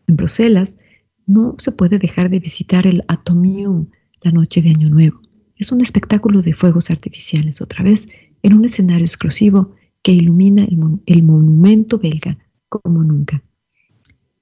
En 0.07 0.17
Bruselas 0.17 0.77
no 1.25 1.55
se 1.57 1.71
puede 1.71 1.97
dejar 1.97 2.29
de 2.29 2.39
visitar 2.39 2.85
el 2.85 3.03
Atomium 3.07 3.87
la 4.21 4.31
noche 4.31 4.61
de 4.61 4.69
Año 4.69 4.89
Nuevo. 4.89 5.21
Es 5.55 5.71
un 5.71 5.81
espectáculo 5.81 6.41
de 6.41 6.53
fuegos 6.53 6.89
artificiales, 6.89 7.61
otra 7.61 7.83
vez, 7.83 8.09
en 8.41 8.53
un 8.53 8.65
escenario 8.65 9.05
exclusivo 9.05 9.71
que 10.01 10.11
ilumina 10.11 10.67
el, 11.05 11.23
monumento 11.23 11.97
belga 11.97 12.37
como 12.81 13.03
nunca. 13.03 13.43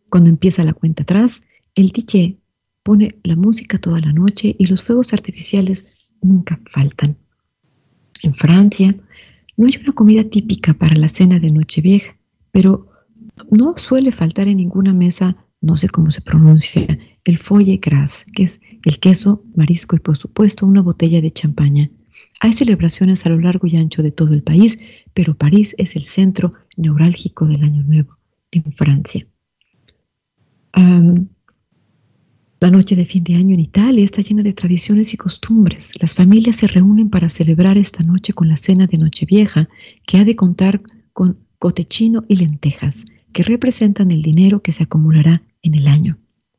Cuando 0.10 0.30
empieza 0.30 0.64
la 0.64 0.74
cuenta 0.74 1.04
atrás, 1.04 1.42
el 1.76 1.90
DJ 1.90 2.38
pone 2.84 3.20
la 3.24 3.36
música 3.36 3.78
toda 3.78 4.00
la 4.00 4.12
noche 4.12 4.56
y 4.58 4.66
los 4.66 4.84
fuegos 4.84 5.14
artificiales 5.14 5.86
nunca 6.22 6.60
faltan. 6.72 7.18
En 8.24 8.34
Francia 8.34 8.96
no 9.58 9.68
hay 9.68 9.78
una 9.82 9.94
comida 9.94 10.24
típica 10.24 10.74
para 10.74 10.96
la 10.96 11.10
cena 11.10 11.40
de 11.40 11.50
Nochevieja, 11.50 12.16
pero 12.52 12.88
no 13.50 13.76
suele 13.78 14.12
faltar 14.12 14.48
en 14.48 14.58
ninguna 14.58 14.94
mesa 14.94 15.36
no 15.62 15.78
sé 15.78 15.90
cómo 15.90 16.10
se 16.10 16.22
pronuncia, 16.22 16.98
el 17.24 17.38
foie 17.38 17.78
gras, 17.78 18.26
que 18.34 18.44
es 18.44 18.60
el 18.84 19.00
queso, 19.00 19.44
marisco 19.56 19.96
y 19.96 20.00
por 20.00 20.18
supuesto 20.18 20.66
una 20.66 20.82
botella 20.82 21.22
de 21.22 21.32
champaña. 21.32 21.92
Hay 22.40 22.54
celebraciones 22.54 23.26
a 23.26 23.30
lo 23.30 23.40
largo 23.40 23.68
y 23.68 23.78
ancho 23.78 24.02
de 24.02 24.12
todo 24.12 24.34
el 24.34 24.42
país, 24.42 24.80
pero 25.14 25.36
París 25.36 25.76
es 25.78 25.96
el 25.96 26.04
centro 26.04 26.52
neurálgico 26.78 27.46
del 27.46 27.64
Año 27.64 27.84
Nuevo, 27.84 28.18
en 28.52 28.72
Francia. 28.74 29.26
la 32.60 32.70
noche 32.70 32.96
de 32.96 33.06
fin 33.06 33.24
de 33.24 33.34
año 33.34 33.56
en 33.56 33.60
Italia 33.60 34.06
está 34.06 34.22
llena 34.22 34.44
de 34.44 34.54
tradiciones 34.54 35.14
y 35.14 35.18
costumbres. 35.18 35.94
Las 36.00 36.14
familias 36.14 36.58
se 36.58 36.68
reúnen 36.68 37.10
para 37.10 37.28
celebrar 37.28 37.78
esta 37.78 38.04
noche 38.04 38.34
con 38.34 38.50
la 38.50 38.56
cena 38.56 38.86
de 38.86 39.00
Nochevieja, 39.00 39.68
que 40.06 40.20
ha 40.20 40.26
de 40.26 40.36
contar 40.36 40.82
con 41.12 41.40
cotechino 41.58 42.24
y 42.28 42.36
lentejas, 42.36 43.06
que 43.34 43.42
representan 43.42 44.12
el 44.12 44.22
dinero 44.22 44.62
que 44.62 44.74
se 44.74 44.84
acumulará 44.84 45.42
en 45.64 45.74
el 45.74 45.88
año. 45.88 46.18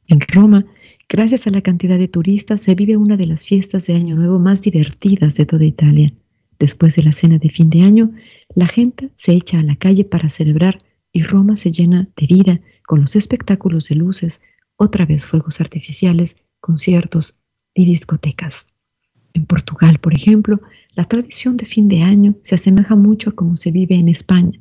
En 0.09 0.21
Roma, 0.21 0.65
gracias 1.09 1.47
a 1.47 1.51
la 1.51 1.63
cantidad 1.63 1.99
de 1.99 2.09
turistas, 2.09 2.63
se 2.63 2.75
vive 2.75 2.97
una 2.97 3.17
de 3.17 3.27
las 3.27 3.45
fiestas 3.45 3.87
de 3.87 3.95
Año 3.95 4.17
Nuevo 4.17 4.41
más 4.41 4.61
divertidas 4.63 5.37
de 5.37 5.47
toda 5.47 5.65
Italia. 5.65 6.13
Después 6.59 6.97
de 6.97 7.05
la 7.05 7.13
cena 7.13 7.39
de 7.39 7.49
fin 7.49 7.71
de 7.71 7.83
año, 7.83 8.11
la 8.55 8.67
gente 8.67 9.11
se 9.17 9.33
echa 9.33 9.59
a 9.61 9.63
la 9.63 9.77
calle 9.77 10.05
para 10.05 10.31
celebrar 10.31 10.83
y 11.13 11.23
Roma 11.23 11.57
se 11.57 11.71
llena 11.71 12.09
de 12.17 12.27
vida 12.27 12.61
con 12.87 13.01
los 13.03 13.17
espectáculos 13.17 13.89
de 13.89 13.97
luces, 13.97 14.41
otra 14.77 15.07
vez 15.07 15.27
fuegos 15.27 15.61
artificiales, 15.61 16.37
conciertos 16.61 17.39
y 17.75 17.85
discotecas. 17.85 18.67
En 19.35 19.47
Portugal, 19.47 19.99
por 19.99 20.15
ejemplo, 20.15 20.61
la 20.95 21.05
tradición 21.05 21.57
de 21.57 21.67
fin 21.67 21.89
de 21.89 22.03
año 22.03 22.35
se 22.43 22.55
asemeja 22.55 22.97
mucho 22.97 23.31
a 23.31 23.35
cómo 23.35 23.57
se 23.57 23.71
vive 23.71 23.95
en 23.95 24.09
España. 24.09 24.61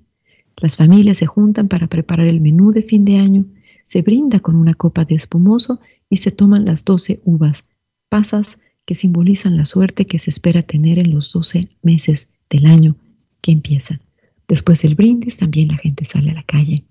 Las 0.58 0.76
familias 0.76 1.18
se 1.18 1.26
juntan 1.26 1.68
para 1.68 1.88
preparar 1.88 2.28
el 2.28 2.42
menú 2.42 2.72
de 2.72 2.84
fin 2.84 3.06
de 3.06 3.18
año 3.18 3.46
se 3.92 4.02
brinda 4.02 4.40
con 4.40 4.56
una 4.56 4.74
copa 4.74 5.04
de 5.04 5.16
espumoso 5.16 5.82
y 6.10 6.18
se 6.18 6.32
toman 6.32 6.64
las 6.66 6.86
doce 6.86 7.20
uvas, 7.26 7.66
pasas 8.08 8.58
que 8.86 8.96
simbolizan 8.96 9.58
la 9.58 9.66
suerte 9.66 10.06
que 10.06 10.18
se 10.18 10.30
espera 10.30 10.62
tener 10.62 10.98
en 10.98 11.14
los 11.14 11.34
doce 11.34 11.68
meses 11.82 12.30
del 12.50 12.68
año 12.68 12.96
que 13.42 13.52
empieza. 13.52 14.00
Después 14.48 14.82
del 14.82 14.96
brindis 14.96 15.38
también 15.38 15.70
la 15.70 15.78
gente 15.78 16.06
sale 16.06 16.32
a 16.32 16.36
la 16.36 16.44
calle. 16.44 16.86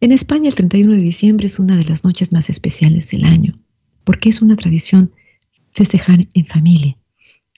En 0.00 0.12
España 0.12 0.48
el 0.48 0.54
31 0.54 0.92
de 0.92 1.02
diciembre 1.02 1.46
es 1.46 1.58
una 1.58 1.76
de 1.76 1.84
las 1.84 2.04
noches 2.04 2.32
más 2.32 2.50
especiales 2.50 3.10
del 3.10 3.24
año, 3.24 3.58
porque 4.04 4.28
es 4.28 4.42
una 4.42 4.54
tradición 4.54 5.10
festejar 5.72 6.28
en 6.34 6.46
familia 6.46 6.96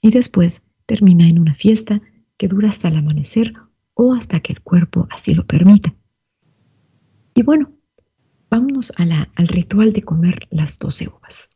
y 0.01 0.11
después 0.11 0.63
termina 0.85 1.27
en 1.27 1.39
una 1.39 1.53
fiesta 1.53 2.01
que 2.37 2.47
dura 2.47 2.69
hasta 2.69 2.87
el 2.87 2.97
amanecer 2.97 3.53
o 3.93 4.13
hasta 4.13 4.39
que 4.39 4.53
el 4.53 4.61
cuerpo 4.61 5.07
así 5.11 5.33
lo 5.33 5.45
permita. 5.45 5.93
Y 7.35 7.43
bueno, 7.43 7.73
vámonos 8.49 8.91
al 8.95 9.47
ritual 9.47 9.93
de 9.93 10.01
comer 10.01 10.47
las 10.49 10.79
doce 10.79 11.07
uvas. 11.07 11.49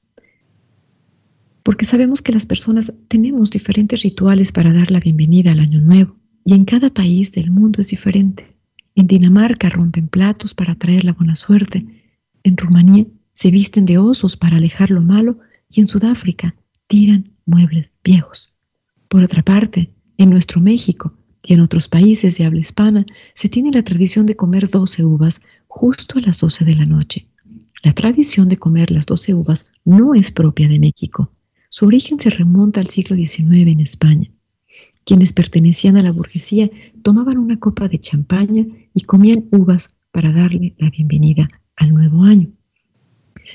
Porque 1.63 1.85
sabemos 1.85 2.21
que 2.21 2.33
las 2.33 2.45
personas 2.45 2.93
tenemos 3.07 3.51
diferentes 3.51 4.03
rituales 4.03 4.51
para 4.51 4.73
dar 4.73 4.91
la 4.91 4.99
bienvenida 4.99 5.53
al 5.53 5.61
año 5.61 5.79
nuevo 5.79 6.22
y 6.45 6.53
en 6.53 6.65
cada 6.65 6.89
país 6.89 7.31
del 7.31 7.51
mundo 7.51 7.81
es 7.81 7.89
diferente. 7.89 8.47
En 8.95 9.07
Dinamarca 9.07 9.69
rompen 9.69 10.07
platos 10.07 10.53
para 10.53 10.75
traer 10.75 11.03
la 11.03 11.13
buena 11.13 11.35
suerte. 11.35 11.85
En 12.43 12.57
Rumanía 12.57 13.05
se 13.33 13.49
visten 13.49 13.85
de 13.85 13.97
osos 13.97 14.37
para 14.37 14.57
alejar 14.57 14.91
lo 14.91 15.01
malo 15.01 15.39
y 15.69 15.79
en 15.79 15.87
Sudáfrica 15.87 16.55
tiran 16.87 17.31
muebles 17.45 17.91
viejos. 18.03 18.53
Por 19.07 19.23
otra 19.23 19.41
parte, 19.43 19.91
en 20.17 20.29
nuestro 20.29 20.61
México 20.61 21.13
y 21.43 21.53
en 21.53 21.61
otros 21.61 21.87
países 21.87 22.37
de 22.37 22.45
habla 22.45 22.59
hispana 22.59 23.05
se 23.33 23.49
tiene 23.49 23.71
la 23.71 23.83
tradición 23.83 24.25
de 24.25 24.35
comer 24.35 24.69
12 24.69 25.03
uvas 25.03 25.41
justo 25.67 26.19
a 26.19 26.21
las 26.21 26.39
12 26.39 26.65
de 26.65 26.75
la 26.75 26.85
noche. 26.85 27.27
La 27.83 27.91
tradición 27.91 28.47
de 28.47 28.57
comer 28.57 28.91
las 28.91 29.05
12 29.05 29.33
uvas 29.33 29.71
no 29.83 30.13
es 30.13 30.31
propia 30.31 30.69
de 30.69 30.79
México. 30.79 31.31
Su 31.69 31.85
origen 31.85 32.19
se 32.19 32.29
remonta 32.29 32.79
al 32.79 32.87
siglo 32.87 33.15
XIX 33.15 33.67
en 33.67 33.79
España. 33.79 34.31
Quienes 35.05 35.33
pertenecían 35.33 35.97
a 35.97 36.03
la 36.03 36.11
burguesía 36.11 36.69
tomaban 37.01 37.37
una 37.37 37.59
copa 37.59 37.87
de 37.87 37.99
champaña 37.99 38.65
y 38.93 39.01
comían 39.01 39.45
uvas 39.51 39.93
para 40.11 40.31
darle 40.31 40.75
la 40.77 40.89
bienvenida 40.89 41.49
al 41.75 41.93
nuevo 41.93 42.23
año. 42.23 42.49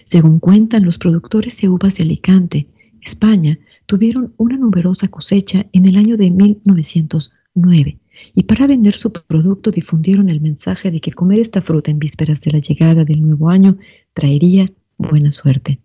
Según 0.05 0.41
cuentan 0.41 0.85
los 0.85 0.99
productores 0.99 1.61
de 1.61 1.69
uvas 1.69 1.97
de 1.97 2.05
Alicante, 2.05 2.67
España, 3.01 3.59
tuvieron 3.87 4.35
una 4.37 4.57
numerosa 4.57 5.09
cosecha 5.09 5.67
en 5.73 5.87
el 5.87 5.97
año 5.97 6.17
de 6.17 6.31
1909 6.31 7.99
y 8.35 8.43
para 8.43 8.67
vender 8.67 8.95
su 8.95 9.13
producto 9.13 9.71
difundieron 9.71 10.29
el 10.29 10.41
mensaje 10.41 10.91
de 10.91 11.01
que 11.01 11.13
comer 11.13 11.41
esta 11.41 11.63
fruta 11.63 11.91
en 11.91 11.99
vísperas 11.99 12.41
de 12.43 12.53
la 12.53 12.59
llegada 12.59 13.05
del 13.05 13.23
nuevo 13.23 13.49
año 13.49 13.79
traería 14.13 14.71
buena 14.99 15.33
suerte. 15.33 15.81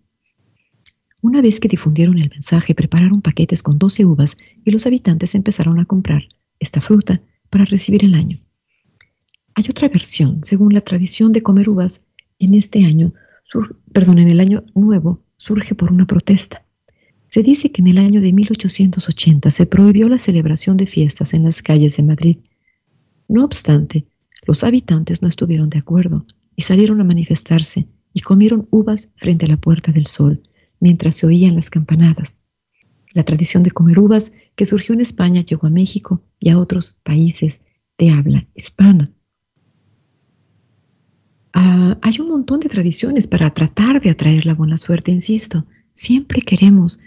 Una 1.23 1.41
vez 1.41 1.61
que 1.61 1.69
difundieron 1.69 2.17
el 2.17 2.29
mensaje, 2.29 2.75
prepararon 2.75 3.21
paquetes 3.21 3.63
con 3.63 3.79
12 3.79 4.03
uvas 4.03 4.35
y 4.65 4.71
los 4.71 4.85
habitantes 4.85 5.35
empezaron 5.35 5.79
a 5.79 5.85
comprar 5.85 6.23
esta 6.59 6.81
fruta 6.81 7.21
para 7.49 7.63
recibir 7.63 8.03
el 8.03 8.13
año. 8.13 8.41
Hay 9.55 9.63
otra 9.69 9.87
versión, 9.87 10.43
según 10.43 10.73
la 10.73 10.81
tradición 10.81 11.31
de 11.31 11.41
comer 11.41 11.69
uvas, 11.69 12.01
en 12.39 12.55
este 12.55 12.83
año, 12.83 13.13
perdón, 13.93 14.19
en 14.19 14.31
el 14.31 14.41
año 14.41 14.65
nuevo, 14.75 15.23
surge 15.37 15.75
por 15.75 15.93
una 15.93 16.05
protesta. 16.05 16.65
Se 17.29 17.41
dice 17.41 17.71
que 17.71 17.81
en 17.81 17.87
el 17.87 17.99
año 17.99 18.19
de 18.19 18.33
1880 18.33 19.49
se 19.49 19.65
prohibió 19.65 20.09
la 20.09 20.17
celebración 20.17 20.75
de 20.75 20.87
fiestas 20.87 21.33
en 21.33 21.45
las 21.45 21.61
calles 21.61 21.95
de 21.95 22.03
Madrid. 22.03 22.37
No 23.29 23.45
obstante, 23.45 24.07
los 24.45 24.65
habitantes 24.65 25.21
no 25.21 25.29
estuvieron 25.29 25.69
de 25.69 25.79
acuerdo 25.79 26.25
y 26.57 26.63
salieron 26.63 26.99
a 26.99 27.05
manifestarse 27.05 27.87
y 28.13 28.19
comieron 28.19 28.67
uvas 28.71 29.09
frente 29.15 29.45
a 29.45 29.49
la 29.49 29.57
Puerta 29.57 29.93
del 29.93 30.07
Sol 30.07 30.43
mientras 30.83 31.15
se 31.15 31.25
oían 31.25 31.55
las 31.55 31.69
campanadas. 31.69 32.35
La 33.13 33.23
tradición 33.23 33.63
de 33.63 33.71
comer 33.71 33.99
uvas 33.99 34.33
que 34.57 34.65
surgió 34.65 34.93
en 34.93 34.99
España 34.99 35.39
llegó 35.39 35.67
a 35.67 35.69
México 35.69 36.21
y 36.41 36.49
a 36.49 36.59
otros 36.59 36.97
países 37.03 37.61
de 37.97 38.09
habla 38.09 38.45
hispana. 38.53 39.09
Ah, 41.53 41.97
hay 42.01 42.19
un 42.19 42.27
montón 42.27 42.59
de 42.59 42.67
tradiciones 42.67 43.27
para 43.27 43.49
tratar 43.51 44.01
de 44.01 44.09
atraer 44.09 44.45
la 44.45 44.55
buena 44.55 44.75
suerte, 44.75 45.09
insisto. 45.11 45.65
Siempre 45.93 46.41
queremos 46.41 46.99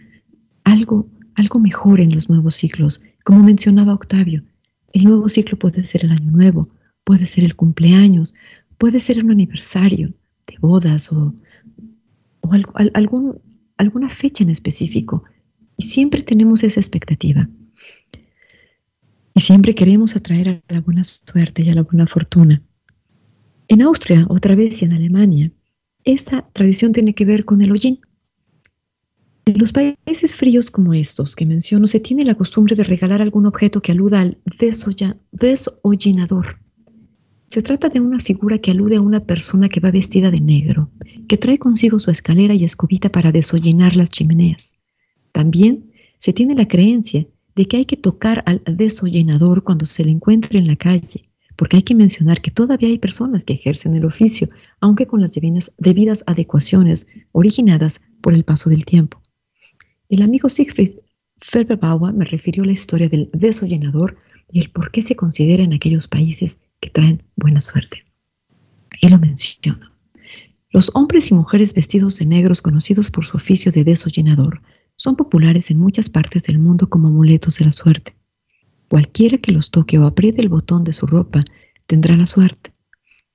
algo, 0.64 1.06
algo 1.34 1.58
mejor 1.58 2.00
en 2.00 2.14
los 2.14 2.30
nuevos 2.30 2.56
ciclos. 2.56 3.02
Como 3.24 3.42
mencionaba 3.42 3.92
Octavio, 3.92 4.42
el 4.94 5.04
nuevo 5.04 5.28
ciclo 5.28 5.58
puede 5.58 5.84
ser 5.84 6.06
el 6.06 6.12
año 6.12 6.30
nuevo, 6.30 6.70
puede 7.04 7.26
ser 7.26 7.44
el 7.44 7.56
cumpleaños, 7.56 8.34
puede 8.78 9.00
ser 9.00 9.22
un 9.22 9.32
aniversario 9.32 10.14
de 10.46 10.56
bodas 10.60 11.12
o, 11.12 11.34
algún, 12.94 13.38
alguna 13.76 14.08
fecha 14.08 14.44
en 14.44 14.50
específico. 14.50 15.24
Y 15.76 15.86
siempre 15.86 16.22
tenemos 16.22 16.62
esa 16.62 16.80
expectativa. 16.80 17.48
Y 19.34 19.40
siempre 19.40 19.74
queremos 19.74 20.16
atraer 20.16 20.48
a 20.48 20.62
la 20.72 20.80
buena 20.80 21.04
suerte 21.04 21.62
y 21.62 21.68
a 21.68 21.74
la 21.74 21.82
buena 21.82 22.06
fortuna. 22.06 22.62
En 23.68 23.82
Austria, 23.82 24.24
otra 24.28 24.54
vez, 24.54 24.80
y 24.80 24.86
en 24.86 24.94
Alemania, 24.94 25.50
esta 26.04 26.48
tradición 26.52 26.92
tiene 26.92 27.14
que 27.14 27.24
ver 27.24 27.44
con 27.44 27.60
el 27.62 27.72
hollín. 27.72 28.00
En 29.44 29.58
los 29.58 29.72
países 29.72 30.34
fríos 30.34 30.70
como 30.70 30.94
estos 30.94 31.36
que 31.36 31.44
menciono, 31.46 31.86
se 31.86 32.00
tiene 32.00 32.24
la 32.24 32.34
costumbre 32.34 32.74
de 32.76 32.84
regalar 32.84 33.20
algún 33.22 33.46
objeto 33.46 33.82
que 33.82 33.92
aluda 33.92 34.20
al 34.20 34.38
desollinador. 35.32 36.65
Se 37.46 37.62
trata 37.62 37.88
de 37.88 38.00
una 38.00 38.18
figura 38.18 38.58
que 38.58 38.72
alude 38.72 38.96
a 38.96 39.00
una 39.00 39.20
persona 39.20 39.68
que 39.68 39.80
va 39.80 39.90
vestida 39.90 40.30
de 40.30 40.40
negro, 40.40 40.90
que 41.28 41.36
trae 41.36 41.58
consigo 41.58 41.98
su 41.98 42.10
escalera 42.10 42.54
y 42.54 42.64
escobita 42.64 43.08
para 43.10 43.30
desollinar 43.30 43.94
las 43.96 44.10
chimeneas. 44.10 44.76
También 45.32 45.92
se 46.18 46.32
tiene 46.32 46.54
la 46.54 46.66
creencia 46.66 47.26
de 47.54 47.66
que 47.66 47.76
hay 47.78 47.84
que 47.84 47.96
tocar 47.96 48.42
al 48.46 48.62
desollinador 48.76 49.62
cuando 49.62 49.86
se 49.86 50.04
le 50.04 50.10
encuentre 50.10 50.58
en 50.58 50.66
la 50.66 50.76
calle, 50.76 51.28
porque 51.56 51.76
hay 51.76 51.82
que 51.82 51.94
mencionar 51.94 52.40
que 52.40 52.50
todavía 52.50 52.88
hay 52.88 52.98
personas 52.98 53.44
que 53.44 53.54
ejercen 53.54 53.94
el 53.94 54.04
oficio, 54.04 54.48
aunque 54.80 55.06
con 55.06 55.20
las 55.20 55.32
debidas 55.78 56.24
adecuaciones 56.26 57.06
originadas 57.32 58.00
por 58.20 58.34
el 58.34 58.44
paso 58.44 58.70
del 58.70 58.84
tiempo. 58.84 59.22
El 60.08 60.22
amigo 60.22 60.48
Siegfried 60.48 60.96
Felberbauer 61.40 62.12
me 62.12 62.24
refirió 62.24 62.64
la 62.64 62.72
historia 62.72 63.08
del 63.08 63.30
desollenador 63.32 64.16
y 64.50 64.60
el 64.60 64.70
por 64.70 64.90
qué 64.90 65.02
se 65.02 65.16
considera 65.16 65.62
en 65.62 65.72
aquellos 65.72 66.08
países 66.08 66.58
que 66.80 66.90
traen 66.90 67.22
buena 67.36 67.60
suerte. 67.60 68.04
Y 69.00 69.08
lo 69.08 69.18
menciona. 69.18 69.92
Los 70.70 70.90
hombres 70.94 71.30
y 71.30 71.34
mujeres 71.34 71.74
vestidos 71.74 72.18
de 72.18 72.26
negros 72.26 72.62
conocidos 72.62 73.10
por 73.10 73.24
su 73.24 73.36
oficio 73.36 73.72
de 73.72 73.84
desollenador 73.84 74.62
son 74.96 75.16
populares 75.16 75.70
en 75.70 75.78
muchas 75.78 76.08
partes 76.08 76.44
del 76.44 76.58
mundo 76.58 76.88
como 76.88 77.08
amuletos 77.08 77.58
de 77.58 77.66
la 77.66 77.72
suerte. 77.72 78.16
Cualquiera 78.88 79.38
que 79.38 79.52
los 79.52 79.70
toque 79.70 79.98
o 79.98 80.06
apriete 80.06 80.42
el 80.42 80.48
botón 80.48 80.84
de 80.84 80.92
su 80.92 81.06
ropa 81.06 81.44
tendrá 81.86 82.16
la 82.16 82.26
suerte 82.26 82.72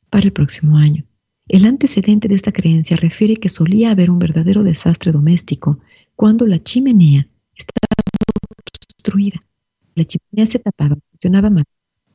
para 0.09 0.25
el 0.25 0.33
próximo 0.33 0.77
año. 0.77 1.05
El 1.47 1.65
antecedente 1.65 2.27
de 2.27 2.35
esta 2.35 2.51
creencia 2.51 2.95
refiere 2.95 3.35
que 3.35 3.49
solía 3.49 3.91
haber 3.91 4.09
un 4.09 4.19
verdadero 4.19 4.63
desastre 4.63 5.11
doméstico 5.11 5.79
cuando 6.15 6.47
la 6.47 6.63
chimenea 6.63 7.27
estaba 7.55 7.87
obstruida. 8.59 9.41
La 9.95 10.05
chimenea 10.05 10.47
se 10.47 10.59
tapaba, 10.59 10.97
funcionaba 11.11 11.49
mal. 11.49 11.65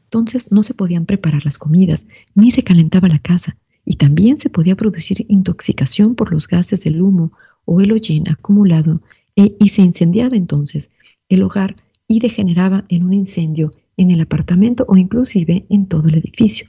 Entonces 0.04 0.50
no 0.52 0.62
se 0.62 0.74
podían 0.74 1.06
preparar 1.06 1.44
las 1.44 1.58
comidas, 1.58 2.06
ni 2.34 2.50
se 2.50 2.62
calentaba 2.62 3.08
la 3.08 3.18
casa, 3.18 3.56
y 3.84 3.96
también 3.96 4.36
se 4.36 4.50
podía 4.50 4.76
producir 4.76 5.24
intoxicación 5.28 6.14
por 6.14 6.32
los 6.32 6.48
gases 6.48 6.82
del 6.82 7.02
humo 7.02 7.32
o 7.64 7.80
el 7.80 7.92
hollín 7.92 8.28
acumulado, 8.28 9.02
e, 9.36 9.56
y 9.58 9.68
se 9.68 9.82
incendiaba 9.82 10.36
entonces 10.36 10.90
el 11.28 11.42
hogar 11.42 11.76
y 12.08 12.20
degeneraba 12.20 12.84
en 12.88 13.04
un 13.04 13.12
incendio 13.12 13.72
en 13.96 14.10
el 14.10 14.20
apartamento 14.20 14.84
o 14.88 14.96
inclusive 14.96 15.66
en 15.68 15.86
todo 15.86 16.08
el 16.08 16.16
edificio. 16.16 16.68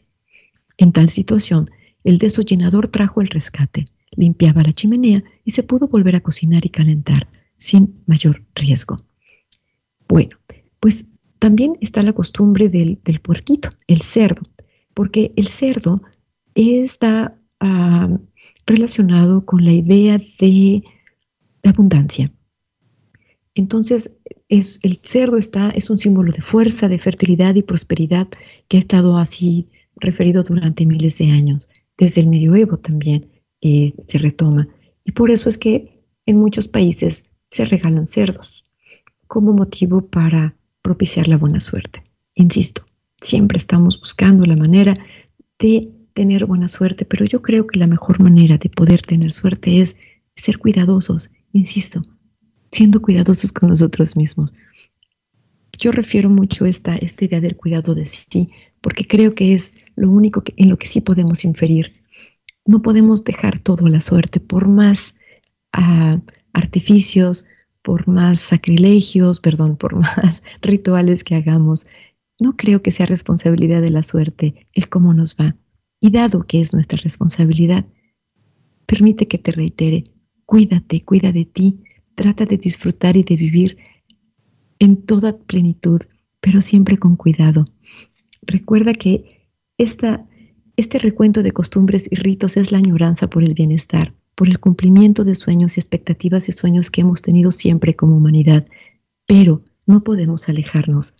En 0.77 0.91
tal 0.91 1.09
situación, 1.09 1.69
el 2.03 2.17
desollinador 2.17 2.87
trajo 2.87 3.21
el 3.21 3.27
rescate, 3.27 3.87
limpiaba 4.11 4.63
la 4.63 4.73
chimenea 4.73 5.23
y 5.43 5.51
se 5.51 5.63
pudo 5.63 5.87
volver 5.87 6.15
a 6.15 6.21
cocinar 6.21 6.65
y 6.65 6.69
calentar 6.69 7.27
sin 7.57 8.01
mayor 8.05 8.43
riesgo. 8.55 8.97
Bueno, 10.07 10.37
pues 10.79 11.05
también 11.39 11.77
está 11.81 12.03
la 12.03 12.13
costumbre 12.13 12.69
del, 12.69 12.99
puerquito, 13.21 13.69
el 13.87 14.01
cerdo, 14.01 14.43
porque 14.93 15.33
el 15.35 15.47
cerdo 15.47 16.01
está 16.55 17.37
ah, 17.59 18.17
relacionado 18.65 19.45
con 19.45 19.63
la 19.63 19.71
idea 19.71 20.19
de 20.39 20.83
abundancia. 21.63 22.31
Entonces, 23.53 24.11
es, 24.49 24.79
el 24.83 24.99
cerdo 25.03 25.37
está, 25.37 25.71
es 25.71 25.89
un 25.89 25.97
símbolo 25.97 26.31
de 26.31 26.41
fuerza, 26.41 26.87
de 26.87 26.99
fertilidad 26.99 27.55
y 27.55 27.63
prosperidad 27.63 28.27
que 28.67 28.77
ha 28.77 28.79
estado 28.79 29.17
así 29.17 29.65
referido 29.95 30.43
durante 30.43 30.85
miles 30.85 31.17
de 31.17 31.31
años. 31.31 31.67
Desde 31.97 32.21
el 32.21 32.27
medioevo 32.27 32.77
también 32.77 33.29
eh, 33.61 33.93
se 34.05 34.19
retoma. 34.19 34.67
Y 35.03 35.11
por 35.11 35.31
eso 35.31 35.49
es 35.49 35.57
que 35.57 36.03
en 36.25 36.37
muchos 36.37 36.67
países 36.67 37.23
se 37.49 37.65
regalan 37.65 38.07
cerdos 38.07 38.65
como 39.27 39.53
motivo 39.53 40.07
para 40.07 40.56
propiciar 40.87 41.27
la 41.27 41.37
buena 41.37 41.59
suerte. 41.59 42.01
Insisto, 42.33 42.85
siempre 43.21 43.57
estamos 43.57 43.99
buscando 43.99 44.45
la 44.45 44.55
manera 44.55 44.97
de 45.59 45.91
tener 46.13 46.45
buena 46.45 46.69
suerte, 46.69 47.03
pero 47.03 47.25
yo 47.25 47.41
creo 47.41 47.67
que 47.67 47.77
la 47.77 47.87
mejor 47.87 48.21
manera 48.21 48.57
de 48.57 48.69
poder 48.69 49.01
tener 49.01 49.33
suerte 49.33 49.81
es 49.81 49.97
ser 50.37 50.57
cuidadosos, 50.59 51.29
insisto, 51.51 52.03
siendo 52.71 53.01
cuidadosos 53.01 53.51
con 53.51 53.67
nosotros 53.67 54.15
mismos. 54.15 54.53
Yo 55.77 55.91
refiero 55.91 56.29
mucho 56.29 56.65
esta, 56.65 56.95
esta 56.95 57.25
idea 57.25 57.41
del 57.41 57.57
cuidado 57.57 57.93
de 57.93 58.05
sí, 58.05 58.49
porque 58.79 59.05
creo 59.05 59.35
que 59.35 59.55
es 59.55 59.71
lo 59.97 60.09
único 60.09 60.41
que, 60.41 60.53
en 60.55 60.69
lo 60.69 60.77
que 60.77 60.87
sí 60.87 61.01
podemos 61.01 61.43
inferir 61.43 61.91
no 62.65 62.81
podemos 62.81 63.23
dejar 63.23 63.59
todo 63.59 63.87
a 63.87 63.89
la 63.89 64.01
suerte, 64.01 64.39
por 64.39 64.67
más 64.67 65.15
ah, 65.73 66.19
artificios, 66.53 67.45
por 67.87 68.05
más 68.05 68.41
sacrilegios, 68.41 69.39
perdón, 69.39 69.77
por 69.77 69.95
más 69.95 70.43
rituales 70.61 71.23
que 71.23 71.35
hagamos. 71.35 71.87
No 72.37 72.57
creo 72.57 72.81
que 72.81 72.91
sea 72.91 73.05
responsabilidad 73.05 73.81
de 73.81 73.89
la 73.89 74.03
suerte 74.03 74.67
el 74.73 74.89
cómo 74.89 75.13
nos 75.13 75.37
va. 75.37 75.55
Y 76.01 76.11
dado 76.11 76.45
que 76.45 76.59
es 76.59 76.73
nuestra 76.73 76.99
responsabilidad, 77.01 77.85
permite 78.87 79.29
que 79.29 79.37
te 79.37 79.53
reitere, 79.53 80.03
cuídate, 80.45 81.05
cuida 81.05 81.31
de 81.31 81.45
ti, 81.45 81.79
trata 82.15 82.45
de 82.45 82.57
disfrutar 82.57 83.15
y 83.15 83.23
de 83.23 83.37
vivir 83.37 83.77
en 84.79 85.05
toda 85.05 85.37
plenitud, 85.37 86.01
pero 86.41 86.61
siempre 86.61 86.97
con 86.97 87.15
cuidado. 87.15 87.63
Recuerda 88.41 88.91
que 88.91 89.47
esta, 89.77 90.27
este 90.75 90.99
recuento 90.99 91.41
de 91.41 91.53
costumbres 91.53 92.05
y 92.11 92.15
ritos 92.15 92.57
es 92.57 92.73
la 92.73 92.79
añoranza 92.79 93.29
por 93.29 93.45
el 93.45 93.53
bienestar, 93.53 94.13
por 94.37 94.47
el 94.47 94.59
cumplimiento 94.59 95.23
de 95.23 95.33
sueños 95.33 95.75
y 95.75 95.79
expectativas 95.79 96.47
y 96.47 96.51
sueños 96.51 96.91
que 96.91 97.01
hemos 97.01 97.23
tenido 97.23 97.51
siempre 97.51 97.95
como 97.95 98.15
humanidad, 98.15 98.67
pero 99.25 99.63
no 99.87 100.03
podemos 100.03 100.47
alejarnos. 100.47 101.15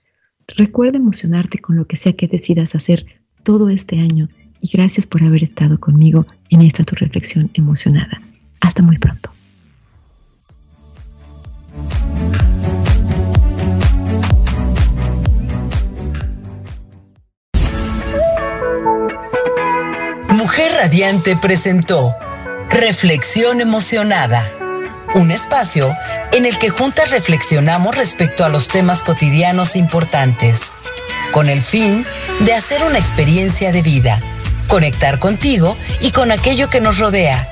Recuerda 0.55 0.99
emocionarte 0.99 1.57
con 1.57 1.77
lo 1.77 1.87
que 1.87 1.95
sea 1.95 2.13
que 2.13 2.27
decidas 2.27 2.75
hacer 2.75 3.07
todo 3.41 3.69
este 3.69 3.99
año 3.99 4.29
y 4.61 4.69
gracias 4.71 5.07
por 5.07 5.23
haber 5.23 5.43
estado 5.43 5.79
conmigo 5.79 6.27
en 6.51 6.61
esta 6.61 6.83
tu 6.83 6.93
reflexión 6.93 7.49
emocionada. 7.55 8.21
Hasta 8.61 8.83
muy 8.83 8.99
pronto. 8.99 9.31
Mujer 20.29 20.71
Radiante 20.77 21.35
presentó 21.35 22.13
Reflexión 22.77 23.59
Emocionada, 23.59 24.51
un 25.15 25.31
espacio 25.31 25.95
en 26.31 26.45
el 26.45 26.59
que 26.59 26.69
juntas 26.69 27.09
reflexionamos 27.09 27.97
respecto 27.97 28.45
a 28.45 28.49
los 28.49 28.67
temas 28.67 29.01
cotidianos 29.01 29.75
importantes, 29.75 30.73
con 31.31 31.49
el 31.49 31.63
fin 31.63 32.05
de 32.41 32.53
hacer 32.53 32.83
una 32.83 32.99
experiencia 32.99 33.71
de 33.71 33.81
vida, 33.81 34.21
conectar 34.67 35.17
contigo 35.17 35.75
y 36.01 36.11
con 36.11 36.31
aquello 36.31 36.69
que 36.69 36.79
nos 36.79 36.99
rodea. 36.99 37.47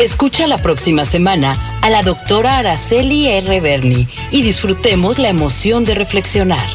Escucha 0.00 0.48
la 0.48 0.58
próxima 0.58 1.04
semana 1.04 1.56
a 1.82 1.88
la 1.88 2.02
doctora 2.02 2.58
Araceli 2.58 3.28
R. 3.28 3.60
Berni 3.60 4.08
y 4.32 4.42
disfrutemos 4.42 5.20
la 5.20 5.28
emoción 5.28 5.84
de 5.84 5.94
reflexionar. 5.94 6.66